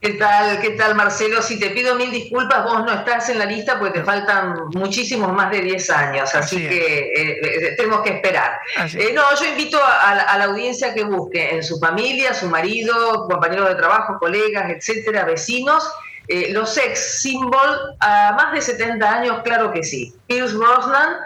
¿Qué 0.00 0.10
tal? 0.10 0.60
¿Qué 0.60 0.70
tal, 0.70 0.94
Marcelo? 0.94 1.42
Si 1.42 1.58
te 1.58 1.70
pido 1.70 1.96
mil 1.96 2.12
disculpas, 2.12 2.62
vos 2.62 2.84
no 2.84 2.92
estás 2.92 3.30
en 3.30 3.38
la 3.40 3.46
lista 3.46 3.80
porque 3.80 3.98
te 3.98 4.04
faltan 4.04 4.68
muchísimos 4.72 5.32
más 5.32 5.50
de 5.50 5.60
10 5.60 5.90
años, 5.90 6.32
así, 6.36 6.56
que 6.56 6.98
eh, 6.98 7.38
eh, 7.42 7.74
tenemos 7.76 8.02
que 8.02 8.10
esperar. 8.10 8.60
Eh, 8.94 9.12
no, 9.12 9.22
yo 9.34 9.46
invito 9.46 9.80
a, 9.82 10.38
la 10.38 10.44
audiencia 10.44 10.94
que 10.94 11.02
busque 11.02 11.50
en 11.50 11.64
su 11.64 11.80
familia, 11.80 12.32
su 12.32 12.46
marido, 12.48 13.26
compañeros 13.28 13.70
de 13.70 13.74
trabajo, 13.74 14.18
colegas, 14.20 14.70
etcétera, 14.70 15.24
vecinos, 15.24 15.90
los 16.50 16.72
sex 16.72 17.20
symbol 17.20 17.96
a 17.98 18.34
más 18.36 18.52
de 18.52 18.60
70 18.60 19.12
años, 19.12 19.42
claro 19.42 19.72
que 19.72 19.82
sí. 19.82 20.14
Pierce 20.28 20.54
Brosnan, 20.54 21.16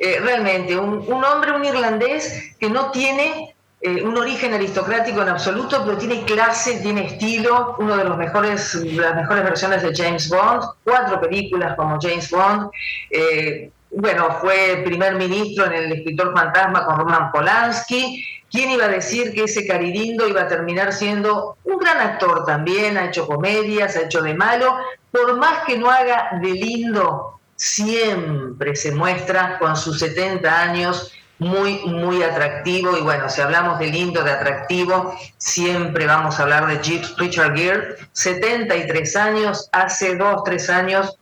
realmente, 0.00 0.76
un, 0.76 1.04
un 1.06 1.24
hombre, 1.24 1.52
un 1.52 1.64
irlandés 1.64 2.56
que 2.58 2.68
no 2.68 2.90
tiene 2.90 3.55
eh, 3.80 4.02
un 4.02 4.16
origen 4.16 4.54
aristocrático 4.54 5.20
en 5.22 5.28
absoluto, 5.28 5.82
pero 5.84 5.98
tiene 5.98 6.24
clase, 6.24 6.80
tiene 6.80 7.06
estilo, 7.06 7.76
uno 7.78 7.96
de 7.96 8.04
los 8.04 8.16
mejores, 8.16 8.74
las 8.74 9.14
mejores 9.14 9.44
versiones 9.44 9.82
de 9.82 9.94
James 9.94 10.28
Bond, 10.30 10.62
cuatro 10.82 11.20
películas 11.20 11.76
como 11.76 11.98
James 12.00 12.30
Bond. 12.30 12.70
Eh, 13.10 13.70
bueno, 13.90 14.38
fue 14.40 14.82
primer 14.84 15.14
ministro 15.14 15.66
en 15.66 15.74
El 15.74 15.92
escritor 15.92 16.32
fantasma 16.34 16.84
con 16.86 16.98
Roman 16.98 17.30
Polanski. 17.30 18.24
¿Quién 18.50 18.70
iba 18.70 18.86
a 18.86 18.88
decir 18.88 19.34
que 19.34 19.44
ese 19.44 19.66
Caririndo 19.66 20.26
iba 20.26 20.42
a 20.42 20.48
terminar 20.48 20.92
siendo 20.92 21.56
un 21.64 21.78
gran 21.78 21.98
actor 21.98 22.44
también? 22.44 22.96
Ha 22.96 23.06
hecho 23.06 23.26
comedias, 23.26 23.96
ha 23.96 24.02
hecho 24.02 24.22
de 24.22 24.34
malo. 24.34 24.76
Por 25.10 25.36
más 25.36 25.64
que 25.66 25.76
no 25.76 25.90
haga 25.90 26.38
de 26.40 26.48
lindo, 26.48 27.40
siempre 27.56 28.74
se 28.74 28.92
muestra 28.92 29.58
con 29.58 29.76
sus 29.76 29.98
70 29.98 30.60
años 30.62 31.12
muy, 31.38 31.78
muy 31.86 32.22
atractivo. 32.22 32.96
Y 32.96 33.02
bueno, 33.02 33.28
si 33.28 33.40
hablamos 33.40 33.78
de 33.78 33.86
lindo, 33.88 34.22
de 34.22 34.32
atractivo, 34.32 35.14
siempre 35.38 36.06
vamos 36.06 36.38
a 36.38 36.42
hablar 36.42 36.66
de 36.66 36.78
Richard 37.18 37.56
Gere, 37.56 37.96
73 38.12 39.16
años, 39.16 39.68
hace 39.72 40.16
dos, 40.16 40.42
tres 40.44 40.70
años 40.70 41.18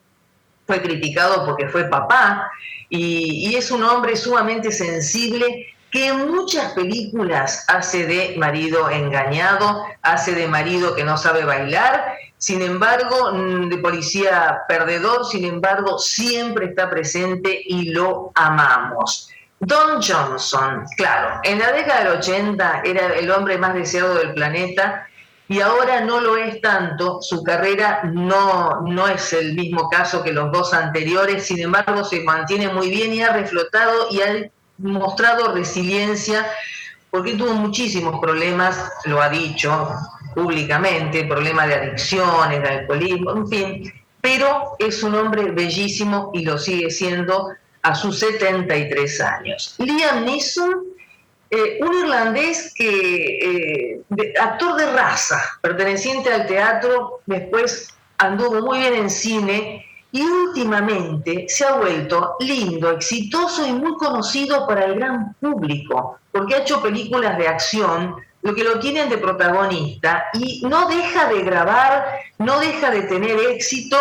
fue 0.67 0.81
criticado 0.81 1.45
porque 1.45 1.69
fue 1.69 1.85
papá 1.85 2.51
y, 2.89 3.51
y 3.51 3.57
es 3.57 3.71
un 3.71 3.83
hombre 3.83 4.17
sumamente 4.17 4.73
sensible 4.73 5.75
que 5.91 6.09
en 6.09 6.33
muchas 6.33 6.73
películas 6.73 7.65
hace 7.69 8.07
de 8.07 8.35
marido 8.37 8.91
engañado, 8.91 9.85
hace 10.03 10.35
de 10.35 10.49
marido 10.49 10.97
que 10.97 11.05
no 11.05 11.17
sabe 11.17 11.45
bailar, 11.45 12.17
sin 12.37 12.63
embargo, 12.63 13.33
mm, 13.33 13.69
de 13.69 13.79
policía 13.79 14.63
perdedor, 14.67 15.25
sin 15.25 15.45
embargo, 15.45 15.99
siempre 15.99 16.67
está 16.67 16.91
presente 16.91 17.59
y 17.65 17.91
lo 17.91 18.33
amamos. 18.35 19.31
Don 19.67 20.03
Johnson, 20.03 20.85
claro, 20.97 21.41
en 21.43 21.59
la 21.59 21.73
década 21.73 22.05
del 22.05 22.19
80 22.19 22.83
era 22.85 23.15
el 23.15 23.31
hombre 23.31 23.57
más 23.57 23.73
deseado 23.73 24.17
del 24.17 24.35
planeta 24.35 25.07
y 25.49 25.61
ahora 25.61 26.03
no 26.03 26.21
lo 26.21 26.37
es 26.37 26.61
tanto, 26.61 27.23
su 27.23 27.43
carrera 27.43 28.03
no, 28.05 28.83
no 28.83 29.09
es 29.09 29.33
el 29.33 29.55
mismo 29.55 29.89
caso 29.89 30.23
que 30.23 30.33
los 30.33 30.53
dos 30.53 30.75
anteriores, 30.75 31.47
sin 31.47 31.61
embargo 31.61 32.05
se 32.05 32.23
mantiene 32.25 32.69
muy 32.69 32.91
bien 32.91 33.15
y 33.15 33.23
ha 33.23 33.33
reflotado 33.33 34.09
y 34.11 34.21
ha 34.21 34.51
mostrado 34.79 35.55
resiliencia 35.55 36.47
porque 37.11 37.35
tuvo 37.35 37.55
muchísimos 37.55 38.21
problemas, 38.21 38.93
lo 39.07 39.23
ha 39.23 39.31
dicho 39.31 39.89
públicamente, 40.35 41.25
problemas 41.25 41.69
de 41.69 41.75
adicciones, 41.75 42.61
de 42.61 42.69
alcoholismo, 42.69 43.31
en 43.31 43.49
fin, 43.49 43.93
pero 44.21 44.73
es 44.79 45.03
un 45.03 45.15
hombre 45.15 45.53
bellísimo 45.53 46.33
y 46.35 46.45
lo 46.45 46.59
sigue 46.59 46.91
siendo 46.91 47.55
a 47.85 47.95
sus 47.95 48.19
73 48.19 49.21
años. 49.21 49.75
Liam 49.79 50.25
Neeson, 50.25 50.85
eh, 51.51 51.79
un 51.83 51.95
irlandés 51.95 52.73
que, 52.75 53.99
eh, 53.99 54.03
actor 54.41 54.77
de 54.77 54.91
raza, 54.91 55.41
perteneciente 55.61 56.33
al 56.33 56.47
teatro, 56.47 57.21
después 57.27 57.89
anduvo 58.17 58.63
muy 58.63 58.79
bien 58.79 58.95
en 58.95 59.11
cine 59.11 59.85
y 60.11 60.23
últimamente 60.23 61.45
se 61.49 61.67
ha 61.67 61.75
vuelto 61.75 62.37
lindo, 62.41 62.91
exitoso 62.91 63.67
y 63.67 63.73
muy 63.73 63.95
conocido 63.97 64.67
para 64.67 64.87
el 64.87 64.95
gran 64.95 65.35
público, 65.35 66.19
porque 66.33 66.55
ha 66.55 66.59
hecho 66.61 66.81
películas 66.81 67.37
de 67.37 67.49
acción, 67.49 68.17
lo 68.41 68.55
que 68.55 68.65
lo 68.65 68.79
tienen 68.79 69.11
de 69.11 69.19
protagonista 69.19 70.25
y 70.33 70.63
no 70.67 70.89
deja 70.89 71.29
de 71.29 71.43
grabar, 71.43 72.21
no 72.39 72.61
deja 72.61 72.91
de 72.91 73.03
tener 73.03 73.39
éxito 73.39 73.99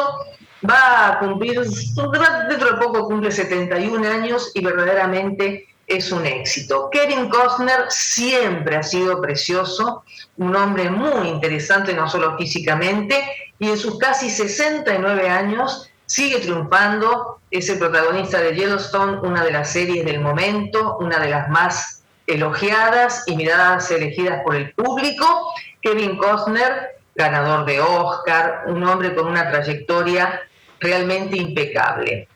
va 0.69 1.07
a 1.07 1.19
cumplir, 1.19 1.59
dentro 1.61 2.71
de 2.71 2.77
poco 2.77 3.05
cumple 3.05 3.31
71 3.31 4.07
años 4.07 4.51
y 4.53 4.63
verdaderamente 4.63 5.67
es 5.87 6.11
un 6.11 6.25
éxito. 6.25 6.89
Kevin 6.91 7.29
Costner 7.29 7.85
siempre 7.89 8.77
ha 8.77 8.83
sido 8.83 9.21
precioso, 9.21 10.03
un 10.37 10.55
hombre 10.55 10.89
muy 10.89 11.27
interesante, 11.27 11.93
no 11.93 12.09
solo 12.09 12.37
físicamente, 12.37 13.21
y 13.59 13.69
en 13.69 13.77
sus 13.77 13.97
casi 13.97 14.29
69 14.29 15.29
años 15.29 15.89
sigue 16.05 16.39
triunfando, 16.39 17.39
es 17.51 17.69
el 17.69 17.79
protagonista 17.79 18.39
de 18.39 18.55
Yellowstone, 18.55 19.19
una 19.21 19.43
de 19.43 19.51
las 19.51 19.71
series 19.71 20.05
del 20.05 20.21
momento, 20.21 20.97
una 20.99 21.19
de 21.19 21.29
las 21.29 21.49
más 21.49 22.03
elogiadas 22.25 23.23
y 23.27 23.35
miradas 23.35 23.91
elegidas 23.91 24.41
por 24.43 24.55
el 24.55 24.73
público. 24.73 25.53
Kevin 25.81 26.17
Costner, 26.17 27.01
ganador 27.15 27.65
de 27.65 27.81
Oscar, 27.81 28.63
un 28.67 28.83
hombre 28.83 29.13
con 29.13 29.27
una 29.27 29.51
trayectoria 29.51 30.41
realmente 30.83 31.37
impecable. 31.37 32.27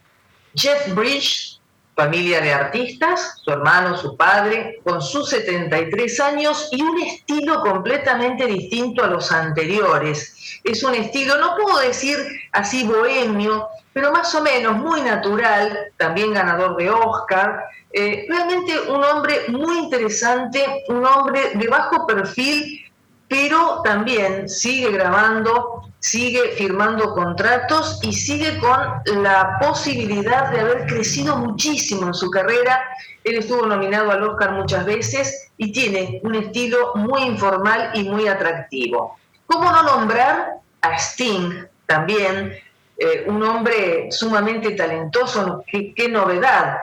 Jeff 0.56 0.94
Bridge, 0.96 1.60
familia 1.96 2.42
de 2.42 2.54
artistas, 2.54 3.42
su 3.44 3.52
hermano, 3.52 3.98
su 3.98 4.16
padre, 4.16 4.80
con 4.84 5.02
sus 5.02 5.30
73 5.30 6.20
años 6.20 6.70
y 6.72 6.82
un 6.82 7.02
estilo 7.02 7.62
completamente 7.62 8.46
distinto 8.46 9.04
a 9.04 9.08
los 9.08 9.32
anteriores. 9.32 10.62
Es 10.64 10.84
un 10.84 10.94
estilo, 10.94 11.38
no 11.38 11.56
puedo 11.56 11.80
decir 11.80 12.18
así 12.52 12.84
bohemio, 12.84 13.68
pero 13.94 14.12
más 14.12 14.34
o 14.36 14.42
menos 14.44 14.76
muy 14.76 15.02
natural, 15.02 15.92
también 15.98 16.34
ganador 16.34 16.78
de 16.78 16.90
Oscar. 16.92 17.66
Eh, 17.92 18.28
realmente 18.30 18.80
un 18.90 19.04
hombre 19.04 19.46
muy 19.48 19.80
interesante, 19.80 20.84
un 20.90 21.04
hombre 21.04 21.52
de 21.56 21.68
bajo 21.68 22.06
perfil, 22.06 22.87
pero 23.28 23.82
también 23.84 24.48
sigue 24.48 24.92
grabando, 24.92 25.82
sigue 26.00 26.52
firmando 26.58 27.14
contratos 27.14 28.00
y 28.02 28.14
sigue 28.14 28.58
con 28.60 29.24
la 29.24 29.58
posibilidad 29.60 30.52
de 30.52 30.62
haber 30.62 30.86
crecido 30.86 31.38
muchísimo 31.38 32.08
en 32.08 32.14
su 32.14 32.30
carrera. 32.30 32.82
Él 33.24 33.38
estuvo 33.38 33.66
nominado 33.66 34.12
al 34.12 34.24
Oscar 34.24 34.54
muchas 34.54 34.86
veces 34.86 35.52
y 35.58 35.72
tiene 35.74 36.22
un 36.24 36.36
estilo 36.36 36.94
muy 36.96 37.24
informal 37.24 37.92
y 37.94 38.04
muy 38.04 38.28
atractivo. 38.28 39.18
¿Cómo 39.46 39.72
no 39.72 39.84
nombrar 39.84 40.54
a 40.82 40.94
Sting 40.98 41.66
también? 41.86 42.54
Eh, 43.00 43.26
un 43.28 43.44
hombre 43.44 44.08
sumamente 44.10 44.72
talentoso, 44.72 45.64
qué 45.68 46.10
novedad 46.10 46.78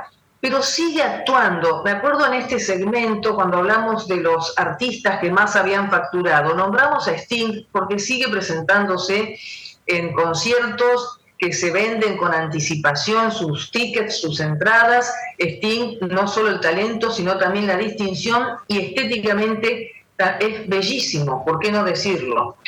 pero 0.45 0.63
sigue 0.63 1.03
actuando. 1.03 1.83
Me 1.85 1.93
acuerdo 1.93 2.27
en 2.27 2.35
este 2.35 2.61
segmento, 2.61 3.35
cuando 3.35 3.57
hablamos 3.57 4.07
de 4.07 4.19
los 4.19 4.53
artistas 4.59 5.19
que 5.19 5.31
más 5.31 5.57
habían 5.57 5.91
facturado, 5.91 6.55
nombramos 6.55 7.09
a 7.09 7.13
Sting 7.13 7.65
porque 7.73 7.99
sigue 7.99 8.29
presentándose 8.29 9.39
en 9.87 10.13
conciertos 10.13 11.19
que 11.39 11.51
se 11.55 11.71
venden 11.71 12.19
con 12.19 12.35
anticipación, 12.35 13.33
sus 13.33 13.71
tickets, 13.71 14.21
sus 14.21 14.39
entradas. 14.39 15.11
Sting, 15.39 15.97
no 16.11 16.29
solo 16.29 16.51
el 16.51 16.61
talento, 16.61 17.11
sino 17.11 17.39
también 17.39 17.67
la 17.67 17.79
distinción 17.79 18.47
y 18.69 18.81
estéticamente 18.81 19.93
es 20.41 20.69
bellísimo, 20.69 21.43
¿por 21.43 21.59
qué 21.59 21.73
no 21.73 21.85
decirlo? 21.85 22.59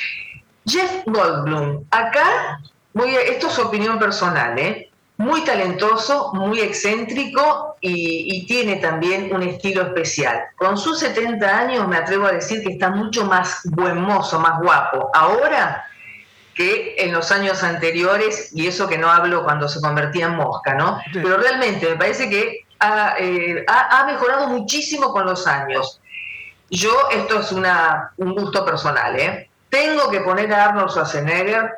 Jeff 0.66 1.02
Goldblum, 1.04 1.84
acá, 1.90 2.58
voy 2.94 3.14
a, 3.16 3.20
esto 3.20 3.48
es 3.48 3.58
opinión 3.58 3.98
personal, 3.98 4.58
¿eh? 4.58 4.85
Muy 5.18 5.44
talentoso, 5.44 6.32
muy 6.34 6.60
excéntrico 6.60 7.76
y, 7.80 8.46
tiene 8.46 8.76
también 8.76 9.34
un 9.34 9.42
estilo 9.42 9.82
especial. 9.82 10.44
Con 10.56 10.76
sus 10.76 10.98
70 11.00 11.58
años 11.58 11.88
me 11.88 11.96
atrevo 11.96 12.26
a 12.26 12.32
decir 12.32 12.62
que 12.62 12.72
está 12.72 12.90
mucho 12.90 13.24
más 13.24 13.60
buen 13.64 14.00
mozo, 14.00 14.38
más 14.38 14.60
guapo. 14.60 15.10
Ahora 15.14 15.86
que 16.54 16.94
en 16.98 17.12
los 17.12 17.30
años 17.32 17.62
anteriores, 17.62 18.50
y 18.54 18.66
eso 18.66 18.88
que 18.88 18.96
no 18.96 19.10
hablo 19.10 19.44
cuando 19.44 19.68
se 19.68 19.80
convertía 19.80 20.26
en 20.26 20.36
mosca, 20.36 20.74
¿no? 20.74 21.00
Pero 21.12 21.36
realmente 21.36 21.88
me 21.90 21.96
parece 21.96 22.30
que 22.30 22.66
eh, 23.20 23.64
ha, 23.68 24.04
mejorado 24.06 24.48
muchísimo 24.48 25.12
con 25.12 25.26
los 25.26 25.46
años. 25.46 26.00
Yo, 26.70 26.92
esto 27.10 27.40
es 27.40 27.52
una, 27.52 28.12
un 28.16 28.34
gusto 28.34 28.64
personal, 28.64 29.18
¿eh? 29.18 29.50
Tengo 29.68 30.10
que 30.10 30.20
poner 30.20 30.52
a 30.52 30.66
Arnold 30.66 30.90
Schwarzenegger, 30.90 31.72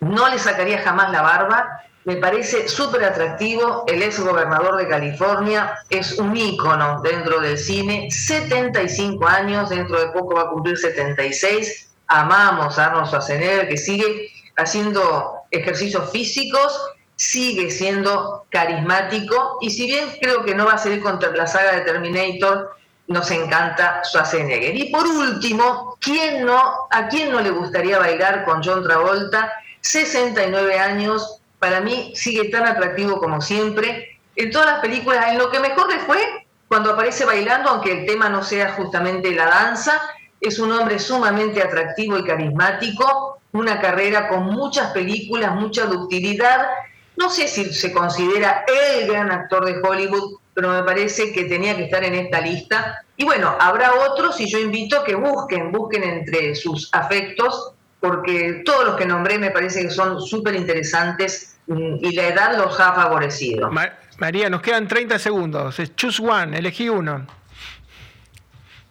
no 0.00 0.28
le 0.28 0.38
sacaría 0.38 0.80
jamás 0.82 1.10
la 1.10 1.22
barba, 1.22 1.82
me 2.08 2.16
parece 2.16 2.68
súper 2.68 3.04
atractivo, 3.04 3.84
el 3.86 4.02
ex 4.02 4.18
gobernador 4.18 4.78
de 4.78 4.88
California 4.88 5.78
es 5.90 6.18
un 6.18 6.34
ícono 6.34 7.02
dentro 7.02 7.38
del 7.38 7.58
cine, 7.58 8.10
75 8.10 9.28
años, 9.28 9.68
dentro 9.68 10.00
de 10.00 10.06
poco 10.06 10.36
va 10.36 10.44
a 10.44 10.48
cumplir 10.48 10.78
76, 10.78 11.90
amamos 12.06 12.78
a 12.78 12.86
Arnold 12.86 13.08
Schwarzenegger 13.08 13.68
que 13.68 13.76
sigue 13.76 14.30
haciendo 14.56 15.42
ejercicios 15.50 16.10
físicos, 16.10 16.80
sigue 17.16 17.70
siendo 17.70 18.46
carismático 18.48 19.58
y 19.60 19.68
si 19.68 19.84
bien 19.84 20.08
creo 20.18 20.46
que 20.46 20.54
no 20.54 20.64
va 20.64 20.72
a 20.72 20.78
seguir 20.78 21.02
contra 21.02 21.28
la 21.32 21.46
saga 21.46 21.72
de 21.72 21.82
Terminator, 21.82 22.74
nos 23.08 23.30
encanta 23.30 24.00
Schwarzenegger. 24.02 24.74
Y 24.74 24.90
por 24.90 25.06
último, 25.06 25.98
¿quién 26.00 26.46
no, 26.46 26.88
¿a 26.90 27.06
quién 27.08 27.32
no 27.32 27.42
le 27.42 27.50
gustaría 27.50 27.98
bailar 27.98 28.46
con 28.46 28.62
John 28.64 28.82
Travolta? 28.82 29.52
69 29.82 30.78
años, 30.78 31.42
para 31.58 31.80
mí 31.80 32.12
sigue 32.14 32.48
tan 32.50 32.66
atractivo 32.66 33.18
como 33.18 33.40
siempre. 33.40 34.20
En 34.36 34.50
todas 34.50 34.66
las 34.66 34.80
películas, 34.80 35.32
en 35.32 35.38
lo 35.38 35.50
que 35.50 35.58
mejor 35.60 35.92
le 35.92 35.98
fue, 36.00 36.46
cuando 36.68 36.92
aparece 36.92 37.24
bailando, 37.24 37.70
aunque 37.70 37.92
el 37.92 38.06
tema 38.06 38.28
no 38.28 38.44
sea 38.44 38.74
justamente 38.74 39.32
la 39.32 39.46
danza, 39.46 40.00
es 40.40 40.58
un 40.58 40.70
hombre 40.70 40.98
sumamente 40.98 41.62
atractivo 41.62 42.18
y 42.18 42.24
carismático, 42.24 43.40
una 43.52 43.80
carrera 43.80 44.28
con 44.28 44.44
muchas 44.44 44.92
películas, 44.92 45.54
mucha 45.54 45.86
ductilidad. 45.86 46.68
No 47.16 47.30
sé 47.30 47.48
si 47.48 47.72
se 47.72 47.92
considera 47.92 48.64
el 48.68 49.08
gran 49.08 49.32
actor 49.32 49.64
de 49.64 49.80
Hollywood, 49.82 50.38
pero 50.54 50.70
me 50.70 50.82
parece 50.84 51.32
que 51.32 51.44
tenía 51.44 51.76
que 51.76 51.84
estar 51.84 52.04
en 52.04 52.14
esta 52.14 52.40
lista. 52.40 53.04
Y 53.16 53.24
bueno, 53.24 53.56
habrá 53.58 53.94
otros 53.94 54.40
y 54.40 54.48
yo 54.48 54.58
invito 54.58 55.02
que 55.02 55.16
busquen, 55.16 55.72
busquen 55.72 56.04
entre 56.04 56.54
sus 56.54 56.88
afectos 56.92 57.72
porque 58.00 58.62
todos 58.64 58.84
los 58.86 58.96
que 58.96 59.06
nombré 59.06 59.38
me 59.38 59.50
parece 59.50 59.82
que 59.82 59.90
son 59.90 60.20
súper 60.20 60.54
interesantes 60.54 61.56
mm, 61.66 61.96
y 62.00 62.14
la 62.14 62.28
edad 62.28 62.56
los 62.56 62.78
ha 62.78 62.92
favorecido. 62.92 63.70
María, 64.18 64.50
nos 64.50 64.62
quedan 64.62 64.88
30 64.88 65.18
segundos. 65.18 65.80
Choose 65.96 66.22
one, 66.22 66.58
elegí 66.58 66.88
uno. 66.88 67.26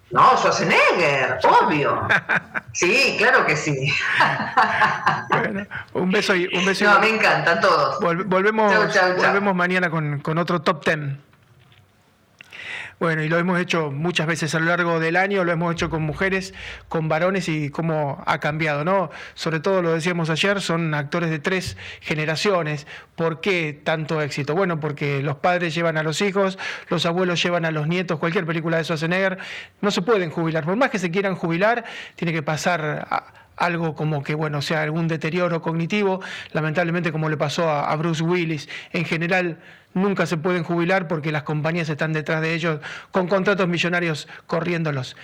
No, 0.09 0.37
Schwarzenegger, 0.37 1.39
obvio. 1.43 2.07
Sí, 2.73 3.15
claro 3.17 3.43
que 3.43 3.55
sí. 3.55 3.91
Bueno, 5.29 5.65
un 5.93 6.11
beso 6.11 6.35
y 6.35 6.45
un 6.55 6.63
beso. 6.63 6.85
No, 6.85 6.99
me 6.99 7.09
encantan 7.09 7.59
todos. 7.59 7.99
volvemos, 7.99 8.71
volvemos 9.17 9.55
mañana 9.55 9.89
con, 9.89 10.19
con 10.19 10.37
otro 10.37 10.61
top 10.61 10.85
ten. 10.85 11.19
Bueno, 12.99 13.21
y 13.21 13.29
lo 13.29 13.37
hemos 13.37 13.59
hecho 13.59 13.91
muchas 13.91 14.25
veces 14.25 14.55
a 14.55 14.59
lo 14.59 14.65
largo 14.65 14.99
del 14.99 15.17
año, 15.17 15.43
lo 15.43 15.51
hemos 15.51 15.71
hecho 15.71 15.91
con 15.91 16.01
mujeres, 16.01 16.55
con 16.89 17.07
varones 17.07 17.47
y 17.47 17.69
cómo 17.69 18.23
ha 18.25 18.39
cambiado, 18.39 18.83
¿no? 18.83 19.11
Sobre 19.35 19.59
todo, 19.59 19.83
lo 19.83 19.93
decíamos 19.93 20.31
ayer, 20.31 20.61
son 20.61 20.95
actores 20.95 21.29
de 21.29 21.37
tres 21.37 21.77
generaciones. 22.01 22.87
¿Por 23.15 23.39
qué 23.39 23.79
tanto 23.83 24.19
éxito? 24.19 24.55
Bueno, 24.55 24.79
porque 24.79 25.21
los 25.21 25.35
padres 25.35 25.75
llevan 25.75 25.97
a 25.97 26.03
los 26.03 26.21
hijos, 26.21 26.57
los 26.89 27.05
abuelos 27.05 27.41
llevan 27.43 27.65
a 27.65 27.71
los 27.71 27.87
nietos, 27.87 28.17
cualquier 28.17 28.47
película 28.47 28.77
de 28.77 28.83
Schwarzenegger, 28.83 29.37
no 29.79 29.91
se 29.91 30.01
pueden 30.01 30.31
jubilar. 30.31 30.65
Por 30.65 30.75
más 30.75 30.89
que 30.89 30.97
se 30.97 31.11
quieran 31.11 31.35
jubilar, 31.35 31.85
tiene 32.15 32.33
que 32.33 32.41
pasar... 32.41 33.45
algo 33.57 33.95
como 33.95 34.23
que, 34.23 34.35
bueno, 34.35 34.61
sea 34.61 34.83
algún 34.83 35.07
deterioro 35.07 35.61
cognitivo, 35.61 36.21
lamentablemente 36.53 37.11
como 37.11 37.29
le 37.29 37.37
pasó 37.37 37.69
a, 37.69 37.95
Bruce 37.97 38.23
Willis. 38.23 38.69
En 38.93 39.05
general, 39.05 39.57
nunca 39.93 40.25
se 40.25 40.37
pueden 40.37 40.63
jubilar 40.63 41.07
porque 41.07 41.31
las 41.31 41.43
compañías 41.43 41.87
están 41.89 42.13
detrás 42.13 42.41
de 42.41 42.53
ellos 42.53 42.79
con 43.11 43.27
contratos 43.27 43.67
millonarios 43.67 44.27
corriéndolos. 44.45 45.17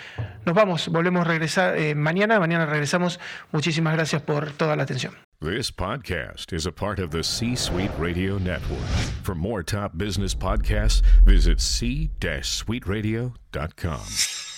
Nos 0.46 0.56
vamos, 0.56 0.90
volvemos 0.90 1.22
a 1.22 1.26
regresar 1.30 1.78
eh, 1.78 1.96
mañana, 1.96 2.40
mañana 2.40 2.66
regresamos. 2.66 3.20
Muchísimas 3.52 3.94
gracias 3.94 4.24
por 4.24 4.52
toda 4.52 4.76
la 4.76 4.84
atención. 4.84 5.14
This 5.40 5.72
podcast 5.72 6.52
is 6.54 6.66
a 6.66 6.72
part 6.72 7.00
of 7.00 7.12
the 7.12 7.22
C-Suite 7.22 7.92
Radio 8.00 8.38
Network. 8.38 8.88
For 9.24 9.36
more 9.36 9.62
top 9.62 9.98
business 9.98 10.34
podcasts, 10.34 11.02
visit 11.26 11.60
c-suiteradio.com. 11.60 14.53